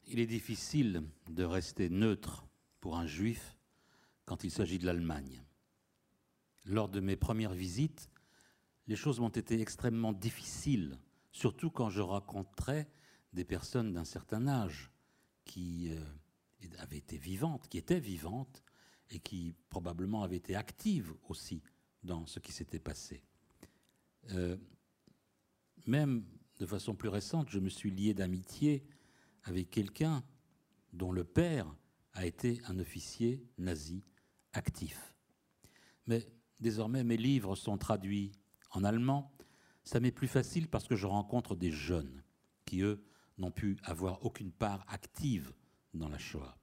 Il 0.06 0.18
est 0.18 0.26
difficile 0.26 1.04
de 1.30 1.44
rester 1.44 1.88
neutre 1.88 2.44
pour 2.80 2.96
un 2.96 3.06
juif 3.06 3.56
quand 4.24 4.44
il 4.44 4.50
s'agit 4.50 4.78
de 4.78 4.86
l'Allemagne. 4.86 5.44
Lors 6.64 6.88
de 6.88 7.00
mes 7.00 7.16
premières 7.16 7.54
visites, 7.54 8.10
les 8.88 8.96
choses 8.96 9.20
m'ont 9.20 9.28
été 9.28 9.60
extrêmement 9.60 10.12
difficiles, 10.12 10.98
surtout 11.30 11.70
quand 11.70 11.88
je 11.88 12.00
rencontrais 12.00 12.88
des 13.32 13.44
personnes 13.44 13.92
d'un 13.92 14.04
certain 14.04 14.48
âge 14.48 14.90
qui 15.44 15.90
euh, 15.90 16.04
avaient 16.78 16.98
été 16.98 17.16
vivantes, 17.16 17.68
qui 17.68 17.78
étaient 17.78 18.00
vivantes 18.00 18.62
et 19.09 19.19
qui 19.19 19.53
probablement 19.69 20.23
avaient 20.23 20.37
été 20.37 20.55
actives 20.55 21.13
aussi 21.29 21.61
dans 22.03 22.25
ce 22.25 22.39
qui 22.39 22.51
s'était 22.51 22.79
passé. 22.79 23.23
Euh, 24.31 24.57
même 25.85 26.25
de 26.59 26.65
façon 26.65 26.95
plus 26.95 27.09
récente, 27.09 27.49
je 27.49 27.59
me 27.59 27.69
suis 27.69 27.91
lié 27.91 28.13
d'amitié 28.13 28.85
avec 29.43 29.69
quelqu'un 29.69 30.23
dont 30.93 31.11
le 31.11 31.23
père 31.23 31.73
a 32.13 32.25
été 32.25 32.61
un 32.65 32.79
officier 32.79 33.45
nazi 33.57 34.03
actif. 34.53 35.15
Mais 36.07 36.27
désormais, 36.59 37.03
mes 37.03 37.17
livres 37.17 37.55
sont 37.55 37.77
traduits 37.77 38.31
en 38.71 38.83
allemand. 38.83 39.31
Ça 39.83 39.99
m'est 39.99 40.11
plus 40.11 40.27
facile 40.27 40.67
parce 40.67 40.87
que 40.87 40.95
je 40.95 41.05
rencontre 41.05 41.55
des 41.55 41.71
jeunes 41.71 42.23
qui, 42.65 42.81
eux, 42.81 43.03
n'ont 43.37 43.51
pu 43.51 43.77
avoir 43.83 44.25
aucune 44.25 44.51
part 44.51 44.83
active 44.89 45.53
dans 45.93 46.09
la 46.09 46.17
Shoah. 46.17 46.57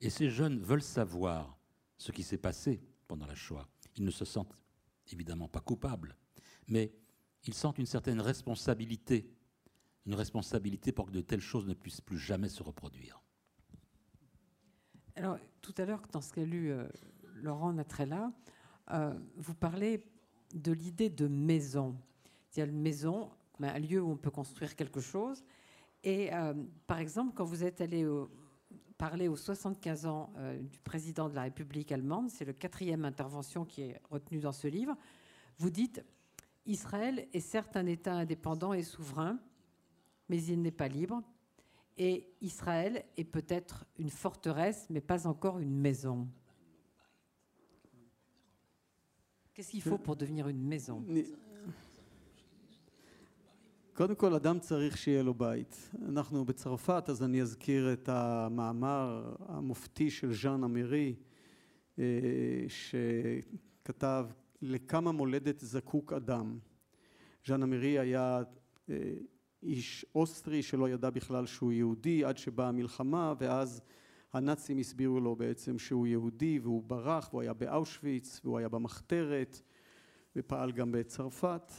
Et 0.00 0.10
ces 0.10 0.28
jeunes 0.28 0.60
veulent 0.60 0.82
savoir 0.82 1.58
ce 2.02 2.10
qui 2.10 2.24
s'est 2.24 2.38
passé 2.38 2.82
pendant 3.06 3.26
la 3.26 3.36
Shoah. 3.36 3.68
Ils 3.96 4.04
ne 4.04 4.10
se 4.10 4.24
sentent 4.24 4.58
évidemment 5.12 5.46
pas 5.46 5.60
coupables, 5.60 6.16
mais 6.66 6.92
ils 7.44 7.54
sentent 7.54 7.78
une 7.78 7.86
certaine 7.86 8.20
responsabilité, 8.20 9.30
une 10.06 10.14
responsabilité 10.14 10.90
pour 10.90 11.06
que 11.06 11.12
de 11.12 11.20
telles 11.20 11.40
choses 11.40 11.66
ne 11.66 11.74
puissent 11.74 12.00
plus 12.00 12.18
jamais 12.18 12.48
se 12.48 12.62
reproduire. 12.64 13.22
Alors, 15.14 15.38
tout 15.60 15.74
à 15.78 15.84
l'heure, 15.84 16.02
dans 16.10 16.20
ce 16.20 16.32
qu'a 16.32 16.44
lu 16.44 16.72
euh, 16.72 16.88
Laurent 17.34 17.72
Natrella, 17.72 18.32
euh, 18.90 19.14
vous 19.36 19.54
parlez 19.54 20.04
de 20.54 20.72
l'idée 20.72 21.08
de 21.08 21.28
maison. 21.28 21.96
Il 22.52 22.58
y 22.58 22.62
a 22.62 22.66
une 22.66 22.80
maison, 22.80 23.30
un 23.60 23.78
lieu 23.78 24.02
où 24.02 24.10
on 24.10 24.16
peut 24.16 24.30
construire 24.30 24.74
quelque 24.74 25.00
chose, 25.00 25.44
et 26.02 26.34
euh, 26.34 26.54
par 26.88 26.98
exemple, 26.98 27.32
quand 27.36 27.44
vous 27.44 27.62
êtes 27.62 27.80
allé 27.80 28.04
parler 29.02 29.26
aux 29.26 29.34
75 29.34 30.06
ans 30.06 30.32
euh, 30.36 30.56
du 30.60 30.78
président 30.78 31.28
de 31.28 31.34
la 31.34 31.42
République 31.42 31.90
allemande, 31.90 32.30
c'est 32.30 32.44
le 32.44 32.52
quatrième 32.52 33.04
intervention 33.04 33.64
qui 33.64 33.82
est 33.82 34.00
retenue 34.10 34.38
dans 34.38 34.52
ce 34.52 34.68
livre, 34.68 34.94
vous 35.58 35.70
dites 35.70 36.04
Israël 36.66 37.26
est 37.32 37.40
certes 37.40 37.76
un 37.76 37.86
État 37.86 38.12
indépendant 38.12 38.72
et 38.72 38.84
souverain, 38.84 39.40
mais 40.28 40.40
il 40.44 40.62
n'est 40.62 40.70
pas 40.70 40.86
libre. 40.86 41.20
Et 41.98 42.32
Israël 42.42 43.04
est 43.16 43.24
peut-être 43.24 43.86
une 43.98 44.08
forteresse, 44.08 44.86
mais 44.88 45.00
pas 45.00 45.26
encore 45.26 45.58
une 45.58 45.74
maison. 45.74 46.28
Qu'est-ce 49.52 49.72
qu'il 49.72 49.82
faut 49.82 49.98
pour 49.98 50.14
devenir 50.14 50.46
une 50.46 50.62
maison? 50.62 51.04
קודם 53.94 54.14
כל, 54.14 54.34
אדם 54.34 54.58
צריך 54.58 54.98
שיהיה 54.98 55.22
לו 55.22 55.34
בית. 55.34 55.90
אנחנו 56.08 56.44
בצרפת, 56.44 57.04
אז 57.08 57.22
אני 57.22 57.42
אזכיר 57.42 57.92
את 57.92 58.08
המאמר 58.08 59.34
המופתי 59.48 60.10
של 60.10 60.32
ז'אן 60.32 60.64
אמירי, 60.64 61.14
שכתב 62.68 64.26
לכמה 64.62 65.12
מולדת 65.12 65.60
זקוק 65.60 66.12
אדם. 66.12 66.58
ז'אן 67.46 67.62
אמירי 67.62 67.98
היה 67.98 68.42
איש 69.62 70.06
אוסטרי 70.14 70.62
שלא 70.62 70.88
ידע 70.88 71.10
בכלל 71.10 71.46
שהוא 71.46 71.72
יהודי 71.72 72.24
עד 72.24 72.38
שבאה 72.38 72.68
המלחמה 72.68 73.34
ואז 73.38 73.82
הנאצים 74.32 74.78
הסבירו 74.78 75.20
לו 75.20 75.36
בעצם 75.36 75.78
שהוא 75.78 76.06
יהודי 76.06 76.58
והוא 76.58 76.82
ברח 76.82 77.28
והוא 77.30 77.42
היה 77.42 77.52
באושוויץ 77.52 78.40
והוא 78.44 78.58
היה 78.58 78.68
במחתרת 78.68 79.62
ופעל 80.36 80.72
גם 80.72 80.92
בצרפת 80.92 81.72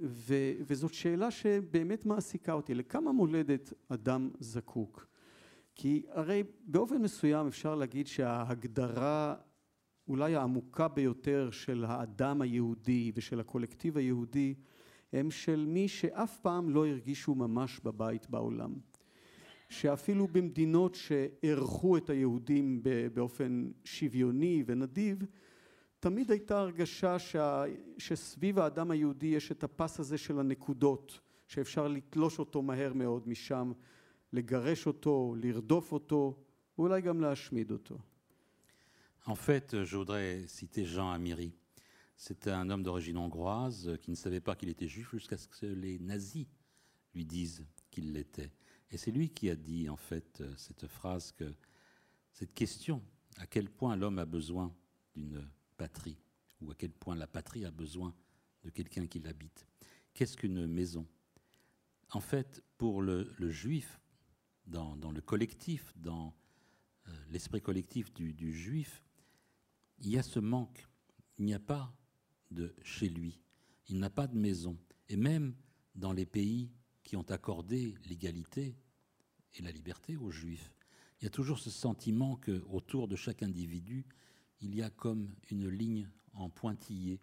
ו, 0.00 0.34
וזאת 0.66 0.94
שאלה 0.94 1.30
שבאמת 1.30 2.06
מעסיקה 2.06 2.52
אותי, 2.52 2.74
לכמה 2.74 3.12
מולדת 3.12 3.72
אדם 3.88 4.30
זקוק? 4.40 5.06
כי 5.74 6.02
הרי 6.08 6.42
באופן 6.64 6.96
מסוים 7.02 7.46
אפשר 7.46 7.74
להגיד 7.74 8.06
שההגדרה 8.06 9.34
אולי 10.08 10.36
העמוקה 10.36 10.88
ביותר 10.88 11.50
של 11.50 11.84
האדם 11.84 12.42
היהודי 12.42 13.12
ושל 13.14 13.40
הקולקטיב 13.40 13.96
היהודי 13.96 14.54
הם 15.12 15.30
של 15.30 15.64
מי 15.68 15.88
שאף 15.88 16.38
פעם 16.38 16.70
לא 16.70 16.86
הרגישו 16.86 17.34
ממש 17.34 17.80
בבית 17.84 18.30
בעולם. 18.30 18.74
שאפילו 19.68 20.28
במדינות 20.28 20.94
שאירחו 20.94 21.96
את 21.96 22.10
היהודים 22.10 22.82
באופן 23.14 23.70
שוויוני 23.84 24.64
ונדיב, 24.66 25.24
תמיד 25.99 26.31
הייתה 26.31 26.59
הרגשה 26.59 27.19
שה, 27.19 27.63
שסביב 27.97 28.59
האדם 28.59 28.91
היהודי 28.91 29.27
יש 29.27 29.51
את 29.51 29.63
הפס 29.63 29.99
הזה 29.99 30.17
של 30.17 30.39
הנקודות, 30.39 31.19
שאפשר 31.47 31.87
לתלוש 31.87 32.39
אותו 32.39 32.61
מהר 32.61 32.93
מאוד 32.93 33.27
משם, 33.27 33.71
לגרש 34.33 34.87
אותו, 34.87 35.35
לרדוף 35.37 35.91
אותו, 35.91 36.37
ואולי 36.77 37.01
גם 37.01 37.21
להשמיד 37.21 37.71
אותו. 37.71 37.97
En 39.27 39.35
fait, 39.35 39.83
je 39.83 39.97
voudrais 39.97 40.45
citer 40.47 40.85
Jean 40.85 41.09
Amiri. 41.09 41.51
C'est 42.15 42.47
un 42.47 42.69
homme 42.69 42.83
d'origine 42.83 43.17
hongroise 43.17 43.97
qui 44.01 44.11
ne 44.11 44.15
savait 44.15 44.39
pas 44.39 44.55
qu'il 44.55 44.69
était 44.69 44.87
juif 44.87 45.09
jusqu'à 45.11 45.37
ce 45.37 45.47
que 45.47 45.65
les 45.65 45.97
nazis 45.97 46.45
lui 47.15 47.25
disent 47.25 47.65
qu'il 47.89 48.13
l'était. 48.13 48.51
Et 48.91 48.97
c'est 48.97 49.11
lui 49.11 49.29
qui 49.29 49.49
a 49.49 49.55
dit, 49.55 49.89
en 49.89 49.95
fait, 49.97 50.43
cette 50.57 50.85
phrase 50.85 51.31
que 51.31 51.51
cette 52.31 52.53
question, 52.53 53.01
à 53.37 53.47
quel 53.47 53.69
point 53.69 53.95
l'homme 53.95 54.19
a 54.19 54.25
besoin 54.25 54.71
d'une 55.15 55.49
patrie, 55.80 56.18
ou 56.60 56.70
à 56.70 56.74
quel 56.74 56.92
point 56.92 57.16
la 57.16 57.26
patrie 57.26 57.64
a 57.64 57.70
besoin 57.70 58.14
de 58.64 58.68
quelqu'un 58.68 59.06
qui 59.06 59.18
l'habite. 59.18 59.66
Qu'est-ce 60.12 60.36
qu'une 60.36 60.66
maison? 60.66 61.06
En 62.10 62.20
fait, 62.20 62.62
pour 62.76 63.00
le, 63.00 63.34
juif, 63.48 63.98
dans, 64.66 64.94
dans, 64.96 65.10
le 65.10 65.22
collectif, 65.22 65.94
dans 65.96 66.34
euh, 67.08 67.12
l'esprit 67.30 67.62
collectif 67.62 68.12
du, 68.12 68.34
du 68.34 68.52
juif, 68.52 69.02
il 70.00 70.10
y 70.10 70.18
a 70.18 70.22
ce 70.22 70.38
manque. 70.38 70.86
Il 71.38 71.46
n'y 71.46 71.54
a 71.54 71.58
pas 71.58 71.96
de 72.50 72.74
chez 72.82 73.08
lui. 73.08 73.40
Il 73.88 73.98
n'a 74.00 74.10
pas 74.10 74.26
de 74.26 74.36
maison. 74.36 74.76
Et 75.08 75.16
même 75.16 75.54
dans 75.94 76.12
les 76.12 76.26
pays 76.26 76.70
qui 77.04 77.16
ont 77.16 77.30
accordé 77.30 77.94
l'égalité 78.04 78.76
et 79.54 79.62
la 79.62 79.72
liberté 79.72 80.18
aux 80.18 80.30
juifs, 80.30 80.74
il 81.18 81.24
y 81.24 81.26
a 81.26 81.30
toujours 81.30 81.58
ce 81.58 81.70
sentiment 81.70 82.36
que 82.36 82.62
autour 82.68 83.08
de 83.08 83.16
chaque 83.16 83.42
individu, 83.42 84.04
il 84.61 84.75
y 84.75 84.81
a 84.81 84.89
comme 84.89 85.35
une 85.51 85.69
ligne 85.69 86.09
en 86.33 86.49
pointillé 86.49 87.21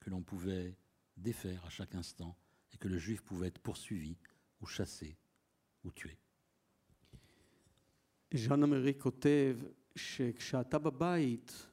que 0.00 0.10
l'on 0.10 0.22
pouvait 0.22 0.76
défaire 1.16 1.64
à 1.64 1.70
chaque 1.70 1.94
instant 1.94 2.36
et 2.72 2.76
que 2.76 2.88
le 2.88 2.98
juif 2.98 3.22
pouvait 3.22 3.48
être 3.48 3.60
poursuivi 3.60 4.16
ou 4.60 4.66
chassé 4.66 5.16
ou 5.84 5.90
tué. 5.90 6.18
ז'אן 8.34 8.62
אמרי 8.62 8.94
כותב 8.98 9.58
שכשאתה 9.96 10.78
בבית 10.78 11.66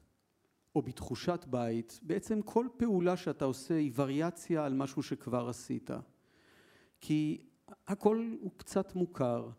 או 0.74 0.82
בתחושת 0.82 1.44
בית, 1.50 2.00
בעצם 2.02 2.42
כל 2.42 2.66
פעולה 2.76 3.16
שאתה 3.16 3.44
עושה 3.44 3.74
היא 3.74 3.92
וריאציה 3.94 4.64
על 4.64 4.74
משהו 4.74 5.02
שכבר 5.02 5.48
עשית. 5.48 5.90
כי 7.00 7.46
הכל 7.86 8.36
הוא 8.40 8.50
קצת 8.56 8.94
מוכר, 8.94 9.50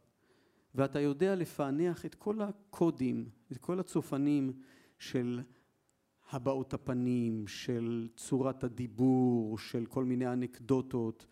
ואתה 0.75 0.99
יודע 0.99 1.35
לפענח 1.35 2.05
את 2.05 2.15
כל 2.15 2.41
הקודים, 2.41 3.29
את 3.51 3.57
כל 3.57 3.79
הצופנים 3.79 4.61
של 4.98 5.40
הבעות 6.30 6.74
הפנים, 6.74 7.46
של 7.46 8.08
צורת 8.16 8.64
הדיבור, 8.64 9.58
של 9.58 9.86
כל 9.86 10.04
מיני 10.04 10.32
אנקדוטות. 10.32 11.26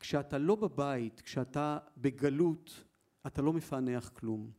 כשאתה 0.00 0.38
לא 0.38 0.54
בבית, 0.54 1.20
כשאתה 1.20 1.78
בגלות, 1.98 2.84
אתה 3.26 3.42
לא 3.42 3.52
מפענח 3.52 4.08
כלום. 4.08 4.50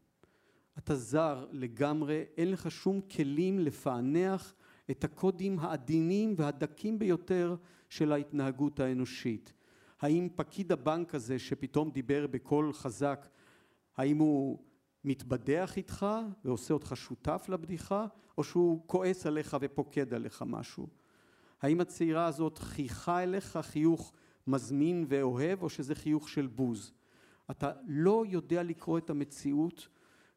אתה 0.78 0.96
זר 0.96 1.46
לגמרי, 1.52 2.24
אין 2.38 2.52
לך 2.52 2.72
שום 2.72 3.02
כלים 3.02 3.60
לפענח 3.60 4.56
את 4.92 5.04
הקודים 5.04 5.60
העדינים 5.60 6.34
והדקים 6.38 7.00
ביותר 7.00 7.56
של 7.90 8.12
ההתנהגות 8.12 8.80
האנושית. 8.80 9.54
האם 10.00 10.28
פקיד 10.36 10.72
הבנק 10.72 11.16
הזה 11.16 11.40
שפתאום 11.40 11.92
דיבר 11.92 12.28
בקול 12.28 12.74
חזק, 12.74 13.28
האם 13.96 14.18
הוא 14.18 14.60
מתבדח 15.04 15.78
איתך 15.78 16.06
ועושה 16.46 16.74
אותך 16.74 16.92
שותף 16.96 17.46
לבדיחה, 17.50 18.06
או 18.38 18.44
שהוא 18.44 18.84
כועס 18.88 19.26
עליך 19.26 19.58
ופוקד 19.62 20.14
עליך 20.14 20.44
משהו? 20.48 20.88
האם 21.62 21.82
הצעירה 21.82 22.26
הזאת 22.26 22.58
חייכה 22.58 23.24
אליך 23.24 23.60
חיוך 23.62 24.14
מזמין 24.48 25.06
ואוהב, 25.10 25.64
או 25.64 25.70
שזה 25.70 25.96
חיוך 25.96 26.30
של 26.30 26.48
בוז? 26.48 26.94
אתה 27.52 27.72
לא 27.88 28.24
יודע 28.28 28.64
לקרוא 28.64 28.98
את 28.98 29.10
המציאות 29.10 29.88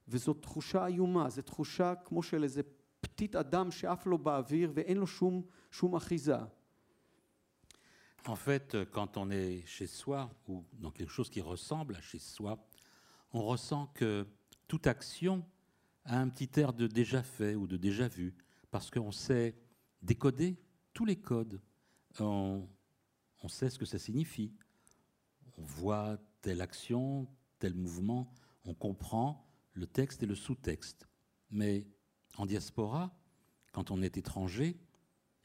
וזאת 0.09 0.43
תחושה 0.43 0.87
איומה, 0.87 1.31
זו 1.31 1.43
תחושה 1.43 1.95
כמו 1.95 2.23
של 2.23 2.43
איזה 2.43 2.63
פתית 3.01 3.37
אדם 3.37 3.71
שעף 3.71 4.07
לו 4.07 4.19
באוויר 4.19 4.73
ואין 4.75 4.97
לו 4.97 5.07
שום, 5.07 5.43
שום 5.71 5.97
אחיזה. 5.97 6.37
En 8.27 8.37
fait, 8.37 8.77
quand 8.93 9.17
on 9.17 9.31
est 9.31 9.63
chez 9.65 9.87
soi, 9.87 10.29
ou 10.47 10.65
dans 10.75 10.91
quelque 10.91 11.11
chose 11.11 11.31
qui 11.31 11.41
ressemble 11.41 11.97
à 11.97 12.03
chez 12.03 12.19
soi, 12.19 12.59
on 13.33 13.43
ressent 13.43 13.87
que 13.95 14.27
toute 14.71 14.87
action 14.87 15.45
a 16.05 16.21
un 16.21 16.29
petit 16.29 16.61
air 16.61 16.73
de 16.73 16.87
déjà 16.87 17.25
fait 17.25 17.57
ou 17.57 17.66
de 17.66 17.77
déjà 17.77 18.07
vu, 18.07 18.37
parce 18.71 18.89
qu'on 18.89 19.11
sait 19.11 19.57
décoder 20.01 20.62
tous 20.93 21.05
les 21.05 21.16
codes. 21.16 21.61
On, 22.21 22.68
sait 23.49 23.68
ce 23.68 23.81
que 23.81 23.85
ça 23.85 23.99
signifie. 23.99 24.55
On 25.59 25.64
voit 25.64 26.18
telle 26.41 26.61
action, 26.61 27.27
tel 27.59 27.75
mouvement, 27.75 28.33
on 28.64 28.73
comprend 28.73 29.45
le 29.73 29.89
texte 29.89 30.23
et 30.23 30.27
le 30.27 30.37
sous-texte. 30.37 31.09
Mais 31.51 31.85
en 32.37 32.47
diaspora, 32.47 33.12
quand 33.73 33.91
on 33.91 34.03
est 34.03 34.18
étranger, 34.18 34.79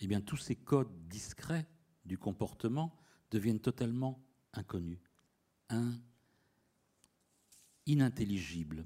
eh 0.01 0.05
bien 0.05 0.21
tous 0.21 0.37
ces 0.37 0.55
codes 0.55 1.07
discrets 1.07 1.67
du 2.05 2.19
comportement 2.19 2.95
deviennent 3.31 3.59
totalement 3.59 4.23
inconnus, 4.53 4.99
inintelligibles. 7.87 8.85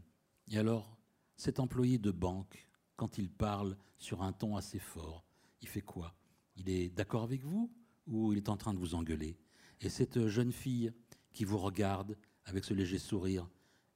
Et 0.50 0.58
alors, 0.58 0.96
cet 1.36 1.58
employé 1.58 1.98
de 1.98 2.10
banque, 2.10 2.68
quand 2.96 3.18
il 3.18 3.30
parle 3.30 3.76
sur 3.98 4.22
un 4.22 4.32
ton 4.32 4.56
assez 4.56 4.78
fort, 4.78 5.24
il 5.60 5.68
fait 5.68 5.80
quoi 5.80 6.14
Il 6.56 6.68
est 6.68 6.88
d'accord 6.90 7.22
avec 7.22 7.42
vous 7.42 7.72
ou 8.06 8.32
il 8.32 8.38
est 8.38 8.48
en 8.48 8.56
train 8.56 8.74
de 8.74 8.78
vous 8.78 8.94
engueuler 8.94 9.36
Et 9.80 9.88
cette 9.88 10.26
jeune 10.28 10.52
fille 10.52 10.92
qui 11.32 11.44
vous 11.44 11.58
regarde 11.58 12.16
avec 12.44 12.64
ce 12.64 12.74
léger 12.74 12.98
sourire, 12.98 13.48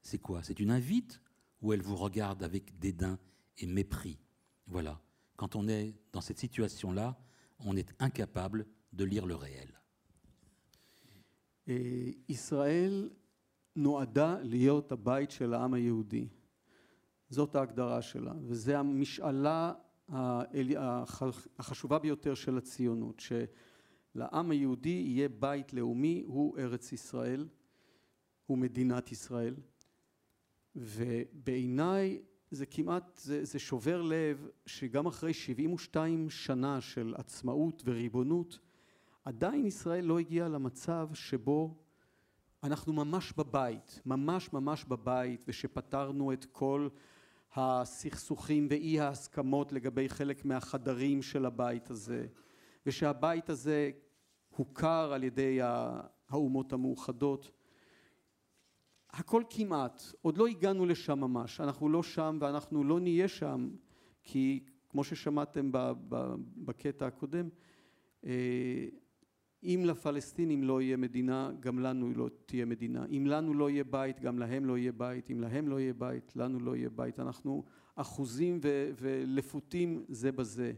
c'est 0.02 0.18
quoi 0.18 0.42
C'est 0.42 0.58
une 0.58 0.70
invite 0.70 1.20
ou 1.60 1.72
elle 1.72 1.82
vous 1.82 1.96
regarde 1.96 2.42
avec 2.42 2.78
dédain 2.78 3.18
et 3.58 3.66
mépris 3.66 4.18
Voilà. 4.66 5.00
Quand 5.36 5.54
on 5.54 5.68
est 5.68 5.94
dans 6.12 6.20
cette 6.20 6.38
situation-là, 6.38 7.16
on 7.60 7.76
est 7.76 7.94
incapable 8.00 8.66
de 8.92 9.04
lire 9.04 9.26
le 9.26 9.36
réel. 9.36 9.72
ישראל 12.28 13.10
נועדה 13.76 14.36
להיות 14.42 14.92
הבית 14.92 15.30
של 15.30 15.54
העם 15.54 15.74
היהודי. 15.74 16.28
זאת 17.33 17.55
ההגדרה 17.55 18.01
שלה, 18.01 18.33
וזו 18.41 18.71
המשאלה 18.71 19.73
החשובה 21.59 21.99
ביותר 21.99 22.33
של 22.33 22.57
הציונות, 22.57 23.19
שלעם 23.19 24.51
היהודי 24.51 25.03
יהיה 25.05 25.29
בית 25.29 25.73
לאומי, 25.73 26.23
הוא 26.27 26.57
ארץ 26.57 26.91
ישראל, 26.91 27.47
הוא 28.45 28.57
מדינת 28.57 29.11
ישראל. 29.11 29.55
ובעיניי 30.75 32.21
זה 32.51 32.65
כמעט, 32.65 33.17
זה, 33.23 33.45
זה 33.45 33.59
שובר 33.59 34.01
לב 34.01 34.47
שגם 34.65 35.05
אחרי 35.05 35.33
72 35.33 36.29
שנה 36.29 36.81
של 36.81 37.13
עצמאות 37.17 37.83
וריבונות, 37.85 38.59
עדיין 39.25 39.65
ישראל 39.65 40.05
לא 40.05 40.19
הגיעה 40.19 40.49
למצב 40.49 41.09
שבו 41.13 41.75
אנחנו 42.63 42.93
ממש 42.93 43.33
בבית, 43.37 44.01
ממש 44.05 44.53
ממש 44.53 44.85
בבית, 44.85 45.45
ושפתרנו 45.47 46.33
את 46.33 46.45
כל 46.45 46.87
הסכסוכים 47.55 48.67
ואי 48.69 48.99
ההסכמות 48.99 49.71
לגבי 49.71 50.09
חלק 50.09 50.45
מהחדרים 50.45 51.21
של 51.21 51.45
הבית 51.45 51.89
הזה, 51.89 52.25
ושהבית 52.85 53.49
הזה 53.49 53.91
הוכר 54.55 55.13
על 55.13 55.23
ידי 55.23 55.59
האומות 56.29 56.73
המאוחדות. 56.73 57.51
הכל 59.09 59.43
כמעט, 59.49 60.03
עוד 60.21 60.37
לא 60.37 60.47
הגענו 60.47 60.85
לשם 60.85 61.19
ממש, 61.19 61.61
אנחנו 61.61 61.89
לא 61.89 62.03
שם 62.03 62.37
ואנחנו 62.41 62.83
לא 62.83 62.99
נהיה 62.99 63.27
שם, 63.27 63.69
כי 64.23 64.63
כמו 64.89 65.03
ששמעתם 65.03 65.69
בקטע 66.57 67.07
הקודם, 67.07 67.49
אם 69.63 69.81
לפלסטינים 69.85 70.63
לא 70.63 70.81
יהיה 70.81 70.97
מדינה, 70.97 71.51
גם 71.59 71.79
לנו 71.79 72.13
לא 72.15 72.29
תהיה 72.45 72.65
מדינה. 72.65 73.05
אם 73.05 73.25
לנו 73.27 73.53
לא 73.53 73.69
יהיה 73.69 73.83
בית, 73.83 74.19
גם 74.19 74.39
להם 74.39 74.65
לא 74.65 74.77
יהיה 74.77 74.91
בית. 74.91 75.31
אם 75.31 75.41
להם 75.41 75.67
לא 75.67 75.79
יהיה 75.79 75.93
בית, 75.93 76.35
לנו 76.35 76.59
לא 76.59 76.75
יהיה 76.75 76.89
בית. 76.89 77.19
אנחנו 77.19 77.63
אחוזים 77.95 78.59
ו- 78.63 78.91
ולפותים 78.97 80.05
זה 80.07 80.31
בזה. 80.31 80.73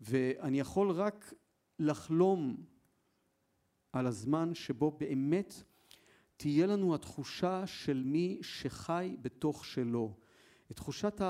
ואני 0.00 0.60
יכול 0.60 0.90
רק 0.90 1.34
לחלום 1.78 2.56
על 3.92 4.06
הזמן 4.06 4.54
שבו 4.54 4.90
באמת 4.90 5.62
תהיה 6.36 6.66
לנו 6.66 6.94
התחושה 6.94 7.66
של 7.66 8.02
מי 8.06 8.38
שחי 8.42 9.16
בתוך 9.22 9.64
שלו. 9.64 10.16
את 10.70 10.76
תחושת 10.76 11.20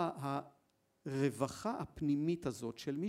הרווחה 1.06 1.78
הפנימית 1.78 2.46
הזאת 2.46 2.78
של 2.78 2.96
מי 2.96 3.08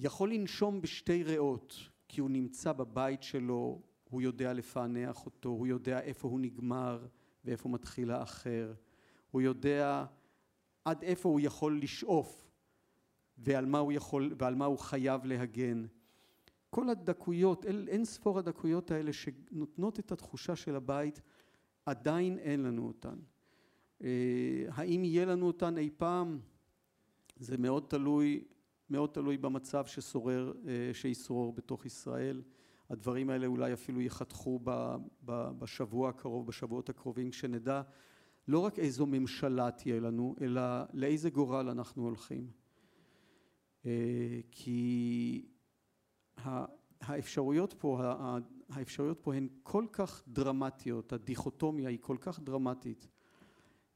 שיכול 0.00 0.32
לנשום 0.32 0.80
בשתי 0.80 1.24
ריאות, 1.24 1.74
כי 2.08 2.20
הוא 2.20 2.30
נמצא 2.30 2.72
בבית 2.72 3.22
שלו, 3.22 3.82
הוא 4.10 4.22
יודע 4.22 4.52
לפענח 4.52 5.26
אותו, 5.26 5.48
הוא 5.48 5.66
יודע 5.66 6.00
איפה 6.00 6.28
הוא 6.28 6.40
נגמר 6.40 7.06
ואיפה 7.44 7.68
מתחיל 7.68 8.10
האחר, 8.10 8.74
הוא 9.30 9.40
יודע 9.40 10.04
עד 10.84 11.02
איפה 11.02 11.28
הוא 11.28 11.40
יכול 11.40 11.80
לשאוף 11.82 12.48
ועל 13.38 13.66
מה 13.66 13.78
הוא 13.78 13.92
יכול, 13.92 14.34
ועל 14.38 14.54
מה 14.54 14.64
הוא 14.64 14.78
חייב 14.78 15.24
להגן. 15.24 15.86
כל 16.70 16.88
הדקויות, 16.88 17.66
אין 17.66 18.04
ספור 18.04 18.38
הדקויות 18.38 18.90
האלה 18.90 19.12
שנותנות 19.12 19.98
את 19.98 20.12
התחושה 20.12 20.56
של 20.56 20.76
הבית, 20.76 21.20
עדיין 21.86 22.38
אין 22.38 22.62
לנו 22.62 22.86
אותן. 22.86 23.18
האם 24.68 25.04
יהיה 25.04 25.24
לנו 25.24 25.46
אותן 25.46 25.78
אי 25.78 25.90
פעם? 25.96 26.40
זה 27.36 27.58
מאוד 27.58 27.84
תלוי, 27.88 28.44
מאוד 28.90 29.10
תלוי 29.10 29.36
במצב 29.36 29.86
ששורר, 29.86 30.52
שישרור 30.92 31.52
בתוך 31.52 31.86
ישראל. 31.86 32.42
הדברים 32.90 33.30
האלה 33.30 33.46
אולי 33.46 33.72
אפילו 33.72 34.00
ייחתכו 34.00 34.60
בשבוע 35.58 36.08
הקרוב, 36.08 36.46
בשבועות 36.46 36.88
הקרובים, 36.88 37.30
כשנדע 37.30 37.82
לא 38.48 38.58
רק 38.58 38.78
איזו 38.78 39.06
ממשלה 39.06 39.70
תהיה 39.70 40.00
לנו, 40.00 40.34
אלא 40.40 40.60
לאיזה 40.92 41.30
גורל 41.30 41.68
אנחנו 41.68 42.02
הולכים. 42.02 42.50
כי 44.50 45.46
האפשרויות 47.00 47.74
פה, 47.78 48.00
האפשרויות 48.68 49.18
פה 49.20 49.34
הן 49.34 49.48
כל 49.62 49.84
כך 49.92 50.24
דרמטיות, 50.28 51.12
הדיכוטומיה 51.12 51.88
היא 51.88 51.98
כל 52.00 52.16
כך 52.20 52.40
דרמטית, 52.40 53.08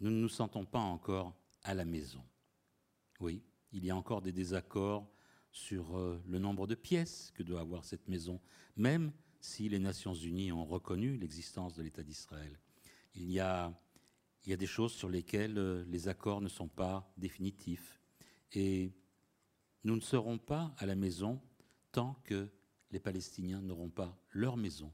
nous 0.00 0.10
ne 0.10 0.20
nous 0.20 0.28
sentons 0.28 0.64
pas 0.64 0.80
encore 0.80 1.34
à 1.62 1.74
la 1.74 1.84
maison. 1.84 2.22
Oui, 3.20 3.42
il 3.72 3.84
y 3.84 3.90
a 3.90 3.96
encore 3.96 4.22
des 4.22 4.32
désaccords 4.32 5.08
sur 5.50 5.96
euh, 5.96 6.22
le 6.26 6.38
nombre 6.38 6.66
de 6.66 6.74
pièces 6.74 7.32
que 7.34 7.42
doit 7.42 7.60
avoir 7.60 7.84
cette 7.84 8.08
maison, 8.08 8.40
même 8.76 9.12
si 9.40 9.68
les 9.68 9.78
Nations 9.78 10.14
Unies 10.14 10.52
ont 10.52 10.64
reconnu 10.64 11.16
l'existence 11.16 11.74
de 11.74 11.82
l'État 11.82 12.02
d'Israël. 12.02 12.58
Il 13.14 13.30
y 13.30 13.40
a 13.40 13.72
des 14.44 14.66
choses 14.66 14.92
sur 14.92 15.08
lesquelles 15.08 15.58
euh, 15.58 15.84
les 15.88 16.08
accords 16.08 16.40
ne 16.40 16.48
sont 16.48 16.68
pas 16.68 17.12
définitifs. 17.16 18.00
Et 18.52 18.92
nous 19.84 19.96
ne 19.96 20.00
serons 20.00 20.38
pas 20.38 20.74
à 20.78 20.86
la 20.86 20.94
maison 20.94 21.40
tant 21.92 22.14
que 22.24 22.48
les 22.90 23.00
Palestiniens 23.00 23.60
n'auront 23.60 23.90
pas 23.90 24.16
leur 24.30 24.56
maison. 24.56 24.92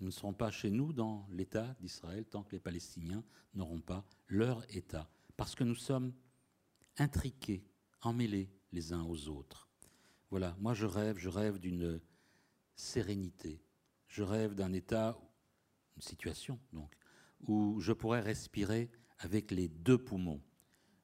Nous 0.00 0.06
ne 0.06 0.12
serons 0.12 0.32
pas 0.32 0.50
chez 0.50 0.70
nous 0.70 0.92
dans 0.92 1.26
l'État 1.30 1.74
d'Israël 1.80 2.24
tant 2.24 2.42
que 2.42 2.52
les 2.52 2.60
Palestiniens 2.60 3.24
n'auront 3.54 3.80
pas 3.80 4.04
leur 4.28 4.64
État. 4.74 5.08
Parce 5.36 5.54
que 5.54 5.64
nous 5.64 5.74
sommes 5.74 6.12
intriqués, 6.98 7.64
emmêlés 8.02 8.50
les 8.72 8.92
uns 8.92 9.04
aux 9.04 9.28
autres. 9.28 9.68
Voilà, 10.30 10.56
moi 10.58 10.74
je 10.74 10.86
rêve, 10.86 11.16
je 11.18 11.28
rêve 11.28 11.58
d'une 11.58 12.00
sérénité. 12.74 13.62
Je 14.08 14.22
rêve 14.22 14.54
d'un 14.54 14.72
État, 14.72 15.18
une 15.96 16.02
situation 16.02 16.58
donc, 16.72 16.94
où 17.46 17.80
je 17.80 17.92
pourrais 17.92 18.20
respirer 18.20 18.90
avec 19.18 19.50
les 19.50 19.68
deux 19.68 19.98
poumons. 19.98 20.42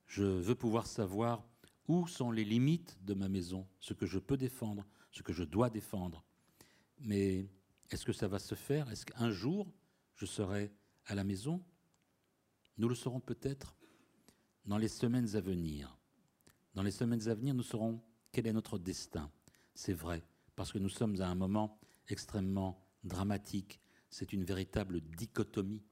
Je 0.06 0.24
veux 0.24 0.54
pouvoir 0.54 0.86
savoir 0.86 1.44
où 1.88 2.06
sont 2.06 2.30
les 2.30 2.44
limites 2.44 2.98
de 3.04 3.14
ma 3.14 3.28
maison, 3.28 3.66
ce 3.80 3.94
que 3.94 4.06
je 4.06 4.18
peux 4.18 4.36
défendre, 4.36 4.86
ce 5.10 5.22
que 5.22 5.32
je 5.32 5.44
dois 5.44 5.70
défendre. 5.70 6.24
Mais 7.00 7.48
est-ce 7.90 8.04
que 8.04 8.12
ça 8.12 8.28
va 8.28 8.38
se 8.38 8.54
faire? 8.54 8.88
Est-ce 8.90 9.06
qu'un 9.06 9.30
jour, 9.30 9.72
je 10.14 10.26
serai 10.26 10.72
à 11.06 11.14
la 11.14 11.24
maison? 11.24 11.64
Nous 12.80 12.88
le 12.88 12.94
saurons 12.94 13.20
peut-être 13.20 13.76
dans 14.64 14.78
les 14.78 14.88
semaines 14.88 15.36
à 15.36 15.40
venir. 15.42 15.98
Dans 16.72 16.82
les 16.82 16.90
semaines 16.90 17.28
à 17.28 17.34
venir, 17.34 17.52
nous 17.52 17.62
saurons 17.62 18.00
quel 18.32 18.46
est 18.46 18.54
notre 18.54 18.78
destin. 18.78 19.30
C'est 19.74 19.92
vrai, 19.92 20.24
parce 20.56 20.72
que 20.72 20.78
nous 20.78 20.88
sommes 20.88 21.20
à 21.20 21.28
un 21.28 21.34
moment 21.34 21.78
extrêmement 22.08 22.82
dramatique. 23.04 23.82
C'est 24.08 24.32
une 24.32 24.44
véritable 24.44 25.02
dichotomie 25.02 25.84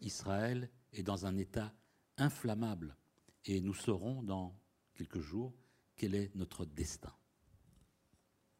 Israël 0.00 0.70
est 0.92 1.02
dans 1.02 1.26
un 1.26 1.36
état 1.36 1.74
inflammable 2.16 2.96
et 3.44 3.60
nous 3.60 3.74
saurons 3.74 4.22
dans 4.22 4.56
quelques 4.94 5.18
jours 5.18 5.52
quel 5.96 6.14
est 6.14 6.32
notre 6.36 6.64
destin. 6.64 7.12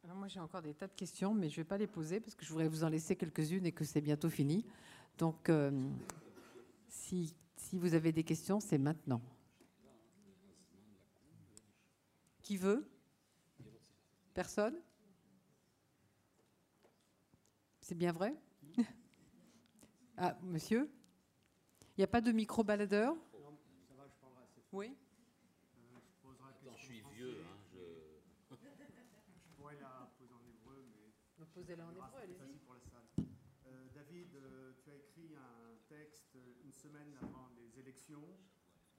Alors 0.02 0.16
moi 0.16 0.26
j'ai 0.26 0.40
encore 0.40 0.62
des 0.62 0.74
tas 0.74 0.88
de 0.88 0.94
questions, 0.94 1.34
mais 1.34 1.48
je 1.48 1.54
ne 1.54 1.56
vais 1.58 1.68
pas 1.68 1.78
les 1.78 1.86
poser 1.86 2.18
parce 2.18 2.34
que 2.34 2.44
je 2.44 2.50
voudrais 2.50 2.66
vous 2.66 2.82
en 2.82 2.88
laisser 2.88 3.14
quelques-unes 3.14 3.64
et 3.64 3.70
que 3.70 3.84
c'est 3.84 4.00
bientôt 4.00 4.28
fini. 4.28 4.66
Donc 5.18 5.48
euh, 5.48 5.88
si, 6.88 7.36
si 7.70 7.78
vous 7.78 7.94
avez 7.94 8.10
des 8.10 8.24
questions, 8.24 8.58
c'est 8.58 8.78
maintenant. 8.78 9.22
Qui 12.42 12.56
veut? 12.56 12.90
Personne? 14.34 14.74
C'est 17.80 17.94
bien 17.94 18.10
vrai? 18.10 18.34
Ah, 20.22 20.36
monsieur? 20.42 20.90
Il 21.96 22.00
n'y 22.00 22.04
a 22.04 22.08
pas 22.08 22.20
de 22.20 22.30
micro-baladeur? 22.30 23.14
Non, 23.14 23.56
ça 23.88 23.94
va, 23.94 24.06
je 24.06 24.14
prendrai 24.16 24.42
assez. 24.42 24.60
Oui 24.70 24.94
euh, 25.78 25.98
je 26.04 26.28
poserai 26.28 26.50
Attends, 26.50 26.76
je 26.76 26.84
suis 26.84 27.02
vieux. 27.14 27.40
Hein, 27.40 27.56
je... 27.72 28.56
je 28.56 29.56
pourrais 29.56 29.78
la 29.80 30.12
poser 30.18 30.34
en 30.34 30.44
hébreu, 30.44 30.84
mais. 30.90 31.46
Posez-la 31.54 31.86
en 31.86 31.92
hébreu, 31.92 32.20
allez-y. 32.22 32.58
pour 32.66 32.74
la 32.74 32.80
salle. 32.80 33.06
Euh, 33.66 33.88
David, 33.94 34.34
euh, 34.34 34.72
tu 34.82 34.90
as 34.90 34.96
écrit 34.96 35.36
un 35.36 35.78
texte 35.88 36.36
une 36.62 36.72
semaine 36.72 37.16
avant 37.22 37.49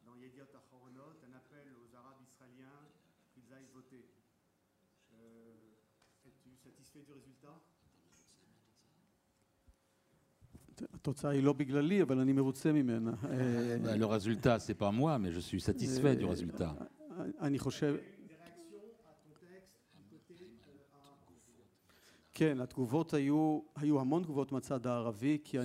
dans 0.06 0.16
Yediot 0.16 0.44
Achoronot, 0.54 1.16
un 1.24 1.34
appel 1.36 1.66
aux 1.80 1.96
Arabes 1.96 2.18
israéliens 2.30 2.88
qu'ils 3.34 3.54
aillent 3.54 3.70
voter. 3.74 4.06
Euh, 5.14 5.54
Es-tu 6.26 6.56
satisfait 6.58 7.00
du 7.04 7.12
résultat 7.14 7.58
Le 13.98 14.06
résultat, 14.06 14.60
c'est 14.60 14.74
pas 14.74 14.92
moi, 14.92 15.20
mais 15.20 15.32
je 15.32 15.40
suis 15.40 15.62
satisfait 15.62 16.16
du 16.16 16.26
résultat. 16.26 16.76
Il 22.40 22.48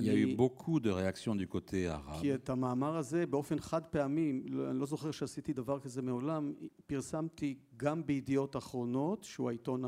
y 0.01 0.09
a 0.09 0.15
eu 0.15 0.35
beaucoup 0.35 0.79
de 0.79 0.89
réactions 0.89 1.35
du 1.35 1.47
côté 1.47 1.87
arabe. 1.87 2.21
כי 2.21 2.33
את 2.35 2.49
המאמר 2.49 2.97
הזה 2.97 3.25
באופן 3.25 3.59
חד 3.59 3.85
פעמי, 3.85 4.41
אני 4.69 4.79
לא 4.79 4.85
זוכר 4.85 5.11
שעשיתי 5.11 5.53
דבר 5.53 5.79
כזה 5.79 6.01
מעולם, 6.01 6.53
פרסמתי 6.87 7.57
גם 7.77 8.05
בידיעות 8.05 8.55
אחרונות, 8.55 9.23
שהוא 9.23 9.49
העיתון 9.49 9.83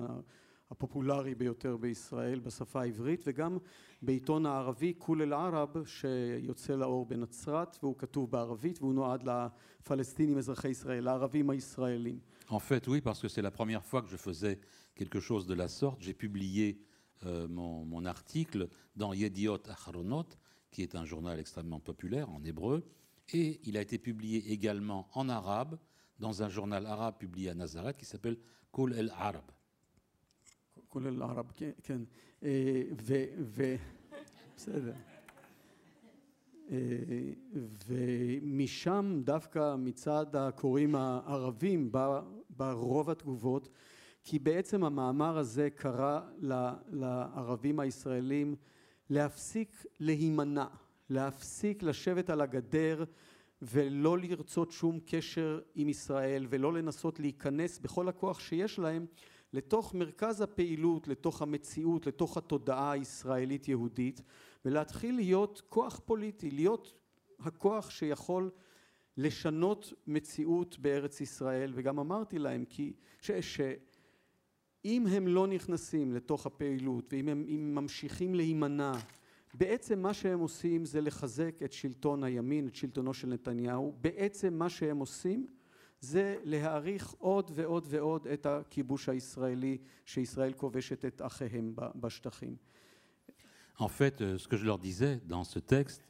הפופולרי 0.71 1.35
ביותר 1.35 1.77
בישראל 1.77 2.39
בשפה 2.39 2.81
העברית 2.81 3.23
וגם 3.27 3.57
בעיתון 4.01 4.45
הערבי 4.45 4.93
כול 4.97 5.21
אל-ערב 5.21 5.85
שיוצא 5.85 6.75
לאור 6.75 7.05
בנצרת 7.05 7.77
והוא 7.83 7.95
כתוב 7.97 8.31
בערבית 8.31 8.81
והוא 8.81 8.93
נועד 8.93 9.23
לפלסטינים 9.23 10.37
אזרחי 10.37 10.69
ישראל, 10.69 11.03
לערבים 11.03 11.49
הישראלים. 11.49 12.19
En 12.49 12.59
fait, 12.59 12.87
oui, 12.87 12.99
parce 13.01 13.21
que 13.21 13.27
c'est 13.27 13.43
la 13.43 13.51
première 13.51 13.83
fois 13.83 14.01
que 14.01 14.09
je 14.09 14.17
faisais 14.17 14.57
quelque 14.99 15.21
chose 15.21 15.47
de 15.47 15.53
la 15.53 15.69
sorte. 15.69 16.01
J'ai 16.01 16.13
publié 16.13 16.77
euh, 17.25 17.47
mon, 17.47 18.05
article 18.05 18.67
dans 18.97 19.13
Yediot 19.13 19.63
Acharonot, 19.69 20.27
qui 20.71 20.81
est 20.81 20.93
un 20.93 21.05
journal 21.05 21.39
extrêmement 21.39 21.79
populaire 21.79 22.29
en 22.29 22.43
hébreu, 22.43 22.83
et 23.31 23.61
il 23.63 23.77
a 23.77 23.81
été 23.81 23.97
publié 23.97 24.51
également 24.51 25.07
en 25.13 25.29
arabe 25.29 25.79
dans 26.19 26.43
un 26.43 26.49
journal 26.49 26.85
arabe 26.85 27.17
publié 27.17 27.49
à 27.49 27.53
Nazareth 27.53 27.95
qui 27.95 28.05
s'appelle 28.05 28.37
Kol 28.73 28.93
El 28.93 29.09
Arab. 29.15 29.47
Kol 30.89 31.07
El 31.07 31.21
Arab, 31.21 31.47
ומשם 37.87 39.21
דווקא 39.23 39.75
מצד 39.75 40.35
הקוראים 40.35 40.95
הערבים 40.95 41.91
בא 42.49 42.71
רוב 42.71 43.09
התגובות 43.09 43.69
כי 44.23 44.39
בעצם 44.39 44.83
המאמר 44.83 45.37
הזה 45.37 45.69
קרא 45.69 46.21
לערבים 46.91 47.79
הישראלים 47.79 48.55
להפסיק 49.09 49.85
להימנע, 49.99 50.65
להפסיק 51.09 51.83
לשבת 51.83 52.29
על 52.29 52.41
הגדר 52.41 53.03
ולא 53.61 54.17
לרצות 54.17 54.71
שום 54.71 54.99
קשר 55.05 55.59
עם 55.75 55.89
ישראל 55.89 56.47
ולא 56.49 56.73
לנסות 56.73 57.19
להיכנס 57.19 57.79
בכל 57.79 58.09
הכוח 58.09 58.39
שיש 58.39 58.79
להם 58.79 59.05
לתוך 59.53 59.93
מרכז 59.93 60.41
הפעילות, 60.41 61.07
לתוך 61.07 61.41
המציאות, 61.41 62.07
לתוך 62.07 62.37
התודעה 62.37 62.91
הישראלית-יהודית 62.91 64.21
ולהתחיל 64.65 65.15
להיות 65.15 65.61
כוח 65.69 66.01
פוליטי, 66.05 66.51
להיות 66.51 66.93
הכוח 67.39 67.89
שיכול 67.89 68.49
לשנות 69.17 69.93
מציאות 70.07 70.79
בארץ 70.79 71.21
ישראל, 71.21 71.71
וגם 71.75 71.99
אמרתי 71.99 72.39
להם 72.39 72.65
כי 72.65 72.93
ש, 73.21 73.31
שאם 74.83 75.07
הם 75.07 75.27
לא 75.27 75.47
נכנסים 75.47 76.13
לתוך 76.13 76.45
הפעילות 76.45 77.13
ואם 77.13 77.27
הם 77.27 77.45
אם 77.47 77.75
ממשיכים 77.75 78.35
להימנע, 78.35 78.91
בעצם 79.53 79.99
מה 79.99 80.13
שהם 80.13 80.39
עושים 80.39 80.85
זה 80.85 81.01
לחזק 81.01 81.55
את 81.63 81.73
שלטון 81.73 82.23
הימין, 82.23 82.67
את 82.67 82.75
שלטונו 82.75 83.13
של 83.13 83.27
נתניהו, 83.27 83.95
בעצם 84.01 84.53
מה 84.53 84.69
שהם 84.69 84.97
עושים 84.97 85.47
זה 86.01 86.37
להעריך 86.43 87.13
עוד 87.17 87.51
ועוד 87.55 87.85
ועוד 87.89 88.27
את 88.27 88.45
הכיבוש 88.45 89.09
הישראלי 89.09 89.77
שישראל 90.05 90.53
כובשת 90.53 91.05
את 91.05 91.21
אחיהם 91.25 91.73
בשטחים. 91.95 92.55
En 93.79 93.87
fait, 93.87 94.21
ce 94.37 94.47
que 94.47 94.57
je 94.57 94.65
leur 94.65 94.77
disais 94.77 95.21
dans 95.25 95.45
ce 95.45 95.59
texte, 95.59 96.03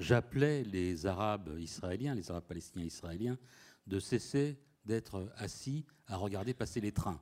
j'appelais 0.00 0.64
les 0.64 1.06
Arabes 1.06 1.50
israéliens, 1.58 2.16
les 2.16 2.30
Arabes 2.32 2.48
palestiniens 2.48 2.84
israéliens, 2.84 3.38
de 3.86 4.00
cesser 4.00 4.56
d'être 4.84 5.32
assis 5.36 5.84
à 6.08 6.16
regarder 6.16 6.52
passer 6.52 6.80
les 6.80 6.90
trains 6.90 7.20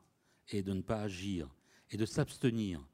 et 0.49 0.63
de 0.63 0.73
ne 0.73 0.81
pas 0.81 1.01
agir 1.01 1.53
et 1.91 1.97
de 1.97 2.05
s'abstenir 2.05 2.85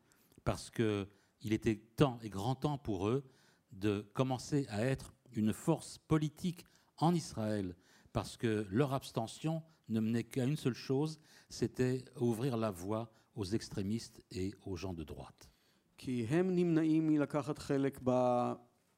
parce 0.43 0.69
qu'il 0.69 1.53
était 1.53 1.77
temps 1.95 2.19
et 2.21 2.29
grand 2.29 2.55
temps 2.55 2.77
pour 2.77 3.07
eux 3.07 3.23
de 3.71 4.05
commencer 4.13 4.65
à 4.69 4.83
être 4.83 5.13
une 5.33 5.53
force 5.53 5.97
politique 5.97 6.65
en 6.97 7.13
Israël 7.13 7.75
parce 8.13 8.37
que 8.37 8.67
leur 8.69 8.93
abstention 8.93 9.63
ne 9.89 9.99
menait 9.99 10.23
qu'à 10.23 10.45
une 10.45 10.57
seule 10.57 10.73
chose, 10.73 11.19
c'était 11.49 12.03
ouvrir 12.19 12.57
la 12.57 12.71
voie 12.71 13.11
aux 13.35 13.45
extrémistes 13.45 14.21
et 14.31 14.53
aux 14.65 14.75
gens 14.75 14.93
de 14.93 15.03
droite. 15.03 15.47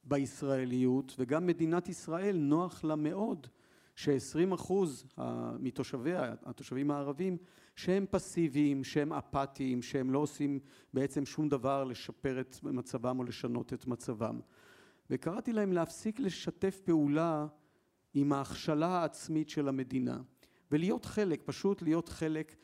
בישראליות, 0.06 1.16
וגם 1.20 1.46
מדינת 1.46 1.90
ישראל 1.90 2.38
נוח 2.38 2.84
לה 2.84 2.96
מאוד 2.96 3.48
ש-20 3.99 4.55
אחוז 4.55 5.07
מתושביה, 5.59 6.35
התושבים 6.45 6.91
הערבים, 6.91 7.37
שהם 7.77 8.07
פסיביים, 8.11 8.85
שהם 8.85 9.13
אפאתיים, 9.13 9.83
שהם 9.83 10.11
לא 10.11 10.19
עושים 10.19 10.59
בעצם 10.95 11.27
שום 11.27 11.49
דבר 11.49 11.85
לשפר 11.85 12.41
את 12.41 12.57
מצבם 12.63 13.19
או 13.19 13.25
לשנות 13.25 13.73
את 13.73 13.87
מצבם. 13.87 14.41
וקראתי 15.11 15.53
להם 15.53 15.73
להפסיק 15.73 16.21
לשתף 16.21 16.81
פעולה 16.85 17.47
עם 18.15 18.33
ההכשלה 18.33 18.87
העצמית 18.87 19.49
של 19.49 19.69
המדינה, 19.69 20.21
ולהיות 20.71 21.05
חלק, 21.05 21.43
פשוט 21.45 21.83
להיות 21.83 22.09
חלק, 22.09 22.57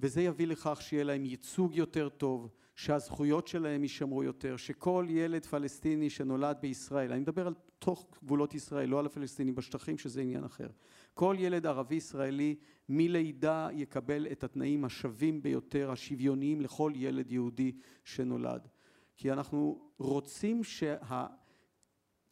וזה 0.00 0.22
יביא 0.22 0.46
לכך 0.46 0.82
שיהיה 0.82 1.04
להם 1.04 1.24
ייצוג 1.24 1.74
יותר 1.74 2.08
טוב, 2.08 2.48
שהזכויות 2.74 3.46
שלהם 3.46 3.82
יישמרו 3.82 4.22
יותר, 4.22 4.56
שכל 4.56 5.06
ילד 5.08 5.46
פלסטיני 5.46 6.10
שנולד 6.10 6.56
בישראל, 6.60 7.12
אני 7.12 7.20
מדבר 7.20 7.46
על 7.46 7.54
תוך 7.78 8.06
גבולות 8.22 8.54
ישראל, 8.54 8.88
לא 8.88 8.98
על 8.98 9.06
הפלסטינים 9.06 9.54
בשטחים 9.54 9.98
שזה 9.98 10.20
עניין 10.20 10.44
אחר, 10.44 10.68
כל 11.14 11.36
ילד 11.38 11.66
ערבי 11.66 11.94
ישראלי 11.94 12.56
מלידה 12.88 13.68
יקבל 13.72 14.26
את 14.32 14.44
התנאים 14.44 14.84
השווים 14.84 15.42
ביותר, 15.42 15.90
השוויוניים 15.90 16.60
לכל 16.60 16.92
ילד 16.94 17.32
יהודי 17.32 17.72
שנולד. 18.04 18.68
כי 19.16 19.32
אנחנו 19.32 19.90
רוצים 19.98 20.64
שה... 20.64 21.26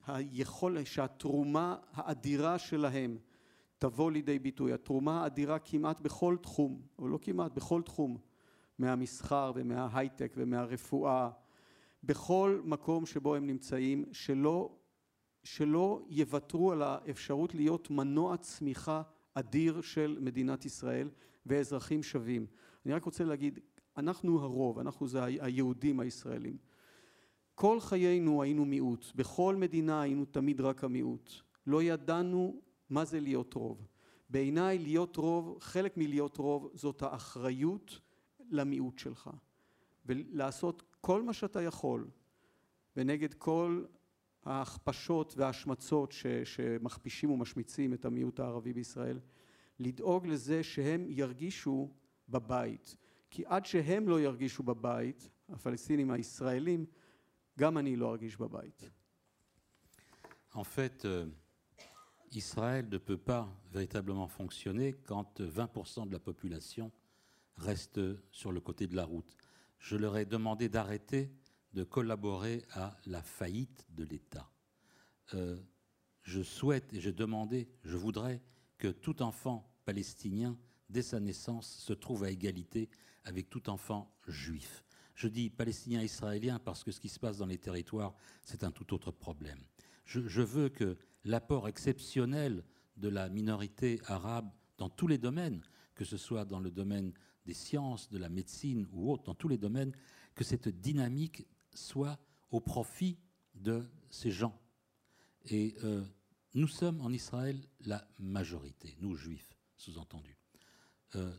היכול, 0.07 0.85
שהתרומה 0.85 1.77
האדירה 1.93 2.59
שלהם 2.59 3.19
תבוא 3.79 4.11
לידי 4.11 4.39
ביטוי, 4.39 4.73
התרומה 4.73 5.23
האדירה 5.23 5.59
כמעט 5.59 6.01
בכל 6.01 6.37
תחום, 6.43 6.83
או 6.99 7.09
לא 7.09 7.19
כמעט, 7.23 7.53
בכל 7.53 7.83
תחום 7.83 8.19
מהמסחר 8.79 9.53
ומההייטק 9.55 10.33
ומהרפואה, 10.37 11.31
בכל 12.05 12.61
מקום 12.65 13.07
שבו 13.07 13.35
הם 13.35 13.47
נמצאים, 13.47 14.05
שלא, 14.13 14.77
שלא 15.45 16.03
יוותרו 16.09 16.73
על 16.73 16.83
האפשרות 16.83 17.55
להיות 17.55 17.91
מנוע 17.91 18.37
צמיחה 18.37 19.03
אדיר 19.35 19.81
של 19.81 20.19
מדינת 20.21 20.65
ישראל 20.65 21.09
ואזרחים 21.47 22.03
שווים. 22.03 22.47
אני 22.87 22.95
רק 22.95 23.05
רוצה 23.05 23.25
להגיד, 23.25 23.59
אנחנו 23.97 24.41
הרוב, 24.41 24.79
אנחנו 24.79 25.09
זה 25.09 25.25
היהודים 25.25 26.01
הישראלים. 26.01 26.57
כל 27.55 27.81
חיינו 27.81 28.43
היינו 28.43 28.65
מיעוט, 28.65 29.07
בכל 29.15 29.57
מדינה 29.57 30.03
היינו 30.03 30.25
תמיד 30.25 30.61
רק 30.61 30.85
המיעוט. 30.85 31.33
לא 31.67 31.83
ידענו 31.83 32.61
מה 32.91 33.05
זה 33.05 33.21
להיות 33.21 33.55
רוב. 33.55 33.87
בעיניי 34.31 34.79
להיות 34.79 35.17
רוב, 35.17 35.59
חלק 35.61 35.97
מלהיות 35.97 36.37
רוב 36.37 36.71
זאת 36.75 37.03
האחריות 37.03 38.01
למיעוט 38.53 38.99
שלך 38.99 39.31
ולעשות 40.07 40.83
כל 41.01 41.23
מה 41.23 41.33
שאתה 41.33 41.63
יכול 41.63 42.07
ונגד 42.97 43.35
כל 43.35 43.85
ההכפשות 44.45 45.35
וההשמצות 45.37 46.13
ש, 46.13 46.27
שמכפישים 46.27 47.31
ומשמיצים 47.31 47.95
את 47.95 48.05
המיעוט 48.05 48.41
הערבי 48.41 48.73
בישראל 48.73 49.21
לדאוג 49.79 50.27
לזה 50.27 50.63
שהם 50.63 51.07
ירגישו 51.09 51.91
בבית 52.29 52.97
כי 53.31 53.43
עד 53.47 53.67
שהם 53.67 54.09
לא 54.09 54.21
ירגישו 54.21 54.63
בבית 54.63 55.29
הפלסטינים 55.49 56.11
הישראלים 56.11 56.87
גם 57.59 57.79
אני 57.79 57.97
לא 57.97 58.11
ארגיש 58.11 58.37
בבית. 58.37 58.91
En 60.55 60.65
fait, 60.65 61.07
euh, 61.07 61.27
Israël 62.33 62.87
ne 62.91 62.99
peut 62.99 63.17
pas 63.17 63.49
véritablement 63.73 64.29
fonctionner 64.29 64.93
quand 64.93 65.41
20% 65.41 66.07
de 66.07 66.13
la 66.13 66.19
population 66.19 66.91
restent 67.57 68.01
sur 68.31 68.53
le 68.53 68.61
côté 68.61 68.87
de 68.87 68.97
la 68.97 69.05
route. 69.05 69.37
Je 69.79 69.97
leur 69.97 70.17
ai 70.17 70.25
demandé 70.25 70.69
d'arrêter 70.69 71.33
de 71.73 71.85
collaborer 71.85 72.65
à 72.73 72.97
la 73.07 73.23
faillite 73.23 73.87
de 73.91 74.05
l'État. 74.05 74.51
Euh, 75.35 75.57
je 76.23 76.43
souhaite 76.43 76.93
et 76.93 77.01
j'ai 77.01 77.13
demandé, 77.13 77.69
je 77.85 77.97
voudrais 77.97 78.43
que 78.79 78.89
tout 78.89 79.23
enfant 79.23 79.73
palestinien, 79.85 80.59
dès 80.89 81.03
sa 81.03 81.21
naissance, 81.21 81.69
se 81.69 81.93
trouve 81.93 82.25
à 82.25 82.31
égalité 82.31 82.89
avec 83.25 83.49
tout 83.49 83.71
enfant 83.71 84.15
juif. 84.29 84.85
Je 85.15 85.29
dis 85.29 85.51
palestinien 85.51 86.03
israélien 86.03 86.59
parce 86.59 86.85
que 86.85 86.93
ce 86.93 87.01
qui 87.01 87.09
se 87.09 87.19
passe 87.19 87.39
dans 87.39 87.47
les 87.47 87.59
territoires, 87.59 88.15
c'est 88.45 88.65
un 88.65 88.71
tout 88.71 88.93
autre 88.95 89.11
problème. 89.11 89.61
Je 90.05 90.43
veux 90.43 90.69
que 90.69 90.97
l'apport 91.25 91.69
exceptionnel 91.69 92.65
de 92.97 93.09
la 93.09 93.29
minorité 93.29 94.01
arabe 94.07 94.51
dans 94.79 94.91
tous 94.91 95.07
les 95.07 95.19
domaines, 95.19 95.63
que 95.95 96.05
ce 96.05 96.17
soit 96.17 96.45
dans 96.45 96.61
le 96.61 96.71
domaine 96.71 97.13
des 97.47 97.55
sciences, 97.55 98.11
de 98.11 98.19
la 98.19 98.29
médecine 98.29 98.87
ou 98.93 99.13
autre, 99.13 99.25
dans 99.25 99.35
tous 99.35 99.49
les 99.49 99.59
domaines, 99.59 99.93
que 100.35 100.45
cette 100.45 100.69
dynamique 100.69 101.47
soit 101.75 102.19
au 102.51 102.61
profit 102.61 103.19
de 103.55 103.85
ces 104.11 104.31
gens. 104.31 104.59
Et 105.47 105.75
euh, 105.85 106.05
nous 106.55 106.69
sommes 106.69 107.01
en 107.01 107.11
Israël 107.11 107.61
la 107.81 108.07
majorité, 108.19 108.97
nous 109.01 109.15
juifs, 109.15 109.57
sous-entendu. 109.77 110.37
Euh, 111.15 111.35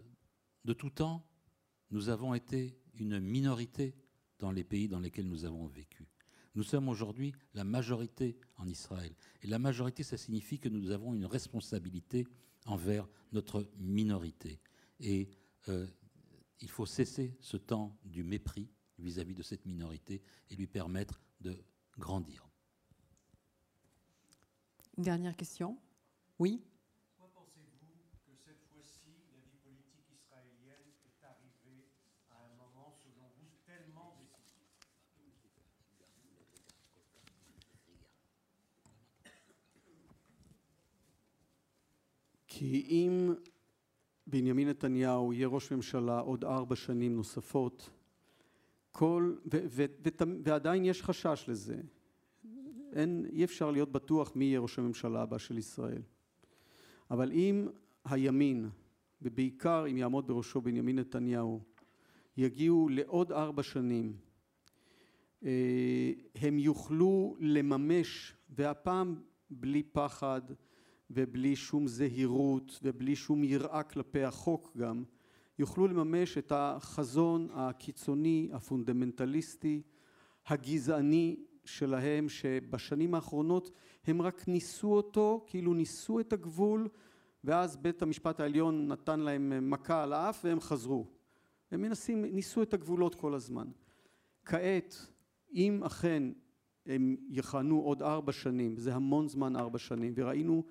de 0.65 0.73
tout 0.73 0.89
temps, 0.89 1.25
nous 1.91 2.09
avons 2.09 2.33
été 2.33 2.77
une 2.95 3.19
minorité 3.19 3.95
dans 4.39 4.51
les 4.51 4.63
pays 4.63 4.87
dans 4.87 4.99
lesquels 4.99 5.27
nous 5.27 5.45
avons 5.45 5.67
vécu. 5.67 6.05
Nous 6.55 6.63
sommes 6.63 6.89
aujourd'hui 6.89 7.33
la 7.53 7.63
majorité 7.63 8.37
en 8.57 8.67
Israël. 8.67 9.15
Et 9.41 9.47
la 9.47 9.59
majorité, 9.59 10.03
ça 10.03 10.17
signifie 10.17 10.59
que 10.59 10.69
nous 10.69 10.91
avons 10.91 11.13
une 11.13 11.25
responsabilité 11.25 12.27
envers 12.65 13.07
notre 13.31 13.67
minorité. 13.77 14.59
Et 14.99 15.29
euh, 15.69 15.87
il 16.59 16.69
faut 16.69 16.85
cesser 16.85 17.35
ce 17.39 17.57
temps 17.57 17.97
du 18.03 18.23
mépris 18.23 18.69
vis-à-vis 18.97 19.35
de 19.35 19.43
cette 19.43 19.65
minorité 19.65 20.21
et 20.49 20.55
lui 20.55 20.67
permettre 20.67 21.21
de 21.41 21.63
grandir. 21.97 22.47
Une 24.97 25.03
dernière 25.03 25.35
question? 25.35 25.77
Oui. 26.39 26.63
Pourquoi 27.17 27.43
pensez-vous 27.43 27.95
que 28.25 28.35
cette 28.35 28.61
fois-ci, 28.71 29.11
la 29.33 29.39
vie 29.39 29.57
politique 29.63 30.09
israélienne 30.13 30.93
est 31.05 31.25
arrivée 31.25 31.89
à 32.29 32.45
un 32.45 32.55
moment, 32.55 32.93
selon 33.03 33.27
vous, 33.37 33.49
tellement 33.65 34.15
décisif? 34.19 34.43
בנימין 44.27 44.69
נתניהו 44.69 45.33
יהיה 45.33 45.47
ראש 45.47 45.71
ממשלה 45.71 46.19
עוד 46.19 46.43
ארבע 46.45 46.75
שנים 46.75 47.15
נוספות, 47.15 47.89
כל, 48.91 49.35
ו, 49.53 49.57
ו, 49.67 49.85
ו, 50.05 50.09
ועדיין 50.43 50.85
יש 50.85 51.03
חשש 51.03 51.45
לזה. 51.47 51.81
אין, 52.93 53.25
אי 53.31 53.43
אפשר 53.43 53.71
להיות 53.71 53.91
בטוח 53.91 54.35
מי 54.35 54.45
יהיה 54.45 54.59
ראש 54.59 54.79
הממשלה 54.79 55.21
הבא 55.21 55.37
של 55.37 55.57
ישראל. 55.57 56.01
אבל 57.11 57.31
אם 57.31 57.67
הימין, 58.05 58.69
ובעיקר 59.21 59.85
אם 59.91 59.97
יעמוד 59.97 60.27
בראשו 60.27 60.61
בנימין 60.61 60.99
נתניהו, 60.99 61.61
יגיעו 62.37 62.89
לעוד 62.89 63.31
ארבע 63.31 63.63
שנים, 63.63 64.13
הם 66.35 66.59
יוכלו 66.59 67.35
לממש, 67.39 68.33
והפעם 68.49 69.15
בלי 69.49 69.83
פחד, 69.83 70.41
ובלי 71.09 71.55
שום 71.55 71.87
זהירות 71.87 72.79
ובלי 72.83 73.15
שום 73.15 73.43
יראה 73.43 73.83
כלפי 73.83 74.23
החוק 74.23 74.71
גם, 74.77 75.03
יוכלו 75.59 75.87
לממש 75.87 76.37
את 76.37 76.51
החזון 76.55 77.47
הקיצוני, 77.53 78.49
הפונדמנטליסטי, 78.53 79.81
הגזעני 80.47 81.35
שלהם 81.65 82.29
שבשנים 82.29 83.15
האחרונות 83.15 83.71
הם 84.07 84.21
רק 84.21 84.47
ניסו 84.47 84.95
אותו, 84.95 85.45
כאילו 85.47 85.73
ניסו 85.73 86.19
את 86.19 86.33
הגבול 86.33 86.87
ואז 87.43 87.77
בית 87.77 88.01
המשפט 88.01 88.39
העליון 88.39 88.87
נתן 88.87 89.19
להם 89.19 89.69
מכה 89.69 90.03
על 90.03 90.13
האף 90.13 90.41
והם 90.45 90.59
חזרו. 90.59 91.07
הם 91.71 91.81
מנסים, 91.81 92.25
ניסו 92.25 92.61
את 92.61 92.73
הגבולות 92.73 93.15
כל 93.15 93.33
הזמן. 93.33 93.67
כעת, 94.45 95.07
אם 95.53 95.83
אכן 95.83 96.23
הם 96.85 97.15
יכהנו 97.29 97.81
עוד 97.81 98.01
ארבע 98.01 98.31
שנים, 98.31 98.77
זה 98.77 98.95
המון 98.95 99.27
זמן 99.27 99.55
ארבע 99.55 99.77
שנים, 99.77 100.13
וראינו 100.15 100.63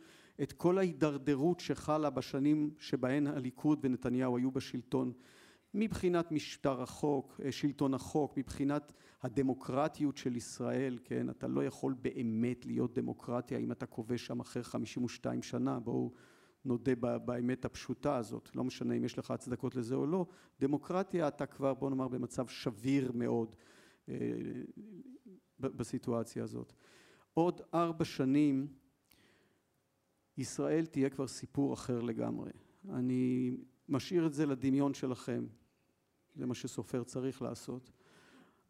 את 0.42 0.52
כל 0.52 0.78
ההידרדרות 0.78 1.60
שחלה 1.60 2.10
בשנים 2.10 2.70
שבהן 2.78 3.26
הליכוד 3.26 3.78
ונתניהו 3.82 4.36
היו 4.36 4.50
בשלטון, 4.50 5.12
מבחינת 5.74 6.32
משטר 6.32 6.82
החוק, 6.82 7.40
שלטון 7.50 7.94
החוק, 7.94 8.36
מבחינת 8.36 8.92
הדמוקרטיות 9.22 10.16
של 10.16 10.36
ישראל, 10.36 10.98
כן, 11.04 11.30
אתה 11.30 11.48
לא 11.48 11.64
יכול 11.64 11.94
באמת 12.02 12.66
להיות 12.66 12.98
דמוקרטיה 12.98 13.58
אם 13.58 13.72
אתה 13.72 13.86
כובש 13.86 14.26
שם 14.26 14.40
אחרי 14.40 14.62
52 14.62 15.42
שנה, 15.42 15.80
בואו 15.80 16.12
נודה 16.64 16.94
באמת 17.24 17.64
הפשוטה 17.64 18.16
הזאת, 18.16 18.56
לא 18.56 18.64
משנה 18.64 18.94
אם 18.94 19.04
יש 19.04 19.18
לך 19.18 19.30
הצדקות 19.30 19.76
לזה 19.76 19.94
או 19.94 20.06
לא, 20.06 20.26
דמוקרטיה 20.60 21.28
אתה 21.28 21.46
כבר 21.46 21.74
בוא 21.74 21.90
נאמר 21.90 22.08
במצב 22.08 22.48
שביר 22.48 23.12
מאוד 23.14 23.56
בסיטואציה 25.60 26.44
הזאת. 26.44 26.72
עוד 27.34 27.60
ארבע 27.74 28.04
שנים 28.04 28.66
ישראל 30.38 30.86
תהיה 30.86 31.10
כבר 31.10 31.26
סיפור 31.26 31.74
אחר 31.74 32.00
לגמרי. 32.00 32.50
אני 32.88 33.56
משאיר 33.88 34.26
את 34.26 34.32
זה 34.32 34.46
לדמיון 34.46 34.94
שלכם, 34.94 35.46
זה 36.34 36.46
מה 36.46 36.54
שסופר 36.54 37.04
צריך 37.04 37.42
לעשות. 37.42 37.90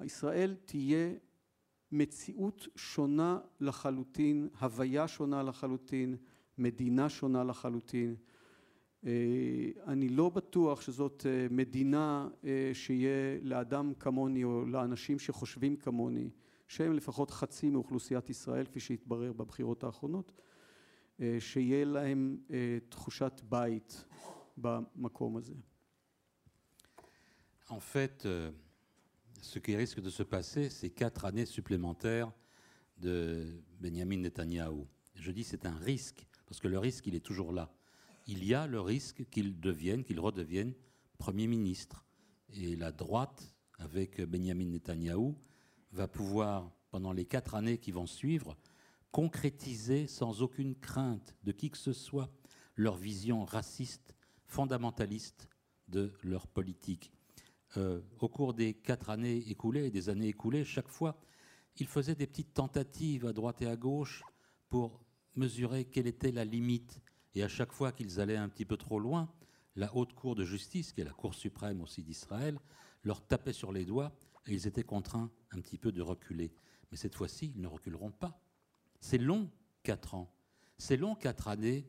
ישראל 0.04 0.56
תהיה 0.64 1.12
מציאות 1.92 2.68
שונה 2.76 3.38
לחלוטין, 3.60 4.48
הוויה 4.60 5.08
שונה 5.08 5.42
לחלוטין, 5.42 6.16
מדינה 6.58 7.08
שונה 7.08 7.44
לחלוטין. 7.44 8.14
אני 9.86 10.08
לא 10.08 10.28
בטוח 10.28 10.80
שזאת 10.80 11.26
מדינה 11.50 12.28
שיהיה 12.72 13.38
לאדם 13.42 13.94
כמוני 13.94 14.44
או 14.44 14.66
לאנשים 14.66 15.18
שחושבים 15.18 15.76
כמוני, 15.76 16.30
שהם 16.68 16.92
לפחות 16.92 17.30
חצי 17.30 17.70
מאוכלוסיית 17.70 18.30
ישראל, 18.30 18.66
כפי 18.66 18.80
שהתברר 18.80 19.32
בבחירות 19.32 19.84
האחרונות, 19.84 20.32
שיהיה 21.39 21.85
להם 21.85 22.37
תחושת 22.89 23.41
בית 23.49 24.05
במקום 24.57 25.37
הזה. 25.37 25.53
En 27.69 27.81
fait, 27.81 28.25
euh, 28.25 28.51
ce 29.41 29.59
qui 29.59 29.75
risque 29.75 29.99
de 29.99 30.09
se 30.09 30.23
passer, 30.23 30.69
c'est 30.69 30.89
quatre 30.89 31.25
années 31.25 31.45
supplémentaires 31.45 32.31
de 32.97 33.61
Benjamin 33.81 34.17
Netanyahou. 34.17 34.87
Je 35.15 35.31
dis 35.31 35.43
c'est 35.43 35.65
un 35.65 35.75
risque, 35.75 36.25
parce 36.45 36.61
que 36.61 36.69
le 36.69 36.79
risque, 36.79 37.07
il 37.07 37.15
est 37.15 37.25
toujours 37.25 37.51
là. 37.51 37.69
Il 38.25 38.45
y 38.45 38.53
a 38.53 38.67
le 38.67 38.79
risque 38.79 39.25
qu'il 39.29 39.59
devienne, 39.59 40.03
qu'il 40.03 40.19
redevienne 40.19 40.73
Premier 41.17 41.47
ministre. 41.47 42.05
Et 42.53 42.75
la 42.77 42.91
droite, 42.91 43.53
avec 43.79 44.21
Benjamin 44.21 44.65
Netanyahou, 44.65 45.35
va 45.91 46.07
pouvoir, 46.07 46.71
pendant 46.89 47.11
les 47.11 47.25
quatre 47.25 47.55
années 47.55 47.79
qui 47.79 47.91
vont 47.91 48.05
suivre, 48.05 48.57
concrétiser 49.12 50.06
sans 50.06 50.42
aucune 50.42 50.74
crainte 50.74 51.36
de 51.44 51.52
qui 51.52 51.70
que 51.70 51.78
ce 51.78 51.92
soit 51.92 52.32
leur 52.76 52.96
vision 52.96 53.44
raciste, 53.44 54.16
fondamentaliste 54.46 55.48
de 55.88 56.12
leur 56.22 56.46
politique. 56.46 57.12
Euh, 57.76 58.00
au 58.18 58.28
cours 58.28 58.54
des 58.54 58.74
quatre 58.74 59.10
années 59.10 59.36
écoulées, 59.50 59.90
des 59.90 60.08
années 60.08 60.28
écoulées, 60.28 60.64
chaque 60.64 60.88
fois, 60.88 61.20
ils 61.76 61.86
faisaient 61.86 62.14
des 62.14 62.26
petites 62.26 62.54
tentatives 62.54 63.26
à 63.26 63.32
droite 63.32 63.62
et 63.62 63.66
à 63.66 63.76
gauche 63.76 64.22
pour 64.68 65.04
mesurer 65.36 65.84
quelle 65.84 66.06
était 66.06 66.32
la 66.32 66.44
limite. 66.44 67.00
Et 67.34 67.42
à 67.42 67.48
chaque 67.48 67.72
fois 67.72 67.92
qu'ils 67.92 68.20
allaient 68.20 68.36
un 68.36 68.48
petit 68.48 68.64
peu 68.64 68.76
trop 68.76 68.98
loin, 68.98 69.32
la 69.76 69.94
haute 69.94 70.12
cour 70.14 70.34
de 70.34 70.44
justice, 70.44 70.92
qui 70.92 71.00
est 71.00 71.04
la 71.04 71.12
cour 71.12 71.34
suprême 71.34 71.80
aussi 71.80 72.02
d'Israël, 72.02 72.58
leur 73.04 73.26
tapait 73.26 73.54
sur 73.54 73.72
les 73.72 73.84
doigts 73.84 74.12
et 74.46 74.54
ils 74.54 74.66
étaient 74.66 74.84
contraints 74.84 75.30
un 75.50 75.60
petit 75.60 75.78
peu 75.78 75.92
de 75.92 76.02
reculer. 76.02 76.54
Mais 76.90 76.96
cette 76.96 77.14
fois-ci, 77.14 77.52
ils 77.54 77.60
ne 77.60 77.68
reculeront 77.68 78.10
pas. 78.10 78.38
C'est 79.02 79.18
long, 79.18 79.50
quatre 79.82 80.14
ans. 80.14 80.32
C'est 80.78 80.96
long, 80.96 81.16
quatre 81.16 81.48
années 81.48 81.84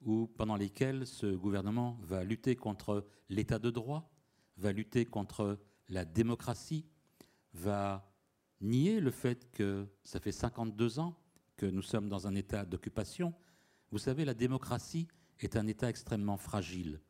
où, 0.00 0.28
pendant 0.28 0.56
lesquelles 0.56 1.04
ce 1.04 1.26
gouvernement 1.26 1.98
va 2.02 2.22
lutter 2.22 2.54
contre 2.54 3.06
l'état 3.28 3.58
de 3.58 3.70
droit, 3.70 4.08
va 4.56 4.72
lutter 4.72 5.04
contre 5.04 5.58
la 5.88 6.04
démocratie, 6.04 6.86
va 7.54 8.08
nier 8.60 9.00
le 9.00 9.10
fait 9.10 9.50
que 9.50 9.88
ça 10.04 10.20
fait 10.20 10.32
52 10.32 11.00
ans 11.00 11.18
que 11.56 11.66
nous 11.66 11.82
sommes 11.82 12.08
dans 12.08 12.28
un 12.28 12.36
état 12.36 12.64
d'occupation. 12.64 13.34
Vous 13.90 13.98
savez, 13.98 14.24
la 14.24 14.32
démocratie 14.34 15.08
est 15.40 15.56
un 15.56 15.66
état 15.66 15.90
extrêmement 15.90 16.38
fragile. 16.38 17.00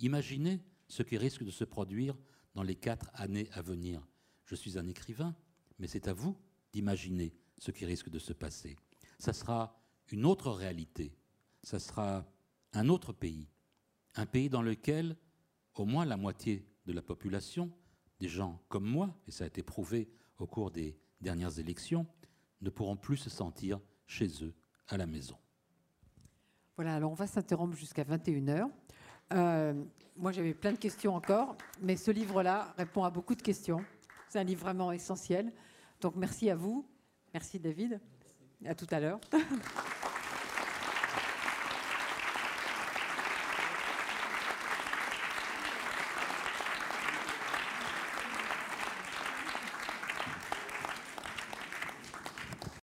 Imaginez 0.00 0.60
ce 0.88 1.04
qui 1.04 1.16
risque 1.16 1.44
de 1.44 1.52
se 1.52 1.64
produire 1.64 2.16
dans 2.56 2.64
les 2.64 2.74
quatre 2.74 3.10
années 3.14 3.48
à 3.52 3.62
venir. 3.62 4.04
Je 4.44 4.56
suis 4.56 4.76
un 4.76 4.88
écrivain, 4.88 5.36
mais 5.78 5.86
c'est 5.86 6.08
à 6.08 6.12
vous 6.12 6.36
d'imaginer 6.72 7.32
ce 7.58 7.70
qui 7.70 7.86
risque 7.86 8.08
de 8.08 8.18
se 8.18 8.32
passer. 8.32 8.76
Ça 9.18 9.32
sera 9.32 9.80
une 10.10 10.24
autre 10.24 10.50
réalité, 10.50 11.16
ça 11.62 11.78
sera 11.78 12.24
un 12.72 12.88
autre 12.88 13.12
pays, 13.12 13.48
un 14.14 14.26
pays 14.26 14.48
dans 14.48 14.62
lequel 14.62 15.16
au 15.74 15.84
moins 15.84 16.04
la 16.04 16.16
moitié 16.16 16.66
de 16.86 16.92
la 16.92 17.02
population, 17.02 17.70
des 18.20 18.28
gens 18.28 18.60
comme 18.68 18.84
moi, 18.84 19.14
et 19.26 19.30
ça 19.30 19.44
a 19.44 19.46
été 19.46 19.62
prouvé 19.62 20.08
au 20.38 20.46
cours 20.46 20.70
des 20.70 20.98
dernières 21.20 21.58
élections, 21.58 22.06
ne 22.60 22.70
pourront 22.70 22.96
plus 22.96 23.16
se 23.16 23.30
sentir 23.30 23.80
chez 24.06 24.28
eux 24.42 24.54
à 24.88 24.96
la 24.96 25.06
maison. 25.06 25.36
Voilà, 26.76 26.96
alors 26.96 27.12
on 27.12 27.14
va 27.14 27.26
s'interrompre 27.26 27.76
jusqu'à 27.76 28.04
21h. 28.04 28.70
Euh, 29.32 29.84
moi, 30.16 30.32
j'avais 30.32 30.54
plein 30.54 30.72
de 30.72 30.78
questions 30.78 31.14
encore, 31.14 31.56
mais 31.80 31.96
ce 31.96 32.10
livre-là 32.10 32.74
répond 32.76 33.04
à 33.04 33.10
beaucoup 33.10 33.34
de 33.34 33.42
questions. 33.42 33.84
C'est 34.28 34.38
un 34.38 34.44
livre 34.44 34.62
vraiment 34.62 34.90
essentiel. 34.90 35.52
Donc, 36.00 36.16
merci 36.16 36.50
à 36.50 36.56
vous. 36.56 36.86
Merci, 37.32 37.58
David. 37.60 38.00
À 38.66 38.74
tout 38.74 38.86
à 38.90 39.00
l'heure. 39.00 39.20